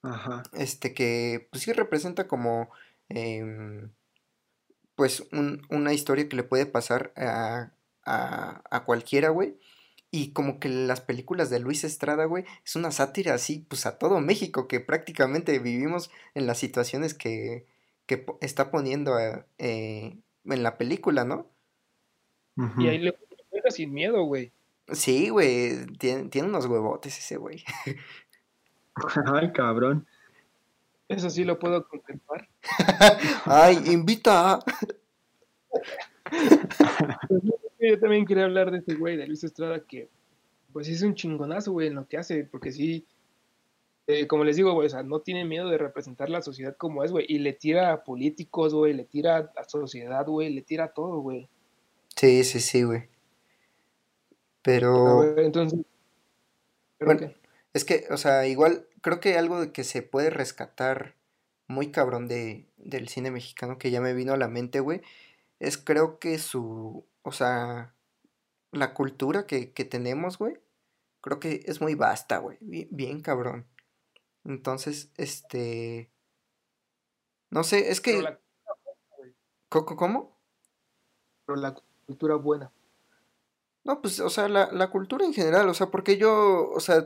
Ajá. 0.01 0.43
Este 0.51 0.93
que 0.93 1.47
pues 1.51 1.64
sí 1.64 1.72
representa 1.72 2.28
como... 2.28 2.70
Em, 3.10 3.89
pues 4.95 5.24
una 5.32 5.93
historia 5.93 6.30
que 6.30 6.36
le 6.36 6.43
puede 6.43 6.66
pasar 6.68 7.14
a, 7.16 7.72
a, 8.05 8.84
cualquiera, 8.86 9.30
güey. 9.30 9.58
Y 10.16 10.32
como 10.32 10.59
que 10.59 10.70
las 10.70 11.01
películas 11.01 11.49
de 11.49 11.59
Luis 11.59 11.84
Estrada, 11.84 12.26
güey, 12.26 12.45
es 12.64 12.76
una 12.76 12.91
sátira 12.91 13.34
así, 13.34 13.66
pues 13.68 13.88
a 13.88 13.97
todo 13.97 14.22
México, 14.22 14.68
que 14.68 14.80
prácticamente 14.80 15.57
vivimos 15.57 16.11
en 16.36 16.45
las 16.45 16.59
situaciones 16.59 17.16
que, 17.16 17.66
que 18.05 18.24
está 18.39 18.70
poniendo 18.70 19.18
eh, 19.18 19.43
en 19.57 20.64
la 20.64 20.78
película, 20.78 21.26
¿no? 21.26 21.47
Y 22.78 22.89
ahí 22.89 22.99
le 22.99 23.18
juega 23.49 23.72
sin 23.72 23.91
miedo, 23.91 24.24
güey. 24.26 24.51
Sí, 24.91 25.30
güey, 25.30 25.88
tiene, 25.97 26.30
tiene 26.30 26.47
unos 26.47 26.68
huevotes 26.68 27.18
ese 27.18 27.38
güey. 27.38 27.66
Ay, 29.34 29.51
cabrón. 29.51 30.05
Eso 31.07 31.32
sí 31.32 31.43
lo 31.43 31.57
puedo 31.57 31.88
contemplar. 31.88 32.47
Ay, 33.45 33.82
invita. 33.88 34.59
Yo 37.90 38.00
también 38.00 38.26
quería 38.26 38.46
hablar 38.46 38.72
de 38.72 38.78
este 38.78 38.96
güey, 38.96 39.18
de 39.18 39.28
Luis 39.28 39.44
Estrada, 39.44 39.84
que 39.86 40.10
pues 40.72 40.88
es 40.88 41.02
un 41.04 41.14
chingonazo, 41.14 41.72
güey, 41.72 41.88
en 41.88 41.96
lo 41.96 42.08
que 42.08 42.18
hace, 42.18 42.46
porque 42.46 42.72
sí, 42.72 43.06
eh, 44.08 44.26
como 44.28 44.44
les 44.44 44.56
digo, 44.56 44.74
güey, 44.74 44.88
o 44.88 44.90
sea, 44.90 45.04
no 45.04 45.20
tiene 45.20 45.46
miedo 45.46 45.70
de 45.70 45.78
representar 45.78 46.30
la 46.30 46.42
sociedad 46.42 46.76
como 46.78 47.04
es, 47.04 47.12
güey, 47.12 47.26
y 47.28 47.40
le 47.40 47.54
tira 47.54 47.92
a 47.92 48.04
políticos, 48.04 48.74
güey, 48.74 48.94
le 48.94 49.04
tira 49.04 49.38
a 49.38 49.52
la 49.56 49.64
sociedad, 49.66 50.26
güey, 50.26 50.50
le 50.54 50.62
tira 50.62 50.86
a 50.86 50.94
todo, 50.94 51.20
güey. 51.20 51.48
Sí, 52.16 52.44
sí, 52.44 52.60
sí, 52.60 52.84
güey. 52.84 53.04
Pero... 54.62 55.38
entonces... 55.38 55.80
bueno, 57.00 57.32
es 57.74 57.86
que, 57.86 58.06
o 58.10 58.18
sea, 58.18 58.48
igual 58.48 58.88
creo 59.02 59.20
que 59.20 59.38
algo 59.38 59.60
de 59.60 59.72
que 59.72 59.84
se 59.84 60.02
puede 60.02 60.30
rescatar 60.30 61.16
muy 61.68 61.92
cabrón 61.92 62.28
de, 62.28 62.66
del 62.78 63.10
cine 63.10 63.30
mexicano 63.30 63.78
que 63.78 63.92
ya 63.92 64.02
me 64.02 64.14
vino 64.14 64.34
a 64.34 64.38
la 64.38 64.48
mente, 64.48 64.80
güey, 64.80 65.02
es 65.60 65.78
creo 65.78 66.20
que 66.20 66.40
su, 66.40 67.06
o 67.24 67.32
sea, 67.32 67.95
la 68.71 68.93
cultura 68.93 69.47
que, 69.47 69.74
que 69.74 69.86
tenemos, 69.86 70.38
güey, 70.38 70.59
creo 71.21 71.39
que 71.39 71.63
es 71.65 71.82
muy 71.82 71.95
vasta, 71.95 72.38
güey, 72.38 72.57
bien, 72.61 73.21
cabrón. 73.21 73.65
Entonces, 74.45 75.11
este, 75.17 76.11
no 77.49 77.63
sé, 77.63 77.91
es 77.91 78.01
que... 78.01 78.21
La... 78.21 78.39
¿Cómo? 79.69 80.38
Pero 81.45 81.55
la 81.55 81.76
cultura 82.05 82.36
buena. 82.36 82.71
No, 83.84 84.01
pues, 84.01 84.19
o 84.19 84.30
sea, 84.30 84.47
la, 84.47 84.71
la 84.71 84.89
cultura 84.91 85.26
en 85.26 85.34
general, 85.34 85.67
o 85.67 85.74
sea, 85.74 85.88
porque 85.88 86.17
yo, 86.17 86.69
o 86.69 86.80
sea, 86.80 87.05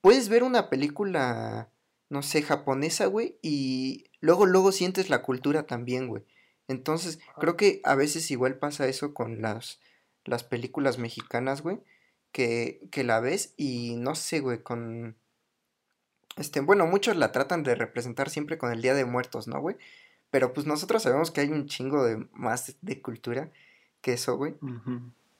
puedes 0.00 0.28
ver 0.28 0.42
una 0.42 0.70
película, 0.70 1.70
no 2.08 2.22
sé, 2.22 2.42
japonesa, 2.42 3.06
güey, 3.06 3.38
y 3.42 4.10
luego, 4.20 4.46
luego 4.46 4.72
sientes 4.72 5.10
la 5.10 5.22
cultura 5.22 5.66
también, 5.66 6.06
güey. 6.08 6.24
Entonces, 6.68 7.18
creo 7.38 7.56
que 7.56 7.80
a 7.84 7.94
veces 7.94 8.30
igual 8.30 8.58
pasa 8.58 8.86
eso 8.86 9.14
con 9.14 9.40
las, 9.40 9.80
las 10.24 10.44
películas 10.44 10.98
mexicanas, 10.98 11.62
güey, 11.62 11.80
que, 12.30 12.86
que 12.92 13.04
la 13.04 13.20
ves 13.20 13.54
y 13.56 13.96
no 13.96 14.14
sé, 14.14 14.40
güey, 14.40 14.62
con... 14.62 15.16
Este, 16.36 16.60
bueno, 16.60 16.86
muchos 16.86 17.16
la 17.16 17.32
tratan 17.32 17.64
de 17.64 17.74
representar 17.74 18.30
siempre 18.30 18.58
con 18.58 18.70
el 18.70 18.82
Día 18.82 18.94
de 18.94 19.06
Muertos, 19.06 19.48
¿no, 19.48 19.60
güey? 19.60 19.76
Pero 20.30 20.52
pues 20.52 20.66
nosotros 20.66 21.02
sabemos 21.02 21.30
que 21.30 21.40
hay 21.40 21.48
un 21.48 21.66
chingo 21.66 22.04
de 22.04 22.28
más 22.32 22.76
de 22.82 23.00
cultura 23.00 23.50
que 24.02 24.12
eso, 24.12 24.36
güey. 24.36 24.54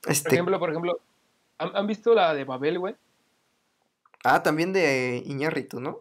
este... 0.06 0.24
Por 0.24 0.32
ejemplo, 0.32 0.58
por 0.58 0.70
ejemplo, 0.70 1.00
¿han, 1.58 1.86
visto 1.86 2.14
la 2.14 2.34
de 2.34 2.44
Babel, 2.44 2.78
güey? 2.78 2.96
Ah, 4.24 4.42
también 4.42 4.72
de 4.72 5.22
Iñárritu, 5.26 5.78
¿no? 5.78 6.00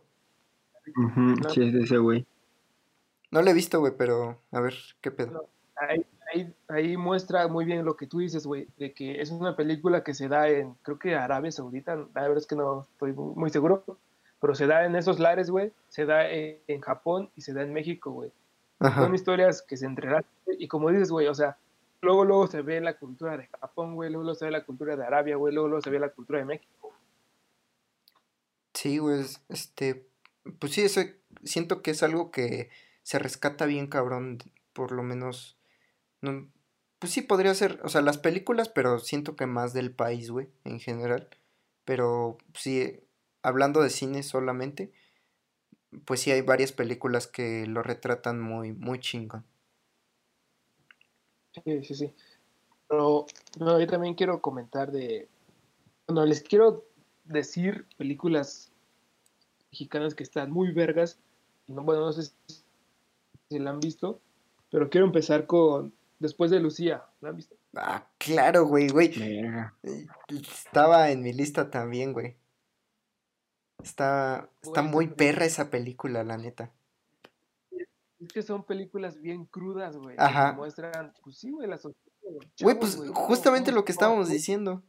Sí, 1.53 1.63
es 1.63 1.73
de 1.73 1.83
ese 1.83 1.97
güey. 1.97 2.25
No 3.31 3.41
lo 3.41 3.49
he 3.49 3.53
visto, 3.53 3.79
güey, 3.79 3.93
pero 3.97 4.39
a 4.51 4.59
ver, 4.61 4.75
¿qué 5.01 5.11
pedo? 5.11 5.47
ahí, 6.67 6.97
muestra 6.97 7.47
muy 7.47 7.65
bien 7.65 7.85
lo 7.85 7.95
que 7.95 8.07
tú 8.07 8.19
dices, 8.19 8.45
güey, 8.45 8.67
de 8.77 8.93
que 8.93 9.21
es 9.21 9.31
una 9.31 9.55
película 9.55 10.03
que 10.03 10.13
se 10.13 10.27
da 10.27 10.49
en, 10.49 10.73
creo 10.81 10.99
que 10.99 11.15
Arabia 11.15 11.51
Saudita, 11.51 11.95
la 11.95 12.21
verdad 12.21 12.37
es 12.37 12.47
que 12.47 12.55
no 12.55 12.81
estoy 12.81 13.13
muy 13.13 13.49
seguro, 13.49 13.83
pero 14.39 14.55
se 14.55 14.67
da 14.67 14.85
en 14.85 14.95
esos 14.95 15.19
lares, 15.19 15.49
güey, 15.49 15.71
se 15.89 16.05
da 16.05 16.29
en, 16.29 16.81
Japón 16.81 17.29
y 17.35 17.41
se 17.41 17.53
da 17.53 17.63
en 17.63 17.73
México, 17.73 18.11
güey. 18.11 18.31
Son 18.79 19.15
historias 19.15 19.63
que 19.63 19.77
se 19.77 19.87
entrelazan, 19.87 20.29
y 20.59 20.67
como 20.67 20.91
dices, 20.91 21.09
güey, 21.09 21.27
o 21.27 21.33
sea, 21.33 21.57
luego, 22.01 22.25
luego 22.25 22.47
se 22.47 22.61
ve 22.61 22.79
la 22.79 22.95
cultura 22.95 23.37
de 23.37 23.47
Japón, 23.47 23.95
güey, 23.95 24.09
luego, 24.09 24.23
luego 24.23 24.37
se 24.37 24.45
ve 24.45 24.51
la 24.51 24.65
cultura 24.65 24.95
de 24.95 25.05
Arabia, 25.05 25.35
güey, 25.35 25.53
luego, 25.53 25.67
luego 25.67 25.81
se 25.81 25.89
ve 25.89 25.99
la 25.99 26.09
cultura 26.09 26.39
de 26.39 26.45
México. 26.45 26.93
Sí, 28.73 28.99
güey, 28.99 29.25
este, 29.49 30.05
pues 30.59 30.73
sí, 30.73 30.81
eso 30.81 31.01
siento 31.43 31.81
que 31.81 31.91
es 31.91 32.03
algo 32.03 32.29
que 32.29 32.69
se 33.07 33.19
rescata 33.19 33.65
bien 33.65 33.87
cabrón, 33.87 34.37
por 34.73 34.91
lo 34.91 35.01
menos, 35.01 35.57
no, 36.19 36.51
pues 36.99 37.13
sí 37.13 37.21
podría 37.21 37.55
ser, 37.55 37.79
o 37.85 37.87
sea, 37.87 38.01
las 38.01 38.17
películas, 38.17 38.67
pero 38.67 38.99
siento 38.99 39.37
que 39.37 39.45
más 39.45 39.71
del 39.71 39.95
país, 39.95 40.29
güey, 40.29 40.49
en 40.65 40.81
general, 40.81 41.29
pero 41.85 42.37
sí, 42.53 42.99
hablando 43.43 43.81
de 43.81 43.91
cine 43.91 44.23
solamente, 44.23 44.91
pues 46.03 46.19
sí 46.19 46.31
hay 46.31 46.41
varias 46.41 46.73
películas 46.73 47.27
que 47.27 47.65
lo 47.65 47.81
retratan 47.81 48.41
muy, 48.41 48.73
muy 48.73 48.99
chingón. 48.99 49.45
Sí, 51.63 51.85
sí, 51.85 51.95
sí. 51.95 52.13
Pero 52.89 53.25
yo 53.55 53.87
también 53.87 54.15
quiero 54.15 54.41
comentar 54.41 54.91
de, 54.91 55.29
bueno, 56.07 56.25
les 56.25 56.41
quiero 56.41 56.83
decir 57.23 57.87
películas 57.95 58.73
mexicanas 59.71 60.13
que 60.13 60.23
están 60.23 60.51
muy 60.51 60.73
vergas. 60.73 61.17
No, 61.67 61.83
bueno, 61.83 62.01
no 62.01 62.11
sé 62.11 62.33
si 63.49 63.59
la 63.59 63.71
han 63.71 63.79
visto, 63.79 64.21
pero 64.71 64.89
quiero 64.89 65.05
empezar 65.05 65.45
con 65.45 65.93
Después 66.19 66.49
de 66.49 66.59
Lucía. 66.59 67.05
¿La 67.21 67.29
han 67.29 67.35
visto? 67.35 67.55
Ah, 67.75 68.07
claro, 68.17 68.65
güey, 68.65 68.89
güey. 68.89 69.13
Estaba 70.27 71.11
en 71.11 71.21
mi 71.21 71.31
lista 71.31 71.69
también, 71.69 72.11
güey. 72.11 72.35
Está, 73.83 74.49
está 74.63 74.81
muy 74.81 75.07
perra 75.07 75.45
esa 75.45 75.69
película, 75.69 76.23
la 76.23 76.37
neta. 76.37 76.71
Es 78.19 78.33
que 78.33 78.41
son 78.41 78.63
películas 78.63 79.21
bien 79.21 79.45
crudas, 79.45 79.95
güey. 79.95 80.15
Ajá. 80.17 80.53
muestran, 80.53 81.13
pues 81.23 81.37
sí, 81.37 81.51
güey, 81.51 81.67
la 81.67 81.79
Güey, 82.59 82.79
pues 82.79 82.99
justamente 83.13 83.71
lo 83.71 83.85
que 83.85 83.91
estábamos 83.91 84.27
diciendo. 84.27 84.81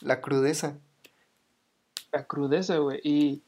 La 0.00 0.20
crudeza 0.20 0.78
la 2.12 2.26
crudeza, 2.26 2.78
güey. 2.78 3.00
Y, 3.02 3.42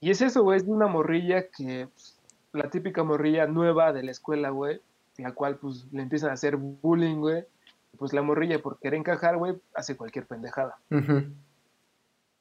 y 0.00 0.10
es 0.10 0.20
eso, 0.20 0.42
güey, 0.42 0.58
es 0.58 0.64
una 0.64 0.86
morrilla 0.86 1.48
que, 1.48 1.88
pues, 1.92 2.18
la 2.52 2.70
típica 2.70 3.02
morrilla 3.02 3.46
nueva 3.46 3.92
de 3.92 4.02
la 4.02 4.10
escuela, 4.10 4.50
güey, 4.50 4.80
la 5.16 5.32
cual, 5.32 5.56
pues, 5.56 5.86
le 5.92 6.02
empiezan 6.02 6.30
a 6.30 6.34
hacer 6.34 6.56
bullying, 6.56 7.16
güey. 7.16 7.44
Pues 7.98 8.12
la 8.12 8.22
morrilla, 8.22 8.60
por 8.60 8.78
querer 8.78 8.98
encajar, 8.98 9.36
güey, 9.36 9.60
hace 9.74 9.96
cualquier 9.96 10.26
pendejada. 10.26 10.78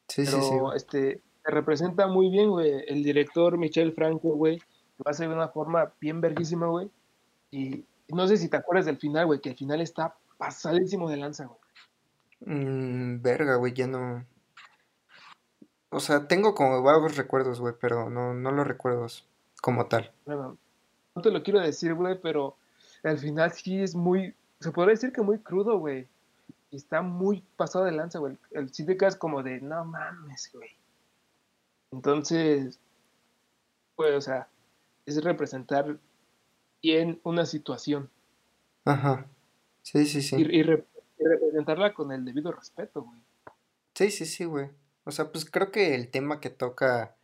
Sí, 0.07 0.26
sí, 0.26 0.41
sí. 0.41 0.55
este, 0.76 1.22
se 1.43 1.51
representa 1.51 2.07
muy 2.07 2.30
bien, 2.30 2.49
güey. 2.49 2.84
El 2.88 3.03
director 3.03 3.57
Michel 3.57 3.93
Franco, 3.93 4.30
güey, 4.30 4.62
lo 4.97 5.09
hace 5.09 5.28
de 5.28 5.34
una 5.34 5.49
forma 5.49 5.91
bien 5.99 6.22
verguísima, 6.22 6.68
güey. 6.68 6.89
Y 7.51 7.86
no 8.07 8.28
sé 8.28 8.38
si 8.38 8.49
te 8.49 8.57
acuerdas 8.57 8.86
del 8.86 8.97
final, 8.97 9.26
güey, 9.26 9.41
que 9.41 9.49
el 9.49 9.57
final 9.57 9.82
está 9.82 10.16
pasadísimo 10.38 11.09
de 11.09 11.18
lanza, 11.18 11.45
güey. 11.45 11.59
Mm, 12.45 13.22
verga, 13.22 13.55
güey, 13.55 13.74
ya 13.74 13.88
no. 13.88 14.26
O 15.89 15.99
sea, 15.99 16.28
tengo 16.28 16.55
como 16.55 16.82
vagos 16.82 17.18
recuerdos, 17.18 17.59
güey, 17.59 17.74
pero 17.80 18.09
no, 18.09 18.34
no 18.34 18.51
los 18.51 18.66
recuerdos 18.66 19.28
como 19.62 19.86
tal. 19.86 20.12
Bueno, 20.26 20.57
no 21.16 21.22
te 21.22 21.32
lo 21.32 21.43
quiero 21.43 21.59
decir, 21.59 21.93
güey, 21.93 22.20
pero 22.20 22.57
al 23.03 23.18
final 23.18 23.51
sí 23.51 23.82
es 23.82 23.95
muy, 23.95 24.36
se 24.59 24.72
podría 24.72 24.95
decir 24.95 25.14
que 25.14 25.22
muy 25.22 25.39
crudo, 25.39 25.78
güey. 25.78 26.07
Y 26.72 26.78
está 26.78 27.01
muy 27.01 27.43
pasado 27.57 27.86
de 27.86 27.91
lanza, 27.91 28.20
güey. 28.20 28.38
El 28.51 28.74
sí 28.74 28.86
te 28.86 28.97
quedas 28.97 29.16
como 29.16 29.43
de, 29.43 29.62
no 29.62 29.86
mames, 29.86 30.49
güey. 30.53 30.70
Entonces, 31.91 32.80
pues, 33.95 34.16
o 34.16 34.22
sea, 34.22 34.47
es 35.05 35.24
representar 35.24 35.97
bien 36.82 37.20
una 37.24 37.45
situación. 37.45 38.09
Ajá. 38.86 39.28
Sí, 39.84 40.05
sí, 40.05 40.22
sí. 40.22 40.38
Y, 40.38 40.59
y 40.59 40.64
representarla 40.64 41.93
con 41.93 42.12
el 42.12 42.26
debido 42.26 42.51
respeto, 42.51 43.03
güey. 43.03 43.20
Sí, 43.93 44.09
sí, 44.09 44.26
sí, 44.26 44.45
güey. 44.45 44.70
O 45.03 45.12
sea, 45.12 45.32
pues 45.32 45.49
creo 45.49 45.72
que 45.72 45.95
el 45.95 46.09
tema 46.09 46.39
que 46.39 46.49
toca 46.49 47.16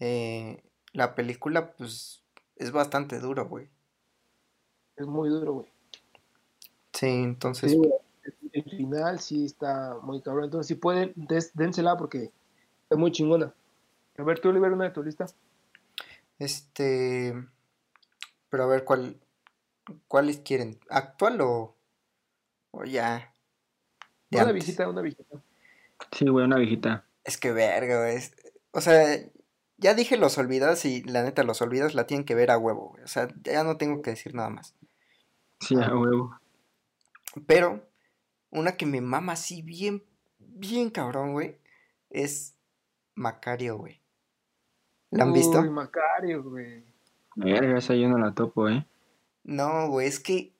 eh, 0.00 0.62
la 0.98 1.14
película, 1.14 1.72
pues 1.74 2.24
es 2.56 2.72
bastante 2.72 3.20
duro, 3.20 3.48
güey. 3.48 3.68
Es 4.96 5.06
muy 5.06 5.28
duro, 5.28 5.52
güey. 5.54 5.68
Sí, 6.92 7.06
entonces. 7.06 7.76
el, 8.52 8.64
final 8.64 9.20
sí 9.20 9.44
está 9.44 9.96
muy 10.02 10.20
cabrón. 10.20 10.46
Entonces, 10.46 10.66
si 10.66 10.74
pueden, 10.74 11.14
dénsela 11.54 11.96
porque 11.96 12.32
es 12.90 12.98
muy 12.98 13.12
chingona. 13.12 13.54
A 14.18 14.22
ver, 14.24 14.40
tú, 14.40 14.48
Oliver, 14.48 14.72
una 14.72 14.86
de 14.86 14.90
tu 14.90 15.04
lista. 15.04 15.26
Este. 16.40 17.32
Pero 18.50 18.64
a 18.64 18.66
ver, 18.66 18.84
¿cuál, 18.84 19.16
¿cuáles 20.08 20.40
quieren? 20.40 20.80
¿Actual 20.90 21.40
o, 21.42 21.76
o 22.72 22.84
ya? 22.84 23.32
una 24.32 24.50
visita, 24.50 24.88
una 24.88 25.02
visita. 25.02 25.40
Sí, 26.10 26.26
güey, 26.26 26.44
una 26.44 26.56
viejita. 26.56 27.04
Es 27.22 27.38
que 27.38 27.52
verga, 27.52 28.00
güey. 28.00 28.18
O 28.72 28.80
sea, 28.80 29.16
ya 29.78 29.94
dije 29.94 30.16
los 30.16 30.36
olvidas 30.38 30.84
y 30.84 31.02
la 31.04 31.22
neta, 31.22 31.44
los 31.44 31.62
olvidas 31.62 31.94
la 31.94 32.06
tienen 32.06 32.26
que 32.26 32.34
ver 32.34 32.50
a 32.50 32.58
huevo, 32.58 32.90
güey. 32.90 33.04
O 33.04 33.08
sea, 33.08 33.28
ya 33.42 33.64
no 33.64 33.76
tengo 33.76 34.02
que 34.02 34.10
decir 34.10 34.34
nada 34.34 34.50
más. 34.50 34.74
Sí, 35.60 35.76
a 35.76 35.96
huevo. 35.96 36.38
Pero, 37.46 37.88
una 38.50 38.76
que 38.76 38.86
me 38.86 39.00
mama 39.00 39.32
así 39.32 39.62
bien, 39.62 40.04
bien 40.38 40.90
cabrón, 40.90 41.32
güey, 41.32 41.58
es 42.10 42.54
Macario, 43.14 43.78
güey. 43.78 44.00
¿La 45.10 45.24
han 45.24 45.32
visto? 45.32 45.62
Macario, 45.64 46.42
güey. 46.42 46.84
Verga, 47.36 47.78
esa 47.78 47.94
yo 47.94 48.08
no 48.08 48.18
la 48.18 48.34
topo, 48.34 48.68
¿eh? 48.68 48.86
No, 49.44 49.88
güey, 49.88 50.08
es 50.08 50.20
que 50.20 50.52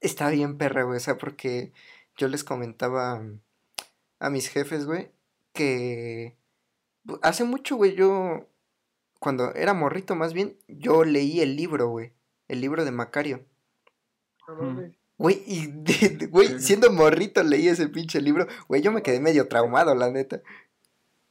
está 0.00 0.28
bien 0.28 0.58
perra, 0.58 0.84
güey. 0.84 0.98
O 0.98 1.00
sea, 1.00 1.16
porque 1.16 1.72
yo 2.16 2.28
les 2.28 2.44
comentaba 2.44 3.22
a 4.18 4.30
mis 4.30 4.48
jefes, 4.48 4.84
güey, 4.84 5.10
que, 5.52 6.36
Hace 7.22 7.44
mucho, 7.44 7.76
güey, 7.76 7.94
yo. 7.94 8.46
Cuando 9.18 9.54
era 9.54 9.74
morrito, 9.74 10.14
más 10.14 10.32
bien, 10.32 10.56
yo 10.66 11.04
leí 11.04 11.40
el 11.40 11.56
libro, 11.56 11.88
güey. 11.88 12.12
El 12.48 12.60
libro 12.60 12.84
de 12.84 12.90
Macario. 12.90 13.44
Güey, 15.18 15.42
y 15.46 16.26
güey, 16.28 16.58
siendo 16.60 16.90
morrito 16.90 17.42
leí 17.42 17.68
ese 17.68 17.88
pinche 17.88 18.20
libro. 18.20 18.46
Güey, 18.68 18.80
yo 18.80 18.90
me 18.90 19.02
quedé 19.02 19.20
medio 19.20 19.48
traumado, 19.48 19.94
la 19.94 20.10
neta. 20.10 20.40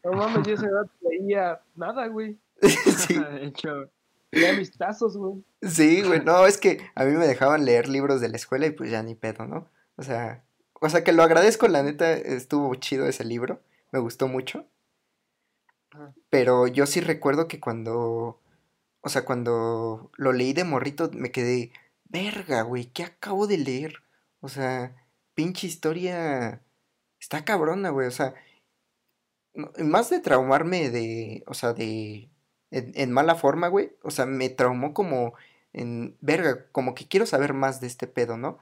No 0.04 0.12
mames, 0.12 0.48
yo 0.48 0.54
esa 0.54 0.68
edad 0.68 0.88
leía 1.02 1.62
nada, 1.76 2.08
güey. 2.08 2.38
sí. 2.62 3.16
De 3.20 3.46
hecho, 3.46 3.90
leía 4.32 4.54
mis 4.54 4.72
tazos, 4.78 5.18
güey. 5.18 5.44
Sí, 5.64 6.04
güey, 6.04 6.24
no, 6.24 6.46
es 6.46 6.58
que 6.58 6.80
a 6.94 7.04
mí 7.04 7.14
me 7.14 7.28
dejaban 7.28 7.66
leer 7.66 7.90
libros 7.90 8.22
de 8.22 8.30
la 8.30 8.38
escuela 8.38 8.68
y 8.68 8.72
pues 8.72 8.92
ya 8.92 9.02
ni 9.02 9.16
pedo, 9.16 9.48
¿no? 9.48 9.68
O 9.96 10.04
sea, 10.04 10.44
o 10.74 10.88
sea 10.90 11.04
que 11.04 11.12
lo 11.12 11.24
agradezco, 11.24 11.68
la 11.68 11.84
neta, 11.84 12.14
estuvo 12.14 12.74
chido 12.76 13.08
ese 13.08 13.26
libro, 13.26 13.60
me 13.92 14.00
gustó 14.00 14.28
mucho. 14.28 14.66
Pero 16.30 16.68
yo 16.68 16.86
sí 16.86 17.02
recuerdo 17.02 17.48
que 17.48 17.60
cuando, 17.60 18.40
o 19.02 19.10
sea, 19.10 19.26
cuando 19.26 20.12
lo 20.16 20.34
leí 20.34 20.54
de 20.54 20.64
morrito 20.64 21.10
me 21.14 21.32
quedé, 21.32 21.72
verga, 22.06 22.62
güey, 22.64 22.86
¿qué 22.86 23.04
acabo 23.04 23.48
de 23.48 23.58
leer? 23.58 24.04
O 24.42 24.50
sea, 24.50 24.96
pinche 25.34 25.68
historia 25.68 26.62
está 27.20 27.46
cabrona, 27.46 27.90
güey, 27.90 28.08
o 28.08 28.12
sea, 28.12 28.34
más 29.80 30.10
de 30.10 30.20
traumarme 30.20 30.90
de, 30.90 31.44
o 31.48 31.54
sea, 31.54 31.74
de, 31.74 32.30
en, 32.72 33.12
mala 33.12 33.36
forma, 33.36 33.68
güey, 33.68 33.92
o 34.04 34.12
sea, 34.12 34.26
me 34.26 34.50
traumó 34.50 34.94
como 34.94 35.34
en, 35.74 36.18
verga, 36.22 36.68
como 36.72 36.96
que 36.96 37.08
quiero 37.08 37.26
saber 37.26 37.54
más 37.54 37.82
de 37.82 37.88
este 37.88 38.08
pedo, 38.08 38.38
¿no? 38.38 38.60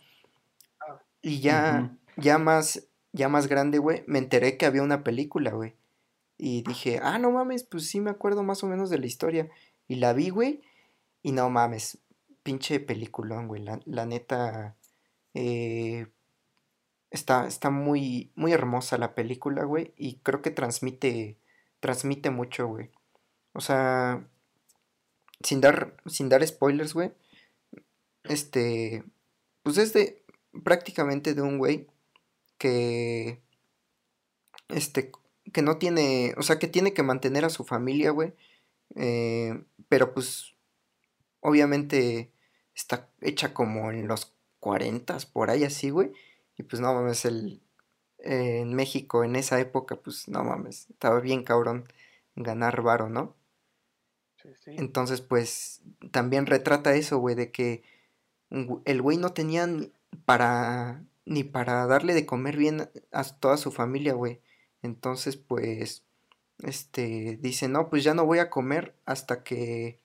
Ah. 0.79 1.01
Y 1.21 1.39
ya, 1.41 1.97
ya 2.17 2.37
más, 2.37 2.87
ya 3.13 3.29
más 3.29 3.47
grande, 3.47 3.77
güey, 3.79 4.03
me 4.07 4.19
enteré 4.19 4.57
que 4.57 4.65
había 4.65 4.83
una 4.83 5.03
película, 5.03 5.51
güey. 5.51 5.75
Y 6.37 6.61
dije, 6.61 6.99
ah, 7.01 7.17
no 7.17 7.31
mames, 7.31 7.63
pues 7.63 7.87
sí 7.89 7.99
me 7.99 8.11
acuerdo 8.11 8.43
más 8.43 8.63
o 8.63 8.67
menos 8.67 8.89
de 8.89 8.99
la 8.99 9.07
historia. 9.07 9.49
Y 9.87 9.95
la 9.95 10.13
vi, 10.13 10.29
güey, 10.29 10.61
y 11.23 11.31
no 11.31 11.49
mames, 11.49 11.99
pinche 12.43 12.79
peliculón, 12.79 13.47
güey. 13.47 13.65
La, 13.85 14.05
neta, 14.05 14.75
eh, 15.33 16.07
está, 17.09 17.47
está 17.47 17.69
muy, 17.69 18.31
muy 18.35 18.53
hermosa 18.53 18.97
la 18.97 19.15
película, 19.15 19.63
güey. 19.63 19.93
Y 19.97 20.17
creo 20.19 20.41
que 20.41 20.51
transmite, 20.51 21.37
transmite 21.79 22.29
mucho, 22.29 22.67
güey. 22.67 22.91
O 23.53 23.61
sea, 23.61 24.27
sin 25.41 25.61
dar, 25.61 25.97
sin 26.05 26.29
dar 26.29 26.45
spoilers, 26.45 26.93
güey. 26.93 27.11
Este, 28.23 29.03
pues 29.63 29.77
es 29.77 29.93
de, 29.93 30.23
prácticamente 30.63 31.33
de 31.33 31.41
un 31.41 31.57
güey 31.57 31.87
que, 32.57 33.41
este, 34.69 35.11
que 35.51 35.61
no 35.61 35.77
tiene, 35.77 36.33
o 36.37 36.43
sea, 36.43 36.59
que 36.59 36.67
tiene 36.67 36.93
que 36.93 37.03
mantener 37.03 37.45
a 37.45 37.49
su 37.49 37.63
familia, 37.63 38.11
güey. 38.11 38.33
Eh, 38.95 39.63
pero 39.89 40.13
pues, 40.13 40.55
obviamente 41.39 42.31
está 42.75 43.09
hecha 43.21 43.53
como 43.53 43.91
en 43.91 44.07
los 44.07 44.33
40 44.59 45.17
por 45.33 45.49
ahí 45.49 45.63
así, 45.63 45.89
güey. 45.89 46.11
Y 46.57 46.63
pues 46.63 46.81
no 46.81 46.93
mames, 46.93 47.25
el, 47.25 47.61
en 48.19 48.73
México 48.73 49.23
en 49.23 49.35
esa 49.35 49.59
época, 49.59 49.95
pues 49.95 50.27
no 50.27 50.43
mames, 50.43 50.89
estaba 50.89 51.19
bien 51.19 51.43
cabrón 51.43 51.85
ganar 52.35 52.81
varo, 52.81 53.09
¿no? 53.09 53.35
Sí, 54.41 54.49
sí. 54.63 54.71
Entonces, 54.77 55.21
pues 55.21 55.81
también 56.11 56.45
retrata 56.45 56.95
eso, 56.95 57.17
güey, 57.19 57.35
de 57.35 57.51
que 57.51 57.83
el 58.85 59.01
güey 59.01 59.17
no 59.17 59.33
tenía 59.33 59.67
para 60.25 61.03
ni 61.25 61.43
para 61.43 61.85
darle 61.87 62.13
de 62.13 62.25
comer 62.25 62.55
bien 62.55 62.89
a 63.11 63.23
toda 63.23 63.57
su 63.57 63.71
familia, 63.71 64.13
güey. 64.13 64.39
Entonces, 64.87 65.37
pues, 65.37 66.03
este, 66.59 67.37
dice, 67.41 67.67
no, 67.67 67.89
pues 67.89 68.03
ya 68.03 68.13
no 68.13 68.25
voy 68.25 68.39
a 68.39 68.49
comer 68.49 68.95
hasta 69.05 69.43
que, 69.43 69.99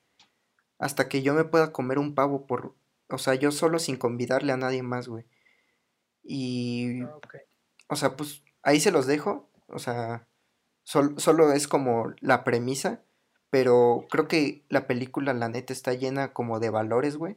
hasta 0.79 1.09
que 1.09 1.23
yo 1.23 1.35
me 1.35 1.45
pueda 1.45 1.73
comer 1.73 1.99
un 1.99 2.15
pavo 2.15 2.47
por, 2.47 2.75
o 3.09 3.19
sea, 3.19 3.35
yo 3.35 3.53
solo 3.53 3.79
sin 3.79 3.97
convidarle 3.97 4.53
a 4.53 4.57
nadie 4.57 4.83
más, 4.83 5.09
güey. 5.09 5.25
Y, 6.23 7.03
ah, 7.03 7.17
o 7.89 7.97
sea, 7.97 8.17
pues 8.17 8.43
ahí 8.63 8.81
se 8.81 8.93
los 8.93 9.07
dejo, 9.07 9.49
o 9.69 9.79
sea, 9.79 10.27
solo 10.85 11.53
es 11.53 11.69
como 11.69 12.13
la 12.21 12.45
premisa, 12.45 13.03
pero 13.51 14.07
creo 14.11 14.29
que 14.29 14.65
la 14.69 14.87
película, 14.87 15.35
la 15.35 15.49
neta, 15.49 15.73
está 15.73 15.95
llena 15.95 16.33
como 16.33 16.61
de 16.61 16.71
valores, 16.71 17.17
güey, 17.17 17.37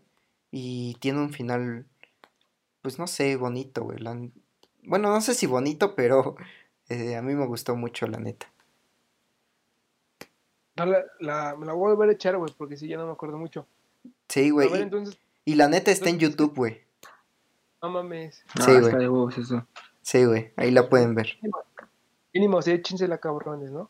y 0.51 0.95
tiene 0.99 1.19
un 1.19 1.31
final, 1.31 1.87
pues 2.81 2.99
no 2.99 3.07
sé, 3.07 3.35
bonito, 3.35 3.83
güey. 3.83 3.99
Bueno, 4.83 5.09
no 5.09 5.21
sé 5.21 5.33
si 5.33 5.47
bonito, 5.47 5.95
pero 5.95 6.35
eh, 6.89 7.15
a 7.15 7.21
mí 7.21 7.33
me 7.33 7.45
gustó 7.47 7.75
mucho, 7.75 8.07
la 8.07 8.19
neta. 8.19 8.47
la, 10.75 11.55
me 11.55 11.65
la 11.65 11.73
voy 11.73 11.91
a 11.91 11.95
volver 11.95 12.09
a 12.09 12.13
echar, 12.13 12.37
güey, 12.37 12.53
porque 12.57 12.77
sí, 12.77 12.87
ya 12.87 12.97
no 12.97 13.07
me 13.07 13.13
acuerdo 13.13 13.37
mucho. 13.37 13.65
Sí, 14.29 14.51
güey. 14.51 14.69
Y, 15.45 15.55
la 15.55 15.67
neta 15.67 15.91
está 15.91 16.09
en 16.09 16.19
YouTube, 16.19 16.55
güey. 16.55 16.81
No 17.81 17.89
mames. 17.89 18.43
Sí, 18.63 18.79
güey. 18.79 18.93
Sí, 20.01 20.25
güey. 20.25 20.53
Ahí 20.57 20.71
la 20.71 20.87
pueden 20.89 21.15
ver. 21.15 21.39
Mínimo, 22.33 22.61
sí, 22.61 22.71
échensela 22.71 23.17
cabrones, 23.17 23.71
¿no? 23.71 23.89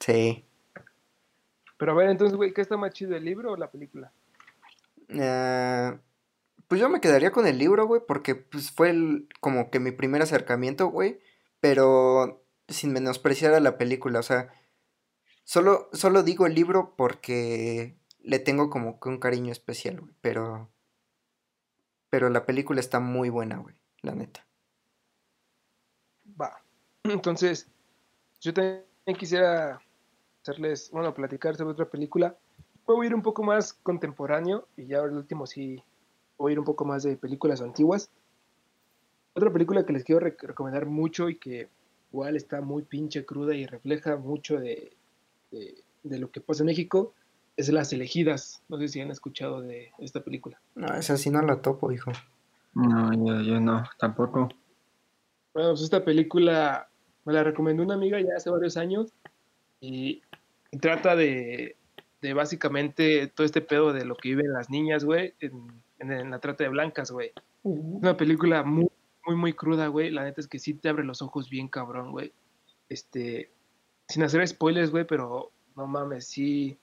Sí. 0.00 0.44
Pero 1.78 1.92
a 1.92 1.94
ver, 1.94 2.10
entonces, 2.10 2.36
güey, 2.36 2.52
¿qué 2.52 2.60
está 2.60 2.76
más 2.76 2.92
chido, 2.92 3.16
el 3.16 3.24
libro 3.24 3.52
o 3.52 3.56
la 3.56 3.70
película? 3.70 4.12
Eh, 5.08 5.98
pues 6.68 6.80
yo 6.80 6.88
me 6.88 7.00
quedaría 7.00 7.30
con 7.30 7.46
el 7.46 7.58
libro, 7.58 7.86
güey, 7.86 8.02
porque 8.06 8.34
pues 8.34 8.70
fue 8.70 8.90
el, 8.90 9.28
como 9.40 9.70
que 9.70 9.80
mi 9.80 9.92
primer 9.92 10.22
acercamiento, 10.22 10.88
güey 10.88 11.20
pero 11.64 12.46
sin 12.68 12.92
menospreciar 12.92 13.54
a 13.54 13.60
la 13.60 13.78
película, 13.78 14.18
o 14.18 14.22
sea, 14.22 14.52
solo, 15.44 15.88
solo 15.94 16.22
digo 16.22 16.44
el 16.44 16.54
libro 16.54 16.94
porque 16.94 17.96
le 18.18 18.38
tengo 18.38 18.68
como 18.68 19.00
que 19.00 19.08
un 19.08 19.18
cariño 19.18 19.50
especial, 19.50 19.98
güey, 19.98 20.12
pero, 20.20 20.70
pero 22.10 22.28
la 22.28 22.44
película 22.44 22.80
está 22.80 23.00
muy 23.00 23.30
buena, 23.30 23.56
güey, 23.56 23.76
la 24.02 24.14
neta. 24.14 24.46
Va, 26.38 26.62
entonces, 27.04 27.66
yo 28.42 28.52
también 28.52 28.84
quisiera 29.18 29.80
hacerles, 30.42 30.90
bueno, 30.90 31.14
platicar 31.14 31.56
sobre 31.56 31.72
otra 31.72 31.88
película. 31.88 32.36
Voy 32.84 33.06
a 33.06 33.08
ir 33.08 33.14
un 33.14 33.22
poco 33.22 33.42
más 33.42 33.72
contemporáneo 33.72 34.68
y 34.76 34.88
ya 34.88 34.98
el 34.98 35.12
último 35.12 35.46
sí 35.46 35.82
voy 36.36 36.50
a 36.50 36.52
ir 36.52 36.58
un 36.58 36.66
poco 36.66 36.84
más 36.84 37.04
de 37.04 37.16
películas 37.16 37.62
antiguas. 37.62 38.10
Otra 39.34 39.52
película 39.52 39.84
que 39.84 39.92
les 39.92 40.04
quiero 40.04 40.20
recomendar 40.20 40.86
mucho 40.86 41.28
y 41.28 41.36
que 41.36 41.68
igual 42.12 42.36
está 42.36 42.60
muy 42.60 42.82
pinche 42.82 43.24
cruda 43.26 43.54
y 43.54 43.66
refleja 43.66 44.16
mucho 44.16 44.60
de, 44.60 44.92
lo 46.04 46.30
que 46.30 46.40
pasa 46.40 46.62
en 46.62 46.66
México 46.66 47.12
es 47.56 47.68
Las 47.68 47.92
Elegidas. 47.92 48.62
No 48.68 48.78
sé 48.78 48.86
si 48.86 49.00
han 49.00 49.10
escuchado 49.10 49.60
de 49.60 49.90
esta 49.98 50.22
película. 50.22 50.60
No, 50.76 50.86
esa 50.94 51.16
sí 51.16 51.30
no 51.30 51.42
la 51.42 51.60
topo, 51.60 51.90
hijo. 51.90 52.12
No, 52.74 53.42
yo, 53.42 53.60
no, 53.60 53.84
tampoco. 53.98 54.48
Bueno, 55.52 55.70
pues 55.70 55.82
esta 55.82 56.04
película 56.04 56.88
me 57.24 57.32
la 57.32 57.42
recomendó 57.42 57.82
una 57.82 57.94
amiga 57.94 58.20
ya 58.20 58.36
hace 58.36 58.50
varios 58.50 58.76
años 58.76 59.12
y, 59.80 60.22
trata 60.80 61.16
de, 61.16 61.76
básicamente 62.34 63.26
todo 63.26 63.44
este 63.44 63.60
pedo 63.60 63.92
de 63.92 64.04
lo 64.04 64.14
que 64.14 64.28
viven 64.28 64.52
las 64.52 64.70
niñas, 64.70 65.04
güey, 65.04 65.34
en, 65.40 65.82
en 65.98 66.30
la 66.30 66.38
trata 66.38 66.62
de 66.62 66.70
blancas, 66.70 67.10
güey. 67.10 67.32
Una 67.64 68.16
película 68.16 68.62
muy 68.62 68.88
muy, 69.26 69.36
muy 69.36 69.52
cruda, 69.52 69.88
güey. 69.88 70.10
La 70.10 70.24
neta 70.24 70.40
es 70.40 70.48
que 70.48 70.58
sí 70.58 70.74
te 70.74 70.88
abre 70.88 71.04
los 71.04 71.22
ojos 71.22 71.48
bien 71.50 71.68
cabrón, 71.68 72.12
güey. 72.12 72.32
Este, 72.88 73.50
sin 74.08 74.22
hacer 74.22 74.46
spoilers, 74.46 74.90
güey, 74.90 75.06
pero 75.06 75.52
no 75.76 75.86
mames, 75.86 76.26
sí. 76.28 76.78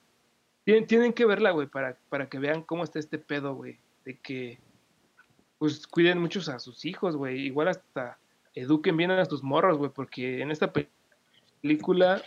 Tienen, 0.64 0.86
tienen 0.86 1.12
que 1.12 1.26
verla, 1.26 1.50
güey, 1.50 1.66
para, 1.66 1.96
para 2.08 2.28
que 2.28 2.38
vean 2.38 2.62
cómo 2.62 2.84
está 2.84 2.98
este 2.98 3.18
pedo, 3.18 3.54
güey. 3.54 3.78
De 4.04 4.18
que, 4.18 4.58
pues, 5.58 5.86
cuiden 5.86 6.18
muchos 6.18 6.48
a 6.48 6.58
sus 6.58 6.84
hijos, 6.84 7.16
güey. 7.16 7.46
Igual 7.46 7.68
hasta 7.68 8.18
eduquen 8.54 8.96
bien 8.96 9.10
a 9.10 9.24
sus 9.24 9.42
morros, 9.42 9.78
güey, 9.78 9.90
porque 9.90 10.40
en 10.40 10.50
esta 10.50 10.72
película, 11.62 12.22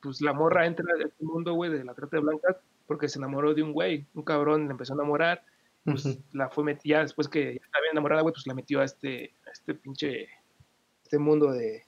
pues, 0.00 0.20
la 0.20 0.32
morra 0.32 0.66
entra 0.66 0.86
en 0.96 1.08
este 1.08 1.24
mundo, 1.24 1.54
güey, 1.54 1.70
de 1.70 1.84
la 1.84 1.94
trata 1.94 2.16
de 2.16 2.22
blancas 2.22 2.56
porque 2.86 3.08
se 3.08 3.18
enamoró 3.18 3.54
de 3.54 3.62
un 3.62 3.72
güey. 3.72 4.06
Un 4.14 4.22
cabrón 4.22 4.66
le 4.66 4.72
empezó 4.72 4.92
a 4.92 4.96
enamorar 4.96 5.44
pues 5.84 6.18
la 6.32 6.48
fue 6.48 6.64
metida, 6.64 7.00
después 7.00 7.28
que 7.28 7.44
ya 7.54 7.64
estaba 7.64 7.84
enamorada, 7.90 8.22
güey, 8.22 8.32
pues 8.32 8.46
la 8.46 8.54
metió 8.54 8.80
a 8.80 8.84
este, 8.84 9.34
este 9.62 9.74
pinche, 9.74 10.28
este 11.02 11.18
mundo 11.18 11.52
de, 11.52 11.84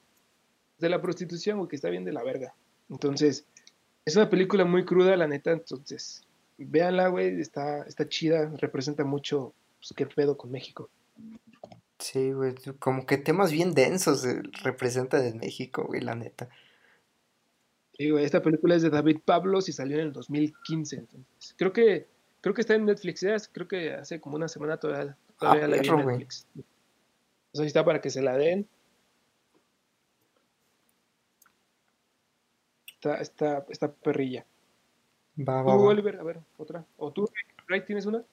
de 0.78 0.88
la 0.88 1.00
prostitución, 1.02 1.58
güey, 1.58 1.68
que 1.68 1.76
está 1.76 1.90
bien 1.90 2.04
de 2.04 2.12
la 2.12 2.22
verga. 2.22 2.54
Entonces, 2.88 3.46
es 4.04 4.16
una 4.16 4.30
película 4.30 4.64
muy 4.64 4.84
cruda, 4.84 5.16
la 5.16 5.26
neta, 5.26 5.52
entonces, 5.52 6.22
véanla, 6.56 7.08
güey, 7.08 7.40
está, 7.40 7.82
está 7.82 8.08
chida, 8.08 8.52
representa 8.58 9.04
mucho, 9.04 9.54
pues, 9.78 9.92
qué 9.96 10.06
pedo 10.06 10.36
con 10.36 10.50
México. 10.50 10.88
Sí, 11.98 12.32
güey, 12.32 12.54
como 12.78 13.06
que 13.06 13.18
temas 13.18 13.50
bien 13.50 13.72
densos 13.72 14.24
eh, 14.24 14.42
representa 14.62 15.20
de 15.20 15.34
México, 15.34 15.84
güey, 15.84 16.00
la 16.00 16.14
neta. 16.14 16.48
Sí, 17.96 18.10
güey, 18.10 18.24
esta 18.24 18.42
película 18.42 18.74
es 18.74 18.82
de 18.82 18.90
David 18.90 19.18
Pablos 19.24 19.68
y 19.68 19.72
salió 19.72 19.98
en 19.98 20.06
el 20.06 20.12
2015, 20.12 20.96
entonces, 20.96 21.54
creo 21.56 21.72
que 21.72 22.08
Creo 22.44 22.52
que 22.52 22.60
está 22.60 22.74
en 22.74 22.84
Netflix, 22.84 23.48
creo 23.52 23.66
que 23.66 23.94
hace 23.94 24.20
como 24.20 24.36
una 24.36 24.48
semana 24.48 24.76
todavía, 24.76 25.16
todavía 25.38 25.64
ah, 25.64 25.68
la 25.68 25.78
vi 25.78 25.88
en 25.88 25.96
Netflix. 25.96 26.46
O 27.54 27.56
sea, 27.56 27.66
está 27.66 27.84
para 27.84 28.00
que 28.00 28.10
se 28.10 28.20
la 28.20 28.36
den. 28.36 28.66
Está, 32.94 33.14
está, 33.18 33.66
está 33.68 33.92
perrilla. 33.92 34.44
Va, 35.38 35.62
va, 35.62 35.72
tú, 35.72 35.82
Oliver, 35.82 36.18
a 36.18 36.24
ver, 36.24 36.40
otra. 36.58 36.84
¿O 36.96 37.12
tú, 37.12 37.28
Ray, 37.68 37.84
tienes 37.84 38.06
una? 38.06 38.24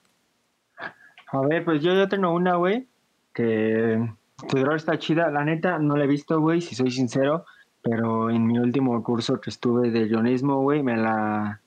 A 0.77 1.39
ver, 1.41 1.63
pues 1.63 1.83
yo 1.83 1.93
ya 1.93 2.09
tengo 2.09 2.33
una, 2.33 2.55
güey, 2.55 2.87
que 3.33 4.11
tu 4.49 4.57
está 4.71 4.97
chida. 4.97 5.29
La 5.29 5.45
neta, 5.45 5.77
no 5.77 5.95
la 5.95 6.05
he 6.05 6.07
visto, 6.07 6.41
güey, 6.41 6.59
si 6.59 6.73
soy 6.73 6.89
sincero, 6.89 7.45
pero 7.83 8.31
en 8.31 8.47
mi 8.47 8.57
último 8.57 9.03
curso 9.03 9.39
que 9.39 9.51
estuve 9.51 9.91
de 9.91 10.07
guionismo, 10.07 10.61
güey, 10.61 10.81
me 10.81 10.97
la... 10.97 11.61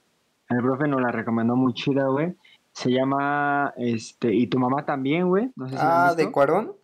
El 0.49 0.61
profe 0.61 0.89
nos 0.89 1.01
la 1.01 1.13
recomendó 1.13 1.55
muy 1.55 1.73
chida, 1.73 2.09
güey. 2.09 2.37
Se 2.73 2.91
llama, 2.91 3.73
este, 3.77 4.35
y 4.35 4.49
tu 4.49 4.59
mamá 4.59 4.85
también, 4.85 5.29
güey. 5.29 5.53
No 5.55 5.69
sé 5.69 5.77
si 5.77 5.81
ah, 5.81 6.15
¿de 6.17 6.33
Cuarón? 6.33 6.84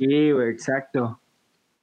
Sí, 0.00 0.32
güey, 0.32 0.48
exacto. 0.48 1.20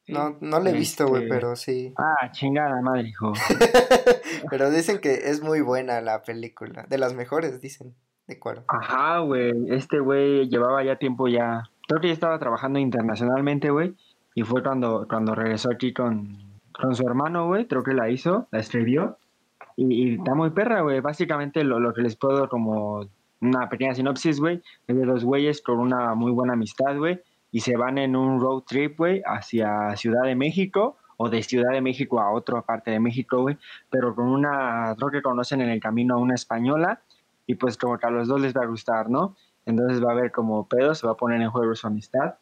No, 0.08 0.38
no 0.42 0.60
la 0.60 0.72
he 0.72 0.74
visto, 0.74 1.06
güey, 1.08 1.24
este, 1.24 1.36
pero 1.36 1.56
sí. 1.56 1.94
Ah, 1.98 2.32
chingada 2.32 2.82
madre, 2.82 3.10
hijo. 3.10 3.32
pero 4.50 4.72
dicen 4.72 5.00
que 5.00 5.14
es 5.30 5.44
muy 5.44 5.62
buena 5.62 6.02
la 6.02 6.24
película. 6.24 6.88
De 6.90 6.98
las 6.98 7.14
mejores, 7.14 7.62
dicen, 7.62 7.94
de 8.26 8.40
Cuarón. 8.40 8.64
Ajá, 8.70 9.20
güey. 9.20 9.54
Este 9.70 10.00
güey 10.00 10.50
llevaba 10.50 10.84
ya 10.84 10.96
tiempo 10.96 11.28
ya. 11.28 11.70
Creo 11.88 12.02
que 12.02 12.08
ya 12.08 12.14
estaba 12.14 12.40
trabajando 12.40 12.80
internacionalmente, 12.80 13.70
güey. 13.70 13.96
Y 14.34 14.42
fue 14.42 14.64
cuando, 14.64 15.06
cuando 15.08 15.36
regresó 15.36 15.70
aquí 15.72 15.94
con, 15.94 16.40
con 16.72 16.96
su 16.96 17.06
hermano, 17.06 17.46
güey. 17.46 17.68
Creo 17.68 17.84
que 17.84 17.94
la 17.94 18.10
hizo, 18.10 18.48
la 18.50 18.60
escribió. 18.60 19.20
Y, 19.76 20.16
está 20.16 20.34
muy 20.34 20.50
perra, 20.50 20.82
güey. 20.82 21.02
Básicamente 21.02 21.64
lo, 21.64 21.80
lo 21.80 21.94
que 21.94 22.02
les 22.02 22.16
puedo 22.16 22.50
como 22.50 23.08
una 23.42 23.70
pequeña 23.70 23.94
sinopsis, 23.94 24.40
güey, 24.40 24.62
es 24.88 24.96
de 24.96 25.06
dos 25.06 25.24
güeyes 25.24 25.62
con 25.62 25.80
una 25.80 26.16
muy 26.16 26.32
buena 26.32 26.54
amistad, 26.54 26.98
güey, 26.98 27.20
y 27.52 27.62
se 27.62 27.78
van 27.78 27.98
en 27.98 28.16
un 28.16 28.40
road 28.40 28.64
trip, 28.64 28.98
güey, 28.98 29.22
hacia 29.26 29.96
Ciudad 29.96 30.24
de 30.24 30.36
México 30.36 30.98
o 31.18 31.30
de 31.30 31.42
Ciudad 31.44 31.72
de 31.72 31.82
México 31.82 32.20
a 32.20 32.32
otra 32.32 32.62
parte 32.62 32.92
de 32.92 33.00
México, 33.00 33.42
güey, 33.42 33.58
pero 33.90 34.14
con 34.16 34.28
una, 34.28 34.94
creo 34.98 35.10
que 35.10 35.22
conocen 35.22 35.62
en 35.62 35.70
el 35.70 35.80
camino 35.80 36.16
a 36.16 36.18
una 36.18 36.36
española 36.36 37.02
y 37.46 37.56
pues 37.56 37.78
como 37.78 37.98
que 37.98 38.06
a 38.06 38.12
los 38.12 38.28
dos 38.28 38.42
les 38.42 38.54
va 38.54 38.64
a 38.64 38.68
gustar, 38.68 39.10
¿no? 39.10 39.36
Entonces 39.66 40.04
va 40.04 40.12
a 40.12 40.14
haber 40.14 40.32
como 40.32 40.68
pedo, 40.68 40.94
se 40.96 41.08
va 41.08 41.14
a 41.14 41.18
poner 41.18 41.42
en 41.42 41.50
juego 41.50 41.74
su 41.76 41.88
amistad 41.88 42.36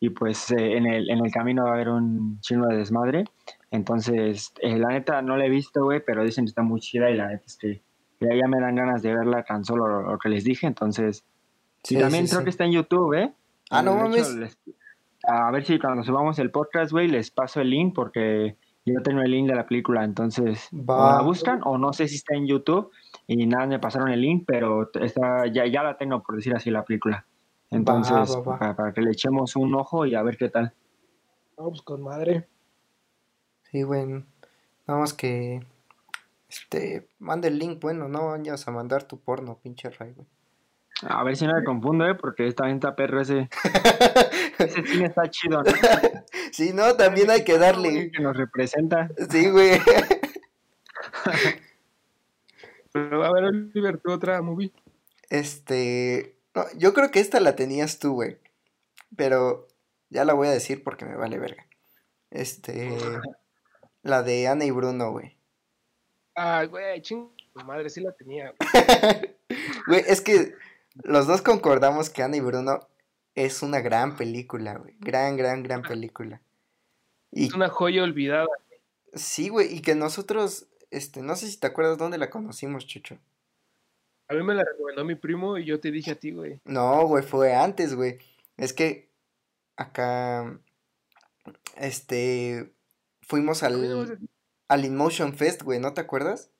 y 0.00 0.10
pues 0.10 0.50
eh, 0.50 0.76
en, 0.76 0.86
el, 0.86 1.10
en 1.10 1.24
el 1.24 1.30
camino 1.30 1.64
va 1.64 1.70
a 1.70 1.74
haber 1.74 1.88
un 1.88 2.40
chino 2.40 2.66
de 2.66 2.76
desmadre. 2.76 3.24
Entonces, 3.70 4.52
eh, 4.60 4.76
la 4.76 4.88
neta 4.88 5.22
no 5.22 5.36
la 5.36 5.46
he 5.46 5.48
visto, 5.48 5.84
güey, 5.84 6.02
pero 6.04 6.24
dicen 6.24 6.44
que 6.44 6.48
está 6.48 6.62
muy 6.62 6.80
chida 6.80 7.08
y 7.10 7.16
la 7.16 7.28
neta 7.28 7.44
es 7.46 7.56
que 7.56 7.82
ya, 8.20 8.48
me 8.48 8.60
dan 8.60 8.74
ganas 8.74 9.02
de 9.02 9.14
verla 9.14 9.44
tan 9.44 9.64
solo 9.64 10.02
lo, 10.02 10.18
que 10.18 10.28
les 10.28 10.42
dije. 10.42 10.66
Entonces, 10.66 11.24
sí, 11.84 11.98
también 11.98 12.26
creo 12.26 12.42
que 12.42 12.50
está 12.50 12.64
en 12.64 12.72
YouTube, 12.72 13.14
¿eh? 13.14 13.32
Ah, 13.72 13.82
no 13.82 13.96
mames. 13.96 14.58
A 15.24 15.50
ver 15.50 15.64
si 15.64 15.78
cuando 15.78 16.02
subamos 16.02 16.38
el 16.38 16.50
podcast, 16.50 16.92
güey, 16.92 17.08
les 17.08 17.30
paso 17.30 17.60
el 17.60 17.70
link 17.70 17.94
porque 17.94 18.56
yo 18.84 19.00
tengo 19.02 19.22
el 19.22 19.30
link 19.30 19.48
de 19.48 19.54
la 19.54 19.66
película, 19.66 20.04
entonces 20.04 20.68
la 20.72 21.22
buscan 21.22 21.60
o 21.64 21.78
no 21.78 21.92
sé 21.92 22.08
si 22.08 22.16
está 22.16 22.34
en 22.34 22.46
YouTube 22.46 22.90
y 23.26 23.46
nada, 23.46 23.66
me 23.66 23.78
pasaron 23.78 24.10
el 24.10 24.20
link, 24.20 24.44
pero 24.46 24.90
está, 24.94 25.46
ya, 25.46 25.66
ya 25.66 25.82
la 25.82 25.96
tengo, 25.96 26.22
por 26.22 26.36
decir 26.36 26.54
así, 26.54 26.70
la 26.70 26.84
película. 26.84 27.24
Entonces, 27.70 28.36
Para, 28.44 28.92
que 28.92 29.00
le 29.00 29.12
echemos 29.12 29.56
un 29.56 29.74
ojo 29.74 30.04
y 30.04 30.14
a 30.14 30.22
ver 30.22 30.36
qué 30.36 30.50
tal. 30.50 30.74
Vamos 31.56 31.80
con 31.82 32.02
madre. 32.02 32.46
Sí, 33.62 33.82
bueno. 33.84 34.26
Vamos 34.86 35.14
que. 35.14 35.64
Este. 36.48 37.08
Mande 37.18 37.48
el 37.48 37.58
link, 37.58 37.80
bueno, 37.80 38.08
no 38.08 38.28
vayas 38.28 38.68
a 38.68 38.72
mandar 38.72 39.04
tu 39.04 39.18
porno, 39.18 39.58
pinche 39.62 39.88
Ray, 39.88 40.12
güey. 40.12 40.26
A 41.08 41.24
ver 41.24 41.36
si 41.36 41.46
no 41.46 41.54
me 41.54 41.64
confundo, 41.64 42.06
¿eh? 42.06 42.14
Porque 42.14 42.46
esta 42.46 42.66
venta 42.66 42.94
perro 42.94 43.20
ese. 43.20 43.48
ese 44.58 44.86
cine 44.86 45.06
está 45.06 45.28
chido, 45.28 45.62
¿no? 45.62 45.72
sí, 46.52 46.72
no, 46.72 46.94
también 46.96 47.30
hay 47.30 47.44
que 47.44 47.58
darle. 47.58 48.10
Que 48.10 48.20
nos 48.20 48.36
representa. 48.36 49.08
Sí, 49.30 49.50
güey. 49.50 49.80
Pero 52.92 53.24
a 53.24 53.32
ver, 53.32 53.44
Oliver, 53.44 54.00
otra 54.06 54.40
movie. 54.42 54.72
Este. 55.30 56.36
No, 56.54 56.64
yo 56.76 56.92
creo 56.94 57.10
que 57.10 57.20
esta 57.20 57.40
la 57.40 57.56
tenías 57.56 57.98
tú, 57.98 58.14
güey. 58.14 58.38
Pero 59.16 59.66
ya 60.10 60.24
la 60.24 60.34
voy 60.34 60.48
a 60.48 60.52
decir 60.52 60.84
porque 60.84 61.04
me 61.04 61.16
vale 61.16 61.38
verga. 61.38 61.66
Este. 62.30 62.96
la 64.02 64.22
de 64.22 64.46
Ana 64.46 64.64
y 64.64 64.70
Bruno, 64.70 65.10
güey. 65.10 65.36
Ay, 66.34 66.68
güey, 66.68 67.02
ching. 67.02 67.28
Madre, 67.66 67.90
sí 67.90 68.00
la 68.00 68.12
tenía. 68.12 68.54
Güey, 69.86 70.04
es 70.06 70.20
que 70.22 70.54
los 71.02 71.26
dos 71.26 71.42
concordamos 71.42 72.10
que 72.10 72.22
Ana 72.22 72.36
y 72.36 72.40
Bruno 72.40 72.80
es 73.34 73.62
una 73.62 73.80
gran 73.80 74.16
película, 74.16 74.76
güey. 74.76 74.96
Gran, 75.00 75.36
gran, 75.36 75.62
gran 75.62 75.82
película. 75.82 76.40
Y... 77.30 77.46
Es 77.46 77.54
una 77.54 77.68
joya 77.68 78.02
olvidada. 78.02 78.46
Sí, 79.14 79.48
güey, 79.48 79.74
y 79.74 79.80
que 79.80 79.94
nosotros, 79.94 80.66
este, 80.90 81.22
no 81.22 81.36
sé 81.36 81.48
si 81.48 81.58
te 81.58 81.66
acuerdas 81.66 81.98
dónde 81.98 82.18
la 82.18 82.30
conocimos, 82.30 82.86
Chucho. 82.86 83.18
A 84.28 84.34
mí 84.34 84.42
me 84.42 84.54
la 84.54 84.64
recomendó 84.64 85.04
mi 85.04 85.14
primo 85.14 85.58
y 85.58 85.64
yo 85.64 85.80
te 85.80 85.90
dije 85.90 86.12
a 86.12 86.14
ti, 86.14 86.30
güey. 86.30 86.60
No, 86.64 87.06
güey, 87.06 87.22
fue 87.22 87.54
antes, 87.54 87.94
güey. 87.94 88.18
Es 88.56 88.72
que 88.72 89.10
acá, 89.76 90.58
este, 91.76 92.72
fuimos 93.20 93.62
al, 93.62 94.18
al 94.68 94.84
InMotion 94.84 95.34
Fest, 95.34 95.62
güey, 95.62 95.80
¿no 95.80 95.92
te 95.92 96.00
acuerdas? 96.00 96.50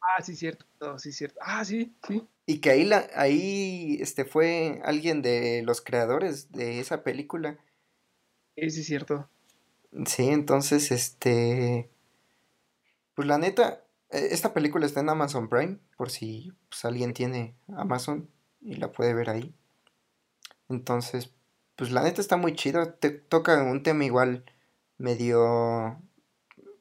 Ah, 0.00 0.22
sí, 0.22 0.34
cierto, 0.36 0.66
sí, 0.98 1.12
cierto. 1.12 1.38
Ah, 1.42 1.64
sí, 1.64 1.94
sí. 2.06 2.26
Y 2.52 2.58
que 2.58 2.68
ahí, 2.68 2.84
la, 2.84 3.08
ahí 3.14 3.96
este, 4.02 4.26
fue 4.26 4.82
alguien 4.84 5.22
de 5.22 5.62
los 5.64 5.80
creadores 5.80 6.52
de 6.52 6.80
esa 6.80 7.02
película. 7.02 7.58
Sí, 8.56 8.68
sí, 8.68 8.84
cierto. 8.84 9.26
Sí, 10.04 10.28
entonces, 10.28 10.92
este, 10.92 11.88
pues 13.14 13.26
la 13.26 13.38
neta, 13.38 13.82
e, 14.10 14.34
esta 14.34 14.52
película 14.52 14.84
está 14.84 15.00
en 15.00 15.08
Amazon 15.08 15.48
Prime, 15.48 15.78
por 15.96 16.10
si 16.10 16.52
pues, 16.68 16.84
alguien 16.84 17.14
tiene 17.14 17.54
Amazon 17.74 18.28
y 18.60 18.74
la 18.74 18.92
puede 18.92 19.14
ver 19.14 19.30
ahí. 19.30 19.54
Entonces, 20.68 21.32
pues 21.74 21.90
la 21.90 22.02
neta 22.02 22.20
está 22.20 22.36
muy 22.36 22.54
chido. 22.54 22.92
Te 22.92 23.08
toca 23.08 23.62
un 23.62 23.82
tema 23.82 24.04
igual 24.04 24.44
medio, 24.98 25.98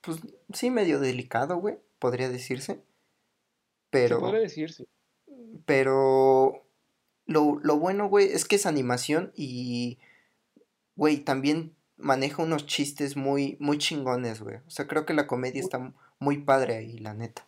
pues 0.02 0.20
sí, 0.52 0.70
medio 0.70 1.00
delicado, 1.00 1.56
güey, 1.56 1.78
podría 1.98 2.28
decirse. 2.28 2.84
Pero... 3.90 4.20
podría 4.20 4.42
decirse. 4.42 4.86
Pero 5.66 6.66
lo, 7.26 7.60
lo 7.64 7.78
bueno, 7.78 8.08
güey, 8.10 8.28
es 8.28 8.46
que 8.46 8.56
es 8.56 8.66
animación 8.66 9.32
y, 9.36 10.00
güey, 10.96 11.18
también 11.18 11.76
maneja 11.98 12.44
unos 12.44 12.66
chistes 12.66 13.16
muy, 13.16 13.58
muy 13.60 13.78
chingones, 13.78 14.42
güey. 14.42 14.58
O 14.58 14.70
sea, 14.70 14.88
creo 14.88 15.06
que 15.06 15.14
la 15.14 15.28
comedia 15.28 15.62
está 15.62 15.94
muy 16.20 16.40
padre 16.40 16.76
ahí, 16.76 16.98
la 16.98 17.14
neta. 17.14 17.46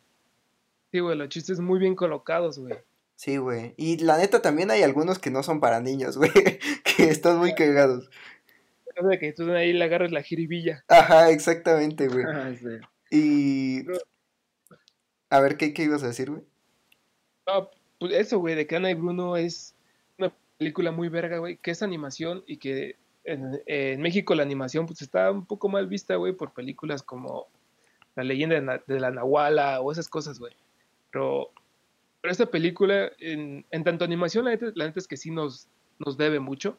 Sí, 0.92 1.00
güey, 1.00 1.18
los 1.18 1.30
chistes 1.30 1.60
muy 1.60 1.80
bien 1.80 1.96
colocados, 1.96 2.60
güey. 2.60 2.76
Sí, 3.16 3.38
güey. 3.38 3.74
Y 3.78 3.98
la 3.98 4.18
neta 4.18 4.42
también 4.42 4.72
hay 4.72 4.84
algunos 4.84 5.20
que 5.20 5.32
no 5.32 5.44
son 5.44 5.60
para 5.60 5.80
niños, 5.80 6.18
güey. 6.20 6.32
que 6.32 7.10
están 7.10 7.38
muy 7.38 7.56
cagados. 7.56 8.10
O 9.02 9.10
sea, 9.10 9.20
que 9.20 9.34
tú 9.34 9.52
ahí 9.52 9.74
le 9.74 9.84
agarras 9.84 10.12
la 10.12 10.22
jiribilla. 10.22 10.84
Ajá, 10.88 11.30
exactamente, 11.30 12.08
güey. 12.08 12.26
Y... 13.12 13.86
A 15.30 15.40
ver, 15.40 15.58
¿qué, 15.58 15.72
¿qué, 15.74 15.84
ibas 15.84 16.02
a 16.02 16.08
decir, 16.08 16.32
güey? 16.32 16.44
No, 17.46 17.70
pues 18.04 18.16
eso, 18.16 18.40
güey, 18.40 18.54
de 18.54 18.68
que 18.68 18.76
Ana 18.76 18.92
y 18.92 18.96
Bruno 18.96 19.38
es 19.38 19.76
una 20.18 20.34
película 20.58 20.92
muy 20.92 21.08
verga, 21.08 21.38
güey, 21.38 21.56
que 21.56 21.72
es 21.72 21.82
animación 21.82 22.44
y 22.46 22.58
que 22.58 22.98
en, 23.24 24.02
México 24.02 24.36
la 24.36 24.44
animación 24.44 24.86
pues 24.86 25.02
está 25.02 25.32
un 25.32 25.46
poco 25.46 25.70
mal 25.70 25.88
vista, 25.88 26.18
güey, 26.18 26.34
por 26.34 26.52
películas 26.52 27.02
como 27.02 27.48
La 28.16 28.26
leyenda 28.26 28.82
de, 28.86 29.00
la 29.00 29.10
Nahuala 29.10 29.80
o 29.80 29.90
esas 29.90 30.10
cosas, 30.10 30.38
güey. 30.38 30.52
Pero, 31.14 31.52
pero 32.20 32.34
esta 32.34 32.48
película, 32.48 33.10
en, 33.20 33.64
tanto 33.86 34.04
animación, 34.04 34.44
la 34.44 34.52
neta, 34.52 35.00
es 35.00 35.08
que 35.08 35.16
sí 35.16 35.32
nos, 35.32 35.70
nos 35.98 36.18
debe 36.18 36.42
mucho. 36.42 36.78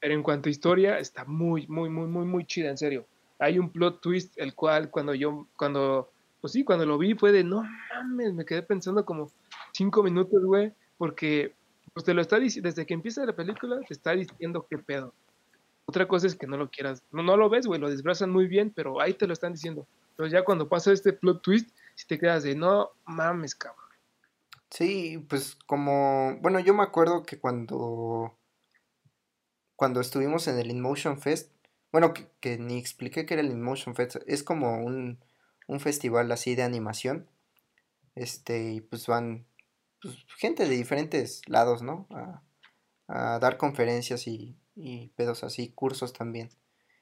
Pero 0.00 0.14
en 0.14 0.22
cuanto 0.22 0.48
a 0.48 0.50
historia, 0.50 0.98
está 0.98 1.26
muy, 1.26 1.66
muy, 1.66 1.90
muy, 1.90 2.06
muy, 2.06 2.24
muy 2.24 2.46
chida, 2.46 2.70
en 2.70 2.78
serio. 2.78 3.04
Hay 3.38 3.58
un 3.58 3.68
plot 3.68 4.00
twist, 4.00 4.32
el 4.38 4.54
cual 4.54 4.88
cuando 4.88 5.12
yo, 5.12 5.46
cuando, 5.58 6.10
pues 6.40 6.54
sí, 6.54 6.64
cuando 6.64 6.86
lo 6.86 6.96
vi 6.96 7.12
fue 7.12 7.32
de, 7.32 7.44
no 7.44 7.62
mames, 7.92 8.32
me 8.32 8.46
quedé 8.46 8.62
pensando 8.62 9.04
como 9.04 9.30
cinco 9.74 10.02
minutos, 10.02 10.42
güey, 10.44 10.72
porque 10.96 11.52
pues 11.92 12.04
te 12.04 12.14
lo 12.14 12.22
está 12.22 12.38
diciendo, 12.38 12.68
desde 12.68 12.86
que 12.86 12.94
empieza 12.94 13.24
la 13.26 13.36
película, 13.36 13.78
te 13.86 13.92
está 13.92 14.12
diciendo 14.12 14.66
qué 14.68 14.78
pedo. 14.78 15.12
Otra 15.86 16.08
cosa 16.08 16.26
es 16.26 16.34
que 16.34 16.46
no 16.46 16.56
lo 16.56 16.70
quieras, 16.70 17.02
no, 17.12 17.22
no 17.22 17.36
lo 17.36 17.50
ves, 17.50 17.66
güey, 17.66 17.80
lo 17.80 17.90
desbrazan 17.90 18.30
muy 18.30 18.46
bien, 18.46 18.72
pero 18.74 19.00
ahí 19.00 19.12
te 19.12 19.26
lo 19.26 19.32
están 19.32 19.52
diciendo. 19.52 19.86
Pero 20.16 20.28
ya 20.28 20.44
cuando 20.44 20.68
pasa 20.68 20.92
este 20.92 21.12
plot 21.12 21.42
twist, 21.42 21.70
si 21.94 22.06
te 22.06 22.18
quedas 22.18 22.42
de, 22.42 22.54
no 22.54 22.90
mames, 23.04 23.54
cabrón. 23.54 23.84
Sí, 24.70 25.24
pues 25.28 25.56
como, 25.66 26.38
bueno, 26.40 26.58
yo 26.58 26.74
me 26.74 26.82
acuerdo 26.82 27.22
que 27.22 27.38
cuando, 27.38 28.36
cuando 29.76 30.00
estuvimos 30.00 30.48
en 30.48 30.58
el 30.58 30.70
InMotion 30.70 31.20
Fest, 31.20 31.52
bueno, 31.92 32.12
que, 32.40 32.58
ni 32.58 32.78
expliqué 32.78 33.24
que 33.24 33.34
era 33.34 33.42
el 33.42 33.52
InMotion 33.52 33.94
Fest, 33.94 34.16
es 34.26 34.42
como 34.42 34.84
un, 34.84 35.20
un 35.68 35.80
festival 35.80 36.32
así 36.32 36.56
de 36.56 36.64
animación, 36.64 37.28
este, 38.16 38.72
y 38.72 38.80
pues 38.80 39.06
van 39.06 39.46
pues, 40.04 40.16
gente 40.36 40.64
de 40.68 40.76
diferentes 40.76 41.40
lados, 41.48 41.82
¿no? 41.82 42.06
A, 42.10 42.42
a 43.08 43.38
dar 43.38 43.56
conferencias 43.56 44.26
y, 44.26 44.54
y 44.76 45.08
pedos 45.16 45.44
así, 45.44 45.70
cursos 45.70 46.12
también. 46.12 46.50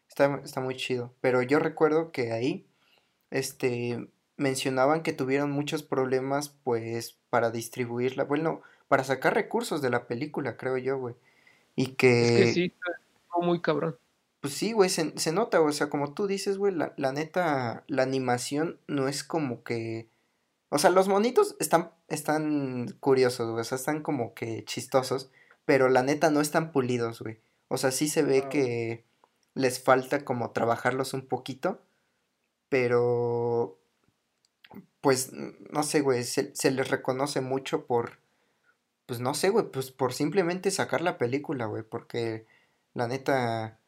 Está, 0.09 0.41
está, 0.45 0.61
muy 0.61 0.77
chido. 0.77 1.13
Pero 1.21 1.43
yo 1.43 1.59
recuerdo 1.59 2.13
que 2.13 2.33
ahí, 2.33 2.67
este, 3.31 4.09
mencionaban 4.37 5.03
que 5.03 5.13
tuvieron 5.13 5.51
muchos 5.51 5.83
problemas, 5.83 6.51
pues, 6.63 7.19
para 7.29 7.51
distribuirla, 7.51 8.25
bueno, 8.25 8.63
para 8.89 9.05
sacar 9.05 9.35
recursos 9.35 9.83
de 9.83 9.91
la 9.91 10.07
película, 10.07 10.57
creo 10.57 10.79
yo, 10.79 10.99
güey. 10.99 11.15
Y 11.75 11.95
que... 11.95 12.43
Es 12.43 12.47
que 12.47 12.53
sí, 12.53 12.73
muy 13.41 13.61
cabrón. 13.61 13.99
Pues 14.41 14.55
sí, 14.55 14.73
güey, 14.73 14.91
se, 14.91 15.19
se 15.19 15.33
nota, 15.33 15.61
o 15.61 15.73
sea, 15.73 15.89
como 15.89 16.15
tú 16.15 16.27
dices, 16.27 16.59
güey, 16.59 16.75
la, 16.75 16.93
la 16.97 17.13
neta, 17.13 17.85
la 17.87 18.03
animación 18.03 18.79
no 18.87 19.09
es 19.09 19.25
como 19.25 19.63
que... 19.63 20.09
O 20.69 20.79
sea, 20.79 20.91
los 20.91 21.07
monitos 21.07 21.55
están, 21.61 21.91
están 22.15 22.89
curiosos, 23.01 23.51
güey, 23.51 23.63
o 23.63 23.65
sea, 23.65 23.77
están 23.77 24.03
como 24.03 24.35
que 24.35 24.65
chistosos, 24.65 25.31
pero 25.65 25.89
la 25.89 26.03
neta 26.03 26.31
no 26.31 26.41
están 26.41 26.73
pulidos, 26.73 27.21
güey. 27.21 27.41
O 27.69 27.79
sea, 27.79 27.91
sí 27.91 28.09
se 28.09 28.23
ve 28.23 28.49
que 28.49 29.05
les 29.55 29.83
falta 29.83 30.25
como 30.25 30.51
trabajarlos 30.51 31.15
un 31.15 31.27
poquito, 31.27 31.81
pero 32.69 33.79
pues 35.01 35.33
no 35.33 35.83
sé, 35.83 36.01
güey, 36.01 36.25
se, 36.25 36.55
se 36.55 36.71
les 36.71 36.89
reconoce 36.91 37.41
mucho 37.41 37.87
por, 37.87 38.19
pues 39.07 39.21
no 39.21 39.35
sé, 39.35 39.51
güey, 39.51 39.71
pues 39.71 39.91
por 39.91 40.13
simplemente 40.15 40.71
sacar 40.71 41.01
la 41.01 41.19
película, 41.19 41.67
güey, 41.67 41.83
porque 41.83 42.47
la 42.95 43.09
neta, 43.09 43.79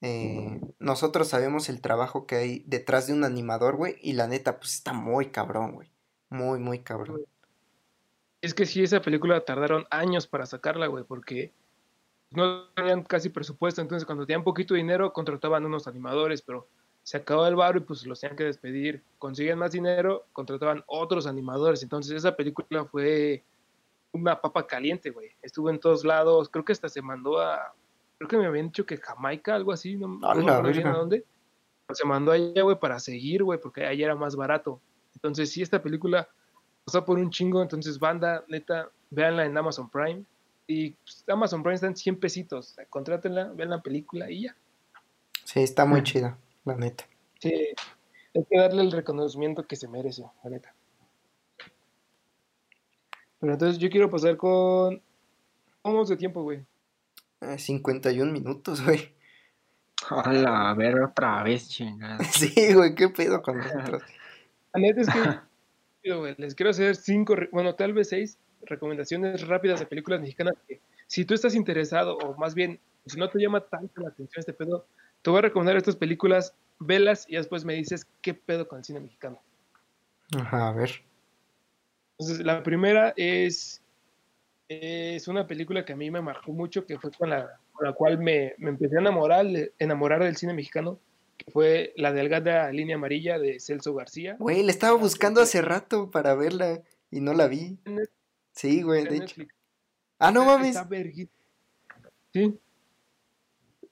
eh, 0.00 0.60
nosotros 0.78 1.28
sabemos 1.28 1.68
el 1.68 1.80
trabajo 1.80 2.26
que 2.26 2.36
hay 2.36 2.64
detrás 2.66 3.06
de 3.06 3.12
un 3.12 3.24
animador, 3.24 3.76
güey, 3.76 3.96
y 4.02 4.14
la 4.14 4.28
neta, 4.28 4.58
pues 4.58 4.74
está 4.74 4.92
muy 4.92 5.30
cabrón, 5.30 5.72
güey, 5.72 5.90
muy, 6.30 6.58
muy 6.58 6.80
cabrón. 6.80 7.26
Es 8.46 8.54
que 8.54 8.64
sí, 8.64 8.80
esa 8.80 9.02
película 9.02 9.40
tardaron 9.40 9.86
años 9.90 10.28
para 10.28 10.46
sacarla, 10.46 10.86
güey, 10.86 11.02
porque 11.02 11.52
no 12.30 12.68
tenían 12.76 13.02
casi 13.02 13.28
presupuesto, 13.28 13.80
entonces 13.80 14.06
cuando 14.06 14.24
tenían 14.24 14.44
poquito 14.44 14.74
dinero 14.74 15.12
contrataban 15.12 15.64
unos 15.64 15.88
animadores, 15.88 16.42
pero 16.42 16.68
se 17.02 17.16
acabó 17.16 17.44
el 17.48 17.56
barro 17.56 17.78
y 17.78 17.82
pues 17.82 18.06
los 18.06 18.20
tenían 18.20 18.36
que 18.36 18.44
despedir. 18.44 19.02
Consiguen 19.18 19.58
más 19.58 19.72
dinero, 19.72 20.26
contrataban 20.32 20.84
otros 20.86 21.26
animadores, 21.26 21.82
entonces 21.82 22.12
esa 22.12 22.36
película 22.36 22.84
fue 22.84 23.42
una 24.12 24.40
papa 24.40 24.64
caliente, 24.64 25.10
güey. 25.10 25.30
Estuvo 25.42 25.68
en 25.68 25.80
todos 25.80 26.04
lados, 26.04 26.48
creo 26.48 26.64
que 26.64 26.70
hasta 26.70 26.88
se 26.88 27.02
mandó 27.02 27.40
a, 27.40 27.74
creo 28.16 28.28
que 28.28 28.36
me 28.36 28.46
habían 28.46 28.66
dicho 28.66 28.86
que 28.86 28.96
Jamaica, 28.96 29.56
algo 29.56 29.72
así, 29.72 29.96
no, 29.96 30.06
me 30.06 30.24
acuerdo 30.24 30.70
bien 30.70 30.86
a 30.86 30.98
dónde. 30.98 31.24
se 31.90 32.06
mandó 32.06 32.30
allá, 32.30 32.62
güey, 32.62 32.78
para 32.78 33.00
seguir, 33.00 33.42
güey, 33.42 33.58
porque 33.58 33.84
allá 33.84 34.04
era 34.04 34.14
más 34.14 34.36
barato. 34.36 34.80
Entonces 35.16 35.50
sí, 35.50 35.62
esta 35.62 35.82
película 35.82 36.28
pasó 36.86 37.04
por 37.04 37.18
un 37.18 37.30
chingo, 37.30 37.60
entonces 37.60 37.98
banda, 37.98 38.44
neta, 38.48 38.88
véanla 39.10 39.44
en 39.44 39.58
Amazon 39.58 39.90
Prime 39.90 40.24
y 40.68 40.90
pues, 40.92 41.24
Amazon 41.28 41.62
Prime 41.62 41.74
están 41.74 41.96
100 41.96 42.20
pesitos. 42.20 42.76
Contrátenla, 42.88 43.52
vean 43.54 43.70
la 43.70 43.82
película 43.82 44.30
y 44.30 44.44
ya. 44.44 44.56
Sí, 45.44 45.60
está 45.60 45.84
muy 45.84 46.02
chida, 46.02 46.38
la 46.64 46.76
neta. 46.76 47.04
Sí, 47.40 47.52
hay 48.34 48.44
que 48.44 48.58
darle 48.58 48.82
el 48.82 48.92
reconocimiento 48.92 49.66
que 49.66 49.76
se 49.76 49.88
merece, 49.88 50.24
la 50.44 50.50
neta. 50.50 50.74
Pero 53.40 53.52
entonces 53.52 53.78
yo 53.78 53.90
quiero 53.90 54.08
pasar 54.08 54.36
con. 54.36 55.02
¿Cómo 55.82 56.04
de 56.04 56.16
tiempo, 56.16 56.42
güey? 56.42 56.64
51 57.56 58.28
eh, 58.28 58.32
minutos, 58.32 58.82
güey. 58.84 59.12
Hola, 60.10 60.70
a 60.70 60.74
ver 60.74 61.00
otra 61.00 61.42
vez, 61.42 61.68
chingada. 61.68 62.18
sí, 62.24 62.74
güey, 62.74 62.94
qué 62.94 63.08
pedo 63.08 63.42
con 63.42 63.58
nosotros. 63.58 64.02
La 64.72 64.80
neta 64.80 65.00
es 65.00 65.08
que. 65.08 65.45
Les 66.38 66.54
quiero 66.54 66.70
hacer 66.70 66.96
cinco, 66.96 67.36
bueno, 67.52 67.74
tal 67.74 67.92
vez 67.92 68.08
seis 68.08 68.38
recomendaciones 68.62 69.46
rápidas 69.46 69.80
de 69.80 69.86
películas 69.86 70.20
mexicanas 70.20 70.54
que 70.66 70.80
si 71.06 71.24
tú 71.24 71.34
estás 71.34 71.54
interesado 71.54 72.16
o 72.18 72.36
más 72.36 72.54
bien 72.54 72.80
si 73.06 73.18
no 73.18 73.28
te 73.28 73.38
llama 73.38 73.60
tanto 73.60 74.00
la 74.00 74.08
atención 74.08 74.40
este 74.40 74.52
pedo, 74.52 74.86
te 75.22 75.30
voy 75.30 75.38
a 75.38 75.42
recomendar 75.42 75.76
estas 75.76 75.96
películas, 75.96 76.54
velas 76.78 77.26
y 77.28 77.36
después 77.36 77.64
me 77.64 77.74
dices 77.74 78.06
qué 78.20 78.34
pedo 78.34 78.66
con 78.66 78.78
el 78.78 78.84
cine 78.84 79.00
mexicano. 79.00 79.40
Ajá, 80.36 80.68
a 80.68 80.72
ver. 80.72 80.90
Entonces, 82.18 82.44
la 82.44 82.62
primera 82.62 83.14
es, 83.16 83.82
es 84.68 85.28
una 85.28 85.46
película 85.46 85.84
que 85.84 85.92
a 85.92 85.96
mí 85.96 86.10
me 86.10 86.20
marcó 86.20 86.52
mucho, 86.52 86.84
que 86.84 86.98
fue 86.98 87.12
con 87.12 87.30
la, 87.30 87.60
con 87.72 87.86
la 87.86 87.92
cual 87.92 88.18
me, 88.18 88.54
me, 88.58 88.70
empecé 88.70 88.96
a 88.96 89.00
enamorar, 89.00 89.46
enamorar 89.78 90.24
del 90.24 90.36
cine 90.36 90.54
mexicano, 90.54 90.98
fue 91.48 91.92
la 91.96 92.12
delgada 92.12 92.70
línea 92.72 92.96
amarilla 92.96 93.38
de 93.38 93.60
Celso 93.60 93.94
García. 93.94 94.36
Güey, 94.38 94.62
la 94.62 94.70
estaba 94.70 94.96
buscando 94.96 95.40
hace 95.40 95.62
rato 95.62 96.10
para 96.10 96.34
verla 96.34 96.82
y 97.10 97.20
no 97.20 97.34
la 97.34 97.46
vi. 97.46 97.78
Sí, 98.52 98.82
güey, 98.82 99.04
de 99.04 99.16
hecho. 99.16 99.42
Ah, 100.18 100.30
no 100.30 100.44
mames. 100.44 100.76
Está 100.76 100.84
verguísima. 100.84 101.30
Sí. 102.32 102.58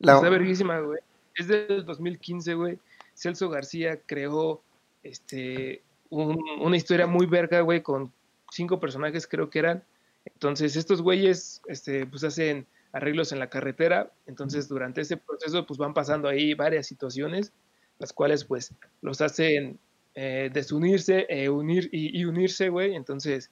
Está 0.01 0.29
verguísima, 0.29 0.81
güey. 0.81 1.01
Es 1.37 1.49
del 1.49 1.85
2015, 1.85 2.55
güey. 2.55 2.79
Celso 3.15 3.49
García 3.49 4.01
creó 4.07 4.63
este 5.03 5.83
una 6.11 6.77
historia 6.77 7.07
muy 7.07 7.27
verga, 7.27 7.61
güey, 7.61 7.83
con 7.83 8.13
cinco 8.51 8.79
personajes 8.79 9.27
creo 9.27 9.51
que 9.51 9.59
eran. 9.59 9.83
Entonces, 10.25 10.77
estos 10.77 11.03
güeyes 11.03 11.61
este, 11.67 12.07
pues 12.07 12.23
hacen 12.25 12.67
arreglos 12.95 13.33
en 13.33 13.41
la 13.41 13.51
carretera. 13.51 14.11
Entonces, 14.27 14.69
durante 14.69 15.03
ese 15.03 15.17
proceso, 15.17 15.67
pues 15.67 15.79
van 15.79 15.93
pasando 15.93 16.29
ahí 16.29 16.55
varias 16.55 16.87
situaciones, 16.87 17.53
las 17.99 18.13
cuales 18.13 18.45
pues 18.45 18.73
los 19.03 19.21
hacen 19.21 19.79
eh, 20.15 20.49
desunirse, 20.53 21.27
eh, 21.29 21.49
unir 21.49 21.91
y, 21.93 22.19
y 22.19 22.25
unirse, 22.25 22.69
güey. 22.69 22.95
Entonces, 22.95 23.51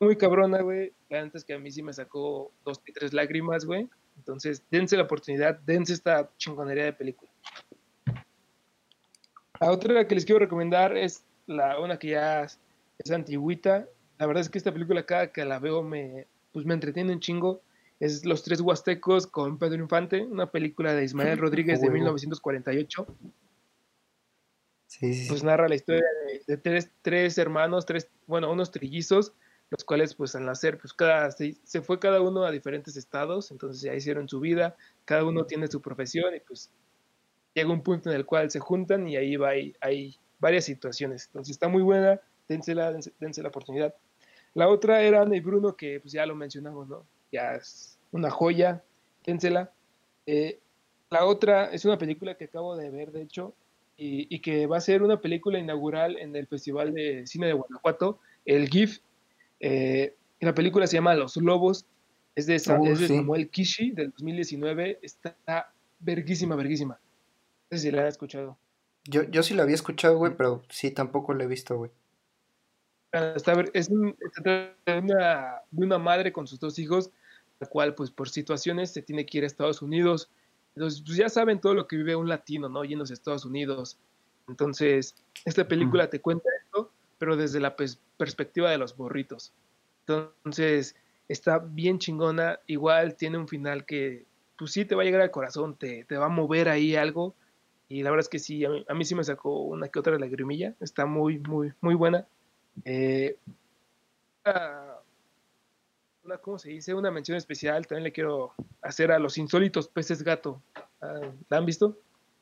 muy 0.00 0.16
cabrona, 0.16 0.60
güey. 0.60 0.92
Antes 1.10 1.44
que 1.44 1.54
a 1.54 1.58
mí 1.58 1.70
sí 1.70 1.82
me 1.82 1.92
sacó 1.92 2.52
dos 2.64 2.80
y 2.84 2.92
tres 2.92 3.12
lágrimas, 3.12 3.64
güey. 3.64 3.88
Entonces, 4.16 4.62
dense 4.70 4.96
la 4.96 5.04
oportunidad, 5.04 5.58
dense 5.60 5.92
esta 5.92 6.28
chingonería 6.36 6.84
de 6.84 6.92
película. 6.92 7.30
La 9.60 9.70
otra 9.70 10.06
que 10.08 10.16
les 10.16 10.24
quiero 10.24 10.40
recomendar 10.40 10.96
es 10.96 11.24
la 11.46 11.78
una 11.78 11.96
que 11.98 12.08
ya 12.08 12.42
es 12.42 13.10
antigüita. 13.10 13.86
La 14.18 14.26
verdad 14.26 14.40
es 14.40 14.50
que 14.50 14.58
esta 14.58 14.72
película 14.72 15.06
cada 15.06 15.30
que 15.30 15.44
la 15.44 15.60
veo 15.60 15.82
me, 15.82 16.26
pues 16.52 16.66
me 16.66 16.74
entretiene 16.74 17.12
un 17.12 17.20
chingo. 17.20 17.62
Es 18.00 18.24
Los 18.24 18.42
Tres 18.42 18.60
Huastecos 18.60 19.26
con 19.26 19.58
Pedro 19.58 19.82
Infante, 19.82 20.22
una 20.22 20.50
película 20.50 20.94
de 20.94 21.04
Ismael 21.04 21.38
Rodríguez 21.38 21.80
de 21.80 21.90
1948. 21.90 23.06
Sí, 24.86 25.14
sí. 25.14 25.28
Pues 25.28 25.42
narra 25.42 25.68
la 25.68 25.74
historia 25.74 26.04
de, 26.46 26.56
tres, 26.56 26.90
tres, 27.02 27.38
hermanos, 27.38 27.86
tres, 27.86 28.08
bueno, 28.26 28.52
unos 28.52 28.70
trillizos 28.70 29.32
los 29.70 29.84
cuales 29.84 30.14
pues 30.14 30.34
al 30.36 30.44
nacer 30.44 30.78
pues 30.78 30.92
cada 30.92 31.30
se, 31.32 31.82
fue 31.82 31.98
cada 31.98 32.20
uno 32.20 32.44
a 32.44 32.52
diferentes 32.52 32.96
estados, 32.96 33.50
entonces 33.50 33.82
ya 33.82 33.94
hicieron 33.94 34.28
su 34.28 34.38
vida, 34.38 34.76
cada 35.04 35.24
uno 35.24 35.46
tiene 35.46 35.66
su 35.66 35.80
profesión 35.80 36.34
y 36.34 36.40
pues 36.40 36.70
llega 37.54 37.72
un 37.72 37.82
punto 37.82 38.10
en 38.10 38.16
el 38.16 38.26
cual 38.26 38.50
se 38.50 38.60
juntan 38.60 39.08
y 39.08 39.16
ahí 39.16 39.36
va 39.36 39.50
hay, 39.80 40.16
varias 40.38 40.64
situaciones, 40.64 41.26
entonces 41.26 41.52
está 41.52 41.68
muy 41.68 41.82
buena, 41.82 42.20
dense 42.48 42.74
la, 42.74 42.92
dense, 42.92 43.42
la 43.42 43.48
oportunidad. 43.48 43.94
La 44.52 44.68
otra 44.68 45.02
era 45.02 45.22
Ana 45.22 45.36
y 45.36 45.40
Bruno, 45.40 45.74
que 45.74 46.00
pues 46.00 46.12
ya 46.12 46.26
lo 46.26 46.36
mencionamos, 46.36 46.86
¿no? 46.86 47.06
Ya 47.34 47.54
es 47.56 47.98
una 48.12 48.30
joya, 48.30 48.82
dénsela. 49.26 49.72
Eh, 50.26 50.60
la 51.10 51.26
otra 51.26 51.72
es 51.72 51.84
una 51.84 51.98
película 51.98 52.36
que 52.36 52.44
acabo 52.44 52.76
de 52.76 52.90
ver, 52.90 53.12
de 53.12 53.22
hecho, 53.22 53.54
y, 53.96 54.32
y, 54.34 54.40
que 54.40 54.66
va 54.66 54.78
a 54.78 54.80
ser 54.80 55.02
una 55.02 55.20
película 55.20 55.58
inaugural 55.58 56.16
en 56.18 56.34
el 56.34 56.46
Festival 56.46 56.94
de 56.94 57.26
Cine 57.26 57.46
de 57.46 57.52
Guanajuato, 57.52 58.18
el 58.44 58.68
GIF 58.68 59.00
eh, 59.60 60.14
la 60.40 60.54
película 60.54 60.86
se 60.86 60.96
llama 60.96 61.14
Los 61.14 61.36
Lobos, 61.38 61.86
es 62.34 62.46
de, 62.46 62.56
oh, 62.56 62.96
Samuel 62.96 63.48
Kishi 63.48 63.92
del 63.92 64.10
2019, 64.10 64.98
está 65.00 65.72
verguísima, 66.00 66.54
verguísima. 66.54 67.00
No 67.70 67.78
sé 67.78 67.84
si 67.84 67.90
la 67.90 68.02
han 68.02 68.08
escuchado. 68.08 68.58
Yo, 69.04 69.22
yo 69.22 69.42
sí 69.42 69.54
la 69.54 69.62
había 69.62 69.74
escuchado, 69.74 70.18
güey, 70.18 70.36
pero 70.36 70.62
sí 70.68 70.90
tampoco 70.90 71.32
la 71.32 71.44
he 71.44 71.46
visto, 71.46 71.76
güey. 71.76 71.90
Está, 73.12 73.54
es 73.72 73.88
de, 73.88 73.94
una, 74.98 75.62
de 75.70 75.84
una 75.86 75.98
madre 75.98 76.32
con 76.32 76.46
sus 76.46 76.58
dos 76.58 76.78
hijos, 76.78 77.10
la 77.60 77.66
cual, 77.66 77.94
pues 77.94 78.10
por 78.10 78.28
situaciones, 78.28 78.92
se 78.92 79.02
tiene 79.02 79.26
que 79.26 79.38
ir 79.38 79.44
a 79.44 79.46
Estados 79.46 79.82
Unidos. 79.82 80.30
Entonces, 80.74 81.02
pues 81.04 81.16
ya 81.16 81.28
saben 81.28 81.60
todo 81.60 81.74
lo 81.74 81.86
que 81.86 81.96
vive 81.96 82.16
un 82.16 82.28
latino, 82.28 82.68
¿no? 82.68 82.84
Yéndose 82.84 83.12
a 83.12 83.14
Estados 83.14 83.44
Unidos. 83.44 83.98
Entonces, 84.48 85.14
esta 85.44 85.66
película 85.66 86.10
te 86.10 86.20
cuenta 86.20 86.48
esto, 86.64 86.90
pero 87.18 87.36
desde 87.36 87.60
la 87.60 87.76
perspectiva 88.16 88.70
de 88.70 88.78
los 88.78 88.96
borritos. 88.96 89.52
Entonces, 90.06 90.96
está 91.28 91.58
bien 91.58 91.98
chingona, 91.98 92.60
igual 92.66 93.14
tiene 93.16 93.38
un 93.38 93.48
final 93.48 93.86
que, 93.86 94.26
pues 94.58 94.72
sí, 94.72 94.84
te 94.84 94.94
va 94.94 95.02
a 95.02 95.04
llegar 95.04 95.22
al 95.22 95.30
corazón, 95.30 95.76
te, 95.76 96.04
te 96.04 96.16
va 96.16 96.26
a 96.26 96.28
mover 96.30 96.68
ahí 96.68 96.96
algo, 96.96 97.34
y 97.88 98.02
la 98.02 98.10
verdad 98.10 98.24
es 98.24 98.28
que 98.28 98.38
sí, 98.38 98.64
a 98.64 98.94
mí, 98.94 99.04
sí 99.04 99.14
me 99.14 99.24
sacó 99.24 99.62
una 99.62 99.88
que 99.88 99.98
otra 99.98 100.18
lagrimilla, 100.18 100.74
está 100.80 101.06
muy, 101.06 101.38
muy, 101.38 101.72
muy 101.80 101.94
buena. 101.94 102.26
Eh, 102.84 103.36
una, 106.24 106.38
¿cómo 106.38 106.58
se 106.58 106.70
dice? 106.70 106.94
Una 106.94 107.10
mención 107.10 107.36
especial, 107.36 107.86
también 107.86 108.04
le 108.04 108.12
quiero 108.12 108.52
hacer 108.82 109.12
a 109.12 109.18
los 109.18 109.38
insólitos 109.38 109.88
peces 109.88 110.22
gato. 110.22 110.62
Ah, 111.00 111.20
¿La 111.48 111.58
han 111.58 111.66
visto? 111.66 111.98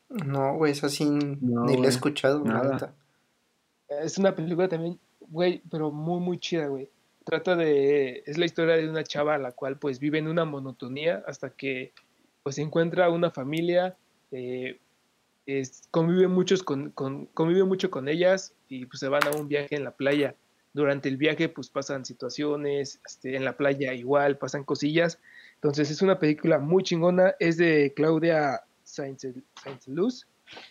No, 0.09 0.57
güey, 0.57 0.73
eso 0.73 0.89
sí, 0.89 1.05
ni 1.05 1.77
le 1.77 1.87
he 1.87 1.91
escuchado, 1.91 2.41
nada. 2.45 2.95
Es 3.89 4.19
una 4.19 4.35
película 4.35 4.69
también, 4.69 4.99
güey, 5.21 5.63
pero 5.71 5.91
muy, 5.91 6.21
muy 6.21 6.39
chida, 6.39 6.67
güey. 6.67 6.91
Trata 7.25 7.57
de, 7.57 8.23
es 8.27 8.37
la 8.37 8.45
historia 8.45 8.77
de 8.77 8.89
una 8.89 9.05
chava 9.05 9.39
la 9.39 9.53
cual 9.53 9.79
pues 9.79 10.01
vive 10.01 10.19
en 10.19 10.29
una 10.29 10.45
monotonía 10.45 11.23
hasta 11.27 11.51
que 11.51 11.93
pues 12.43 12.59
encuentra 12.59 13.11
una 13.11 13.31
familia, 13.31 13.97
eh, 14.33 14.81
convive, 15.91 16.27
muchos 16.29 16.63
con, 16.63 16.91
convive 16.91 17.65
mucho 17.65 17.91
con 17.91 18.09
ellas 18.09 18.55
y 18.69 18.87
pues 18.87 19.01
se 19.01 19.09
van 19.09 19.23
a 19.27 19.37
un 19.37 19.49
viaje 19.49 19.77
en 19.77 19.85
la 19.85 19.93
playa. 19.93 20.35
Durante 20.75 21.09
el 21.09 21.17
viaje 21.17 21.49
pues 21.49 21.69
pasan 21.69 22.05
situaciones, 22.05 23.01
este, 23.07 23.37
en 23.37 23.45
la 23.45 23.57
playa 23.57 23.93
igual 23.93 24.39
pasan 24.39 24.65
cosillas. 24.65 25.19
Entonces 25.55 25.91
es 25.91 26.03
una 26.03 26.19
película 26.19 26.59
muy 26.59 26.83
chingona, 26.83 27.35
es 27.39 27.57
de 27.57 27.93
Claudia 27.95 28.63
Saint-Luz, 28.85 30.27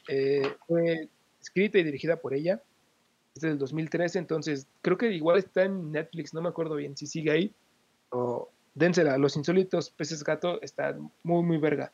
eh, 0.08 0.56
fue 0.68 1.08
escrita 1.40 1.80
y 1.80 1.84
dirigida 1.84 2.18
por 2.18 2.34
ella, 2.34 2.62
es 3.36 3.42
del 3.42 3.58
2013, 3.58 4.20
entonces 4.20 4.68
creo 4.82 4.98
que 4.98 5.12
igual 5.12 5.40
está 5.40 5.64
en 5.64 5.92
Netflix, 5.92 6.34
no 6.34 6.42
me 6.42 6.50
acuerdo 6.50 6.76
bien 6.76 6.98
si 6.98 7.08
sigue 7.08 7.32
ahí, 7.32 7.54
o 8.10 8.50
dénsela, 8.76 9.18
Los 9.18 9.36
Insólitos 9.36 9.90
Peces 9.90 10.24
Gato 10.24 10.62
está 10.62 10.98
muy, 11.24 11.44
muy 11.44 11.58
verga. 11.58 11.92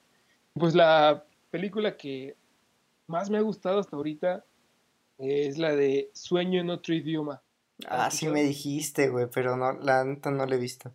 Pues 0.53 0.73
la 0.73 1.23
película 1.51 1.95
que 1.97 2.35
más 3.07 3.29
me 3.29 3.37
ha 3.37 3.41
gustado 3.41 3.79
hasta 3.79 3.95
ahorita 3.95 4.43
es 5.17 5.57
la 5.57 5.75
de 5.75 6.09
Sueño 6.13 6.61
en 6.61 6.69
otro 6.69 6.93
idioma. 6.93 7.41
Ah, 7.85 8.09
sí 8.09 8.27
me 8.27 8.43
dijiste, 8.43 9.09
güey, 9.09 9.27
pero 9.31 9.55
no, 9.55 9.73
la 9.73 10.03
neta 10.03 10.31
no 10.31 10.45
la 10.45 10.55
he 10.55 10.59
visto. 10.59 10.93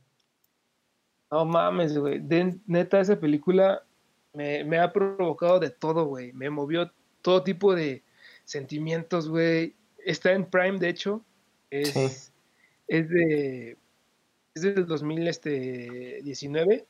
No 1.31 1.45
mames, 1.45 1.97
güey. 1.97 2.21
neta, 2.67 3.01
esa 3.01 3.19
película 3.19 3.85
me, 4.33 4.65
me 4.65 4.79
ha 4.79 4.93
provocado 4.93 5.61
de 5.61 5.71
todo, 5.71 6.07
güey. 6.07 6.33
Me 6.33 6.51
movió 6.51 6.91
todo 7.23 7.43
tipo 7.43 7.75
de 7.75 8.03
sentimientos, 8.45 9.29
güey. 9.29 9.75
Está 10.05 10.33
en 10.33 10.47
Prime, 10.47 10.79
de 10.79 10.89
hecho. 10.89 11.25
Es, 11.71 12.33
es 12.89 13.09
de. 13.09 13.77
Es 14.55 14.63
del 14.63 14.87
2019. 14.87 16.87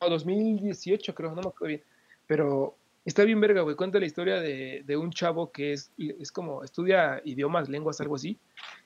O 0.00 0.10
2018, 0.10 1.14
creo, 1.14 1.30
no 1.30 1.42
me 1.42 1.48
acuerdo 1.48 1.66
bien. 1.66 1.82
Pero 2.26 2.77
está 3.08 3.24
bien 3.24 3.40
verga, 3.40 3.62
güey. 3.62 3.74
Cuenta 3.74 3.98
la 3.98 4.06
historia 4.06 4.40
de, 4.40 4.82
de, 4.86 4.96
un 4.96 5.10
chavo 5.10 5.50
que 5.50 5.72
es, 5.72 5.90
es 5.96 6.30
como 6.30 6.62
estudia 6.62 7.20
idiomas, 7.24 7.68
lenguas, 7.68 8.00
algo 8.00 8.16
así. 8.16 8.38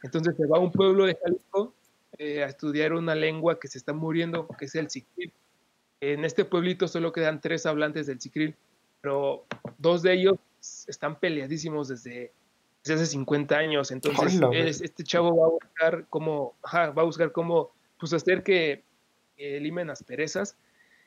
Entonces 0.02 0.36
se 0.36 0.46
va 0.46 0.58
a 0.58 0.60
un 0.60 0.72
pueblo 0.72 1.06
de 1.06 1.16
Jalisco 1.22 1.74
eh, 2.18 2.44
a 2.44 2.46
estudiar 2.46 2.92
una 2.92 3.14
lengua 3.14 3.58
que 3.58 3.68
se 3.68 3.78
está 3.78 3.92
muriendo, 3.92 4.46
que 4.58 4.66
es 4.66 4.74
el 4.74 4.90
sicril. 4.90 5.32
En 6.00 6.24
este 6.24 6.44
pueblito 6.44 6.88
solo 6.88 7.12
quedan 7.12 7.40
tres 7.40 7.66
hablantes 7.66 8.06
del 8.06 8.20
sicril, 8.20 8.54
pero 9.00 9.44
dos 9.78 10.02
de 10.02 10.14
ellos 10.14 10.36
están 10.86 11.18
peleadísimos 11.18 11.88
desde, 11.88 12.32
hace 12.84 13.06
50 13.06 13.56
años. 13.56 13.90
Entonces, 13.90 14.80
este 14.80 15.04
chavo 15.04 15.36
va 15.36 15.46
a 15.46 15.50
buscar 15.50 16.06
cómo, 16.10 16.54
va 16.72 17.02
a 17.02 17.04
buscar 17.04 17.32
cómo 17.32 17.72
pues, 17.98 18.12
hacer 18.12 18.42
que 18.42 18.84
elimen 19.36 19.90
asperezas. 19.90 20.56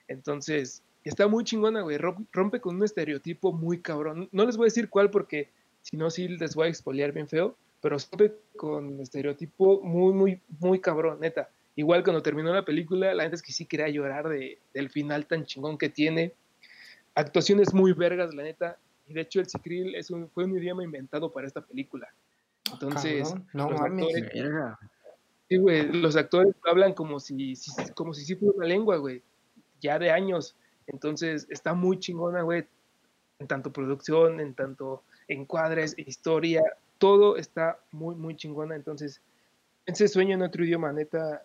Entonces, 0.08 0.84
está 1.10 1.28
muy 1.28 1.44
chingona, 1.44 1.82
güey. 1.82 1.98
Rompe 1.98 2.60
con 2.60 2.76
un 2.76 2.84
estereotipo 2.84 3.54
muy 3.54 3.82
cabrón. 3.82 4.30
No 4.32 4.46
les 4.46 4.58
voy 4.58 4.66
a 4.66 4.72
decir 4.72 4.90
cuál 4.90 5.10
porque 5.10 5.50
si 5.82 5.98
no, 5.98 6.10
sí 6.10 6.28
les 6.28 6.56
voy 6.56 6.68
a 6.68 6.70
expoliar 6.70 7.12
bien 7.12 7.28
feo 7.28 7.56
pero 7.86 8.00
siempre 8.00 8.34
con 8.58 9.00
estereotipo 9.00 9.80
muy, 9.80 10.12
muy, 10.12 10.42
muy 10.60 10.80
cabrón, 10.80 11.20
neta. 11.20 11.50
Igual 11.76 12.04
cuando 12.04 12.24
terminó 12.24 12.52
la 12.52 12.66
película, 12.66 13.14
la 13.14 13.22
gente 13.22 13.36
es 13.36 13.44
que 13.44 13.52
sí 13.52 13.68
quería 13.68 13.88
llorar 13.90 14.28
de, 14.28 14.58
del 14.74 14.90
final 14.90 15.28
tan 15.28 15.46
chingón 15.46 15.78
que 15.78 15.90
tiene. 15.90 16.34
Actuaciones 17.14 17.76
muy 17.76 17.94
vergas, 17.94 18.34
la 18.34 18.42
neta. 18.42 18.80
Y 19.06 19.14
de 19.14 19.22
hecho 19.22 19.40
el 19.40 19.48
Cicril 19.48 19.94
es 19.94 20.10
un, 20.10 20.28
fue 20.32 20.46
un 20.46 20.58
idioma 20.58 20.84
inventado 20.84 21.32
para 21.32 21.46
esta 21.46 21.62
película. 21.62 22.08
Entonces, 22.74 23.36
no, 23.54 23.70
los, 23.70 23.80
actores, 23.80 24.32
sí, 25.48 25.58
güey, 25.58 25.88
los 25.94 26.16
actores 26.16 26.56
hablan 26.68 26.94
como 26.94 27.20
si, 27.20 27.54
como 27.94 28.16
si 28.16 28.26
sí 28.26 28.34
fuera 28.36 28.58
una 28.58 28.66
lengua, 28.66 28.98
güey. 28.98 29.22
Ya 29.80 30.00
de 30.00 30.10
años. 30.10 30.56
Entonces, 30.88 31.48
está 31.50 31.74
muy 31.74 32.00
chingona, 32.00 32.42
güey. 32.42 32.66
En 33.40 33.48
tanto 33.48 33.72
producción, 33.74 34.40
en 34.40 34.54
tanto 34.54 35.04
encuadres, 35.28 35.94
historia, 35.98 36.64
todo 36.98 37.38
está 37.38 37.80
muy, 37.92 38.16
muy 38.16 38.36
chingona. 38.36 38.76
Entonces, 38.76 39.22
ese 39.86 40.08
sueño 40.08 40.36
en 40.36 40.42
otro 40.42 40.64
idioma, 40.64 40.94
neta, 40.94 41.44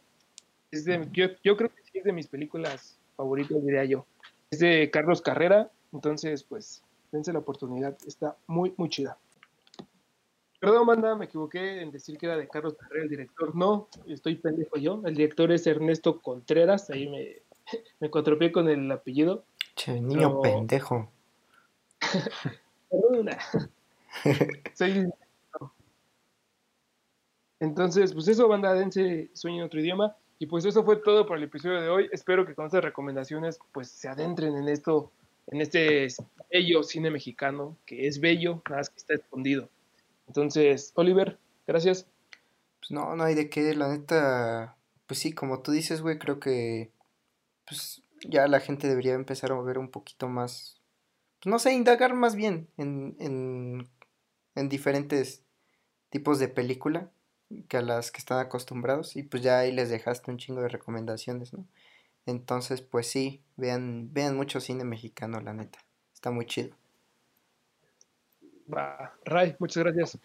es 0.70 0.84
de, 0.84 1.08
yo, 1.12 1.26
yo 1.42 1.56
creo 1.56 1.68
que 1.70 1.82
sí 1.82 1.98
es 1.98 2.04
de 2.04 2.12
mis 2.12 2.28
películas 2.28 2.98
favoritas, 3.16 3.62
diría 3.64 3.84
yo. 3.84 4.06
Es 4.50 4.60
de 4.60 4.90
Carlos 4.90 5.20
Carrera, 5.20 5.70
entonces, 5.92 6.44
pues, 6.44 6.82
dense 7.10 7.32
la 7.32 7.40
oportunidad, 7.40 7.96
está 8.06 8.36
muy, 8.46 8.72
muy 8.76 8.88
chida. 8.88 9.18
Perdón, 10.60 10.86
manda, 10.86 11.16
me 11.16 11.24
equivoqué 11.24 11.80
en 11.80 11.90
decir 11.90 12.18
que 12.18 12.26
era 12.26 12.36
de 12.36 12.46
Carlos 12.46 12.74
Carrera 12.74 13.04
el 13.04 13.10
director. 13.10 13.54
No, 13.56 13.88
estoy 14.06 14.36
pendejo 14.36 14.76
yo. 14.76 15.00
El 15.06 15.14
director 15.14 15.50
es 15.52 15.66
Ernesto 15.66 16.20
Contreras, 16.20 16.90
ahí 16.90 17.08
me, 17.08 17.42
me 18.00 18.10
contropié 18.10 18.52
con 18.52 18.68
el 18.68 18.90
apellido. 18.90 19.44
Che, 19.74 20.00
niño 20.00 20.40
pendejo. 20.40 21.10
Perdona. 22.90 23.38
Soy 24.74 25.10
entonces, 27.60 28.14
pues 28.14 28.26
eso, 28.26 28.48
banda, 28.48 28.72
dense 28.72 29.28
sueño 29.34 29.58
en 29.58 29.64
otro 29.64 29.80
idioma. 29.80 30.16
Y 30.38 30.46
pues 30.46 30.64
eso 30.64 30.82
fue 30.82 30.96
todo 30.96 31.26
por 31.26 31.36
el 31.36 31.44
episodio 31.44 31.80
de 31.82 31.88
hoy. 31.90 32.08
Espero 32.10 32.46
que 32.46 32.54
con 32.54 32.64
estas 32.64 32.82
recomendaciones 32.82 33.60
pues 33.72 33.90
se 33.90 34.08
adentren 34.08 34.56
en 34.56 34.68
esto, 34.68 35.12
en 35.48 35.60
este 35.60 36.08
bello 36.50 36.82
cine 36.82 37.10
mexicano, 37.10 37.76
que 37.84 38.06
es 38.06 38.20
bello, 38.20 38.62
nada 38.66 38.78
más 38.78 38.88
que 38.88 38.96
está 38.96 39.14
escondido. 39.14 39.68
Entonces, 40.26 40.92
Oliver, 40.94 41.36
gracias. 41.66 42.06
Pues 42.78 42.90
no, 42.90 43.14
no 43.14 43.24
hay 43.24 43.34
de 43.34 43.50
qué, 43.50 43.74
la 43.74 43.88
neta, 43.88 44.76
pues 45.06 45.20
sí, 45.20 45.34
como 45.34 45.60
tú 45.60 45.72
dices, 45.72 46.00
güey, 46.00 46.18
creo 46.18 46.40
que 46.40 46.88
pues 47.70 48.02
ya 48.28 48.48
la 48.48 48.58
gente 48.60 48.88
debería 48.88 49.14
empezar 49.14 49.52
a 49.52 49.62
ver 49.62 49.78
un 49.78 49.90
poquito 49.90 50.28
más, 50.28 50.82
pues 51.40 51.50
no 51.52 51.60
sé, 51.60 51.72
indagar 51.72 52.14
más 52.14 52.34
bien 52.36 52.68
en, 52.76 53.16
en, 53.20 53.88
en 54.56 54.68
diferentes 54.68 55.44
tipos 56.10 56.40
de 56.40 56.48
película 56.48 57.10
que 57.68 57.78
a 57.78 57.82
las 57.82 58.10
que 58.12 58.18
están 58.18 58.40
acostumbrados 58.40 59.16
y 59.16 59.22
pues 59.22 59.42
ya 59.44 59.60
ahí 59.60 59.72
les 59.72 59.90
dejaste 59.90 60.32
un 60.32 60.38
chingo 60.38 60.62
de 60.62 60.68
recomendaciones, 60.68 61.52
¿no? 61.54 61.66
Entonces, 62.26 62.82
pues 62.82 63.06
sí, 63.08 63.42
vean, 63.56 64.12
vean 64.12 64.36
mucho 64.36 64.60
cine 64.60 64.84
mexicano, 64.84 65.40
la 65.40 65.54
neta. 65.54 65.78
Está 66.14 66.30
muy 66.32 66.46
chido. 66.46 66.76
Ray, 69.24 69.56
muchas 69.58 69.84
gracias. 69.84 70.18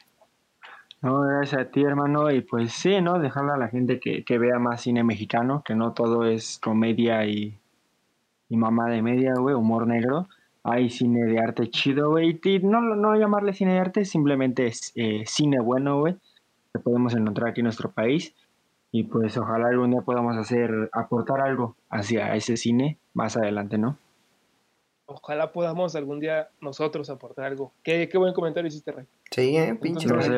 No, 1.01 1.21
gracias 1.21 1.61
a 1.61 1.71
ti, 1.71 1.83
hermano. 1.83 2.31
Y 2.31 2.41
pues 2.41 2.73
sí, 2.73 3.01
¿no? 3.01 3.19
Dejarle 3.19 3.53
a 3.53 3.57
la 3.57 3.67
gente 3.67 3.99
que, 3.99 4.23
que 4.23 4.37
vea 4.37 4.59
más 4.59 4.81
cine 4.81 5.03
mexicano, 5.03 5.61
que 5.65 5.75
no 5.75 5.93
todo 5.93 6.25
es 6.25 6.59
comedia 6.59 7.25
y, 7.25 7.59
y 8.49 8.57
mamá 8.57 8.89
de 8.89 9.01
media, 9.01 9.33
güey, 9.37 9.55
humor 9.55 9.87
negro. 9.87 10.27
Hay 10.63 10.89
cine 10.89 11.25
de 11.25 11.39
arte 11.39 11.69
chido, 11.69 12.09
güey. 12.09 12.39
Y 12.43 12.59
no, 12.59 12.81
no 12.81 13.15
llamarle 13.15 13.53
cine 13.53 13.73
de 13.73 13.79
arte, 13.79 14.05
simplemente 14.05 14.67
es 14.67 14.91
eh, 14.95 15.23
cine 15.25 15.59
bueno, 15.59 15.99
güey 15.99 16.17
que 16.75 16.79
podemos 16.79 17.15
encontrar 17.15 17.49
aquí 17.49 17.61
en 17.61 17.65
nuestro 17.65 17.91
país 17.91 18.35
y 18.91 19.03
pues 19.03 19.37
ojalá 19.37 19.69
algún 19.69 19.91
día 19.91 20.01
podamos 20.01 20.35
hacer, 20.35 20.89
aportar 20.91 21.39
algo 21.39 21.77
hacia 21.89 22.35
ese 22.35 22.57
cine 22.57 22.97
más 23.13 23.37
adelante, 23.37 23.77
¿no? 23.77 23.97
Ojalá 25.07 25.51
podamos 25.51 25.95
algún 25.95 26.19
día 26.19 26.49
nosotros 26.61 27.11
aportar 27.11 27.45
algo. 27.45 27.71
Qué, 27.83 28.09
qué 28.09 28.17
buen 28.17 28.33
comentario 28.33 28.67
hiciste, 28.67 28.91
Rey. 28.91 29.05
Sí, 29.29 29.55
eh, 29.55 29.77
pinche 29.79 30.07
Entonces, 30.07 30.33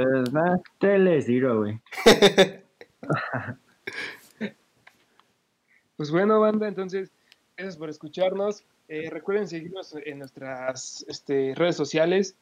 te 0.80 1.00
les 1.00 1.26
digo, 1.26 1.56
güey. 1.58 1.80
pues 5.96 6.12
bueno, 6.12 6.42
banda, 6.42 6.68
entonces, 6.68 7.14
gracias 7.56 7.78
por 7.78 7.90
escucharnos. 7.90 8.66
Eh, 8.90 9.10
recuerden 9.10 9.48
seguirnos 9.48 9.96
en 10.06 10.20
nuestras 10.20 11.06
este, 11.08 11.54
redes 11.56 11.78
sociales 11.78 12.36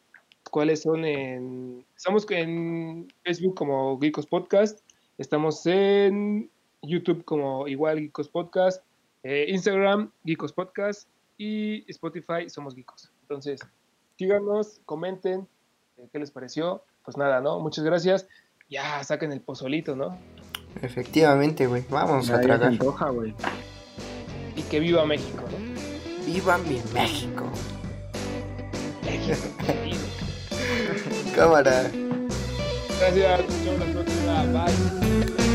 cuáles 0.49 0.82
son 0.82 1.05
en... 1.05 1.86
Estamos 1.95 2.26
en 2.30 3.07
Facebook 3.23 3.55
como 3.55 3.99
Geekos 3.99 4.26
Podcast, 4.26 4.80
estamos 5.17 5.65
en 5.65 6.49
YouTube 6.82 7.23
como 7.23 7.67
igual 7.67 7.99
Geekos 7.99 8.30
Podcast, 8.30 8.84
eh, 9.23 9.45
Instagram 9.49 10.11
Geekos 10.23 10.53
Podcast 10.53 11.09
y 11.38 11.89
Spotify 11.91 12.49
Somos 12.49 12.75
Geekos. 12.75 13.11
Entonces, 13.21 13.61
síganos, 14.17 14.81
comenten 14.86 15.47
eh, 15.97 16.07
qué 16.11 16.19
les 16.19 16.31
pareció. 16.31 16.83
Pues 17.03 17.17
nada, 17.17 17.41
¿no? 17.41 17.59
Muchas 17.59 17.83
gracias. 17.83 18.27
Ya, 18.69 19.03
saquen 19.03 19.31
el 19.31 19.41
pozolito, 19.41 19.95
¿no? 19.95 20.17
Efectivamente, 20.81 21.67
güey. 21.67 21.83
Vamos 21.89 22.29
a 22.29 22.41
tragar. 22.41 22.73
Y 24.55 24.61
que 24.63 24.79
viva 24.79 25.05
México, 25.05 25.43
¿no? 25.51 26.25
¡Viva 26.25 26.57
mi 26.57 26.81
México! 26.93 27.51
México, 29.03 29.36
Cámara. 31.36 31.91
Gracias, 32.99 33.47
nos 33.47 33.65
vemos 33.65 33.79
la 33.79 33.93
próxima. 33.93 34.65
Bye. 34.65 35.55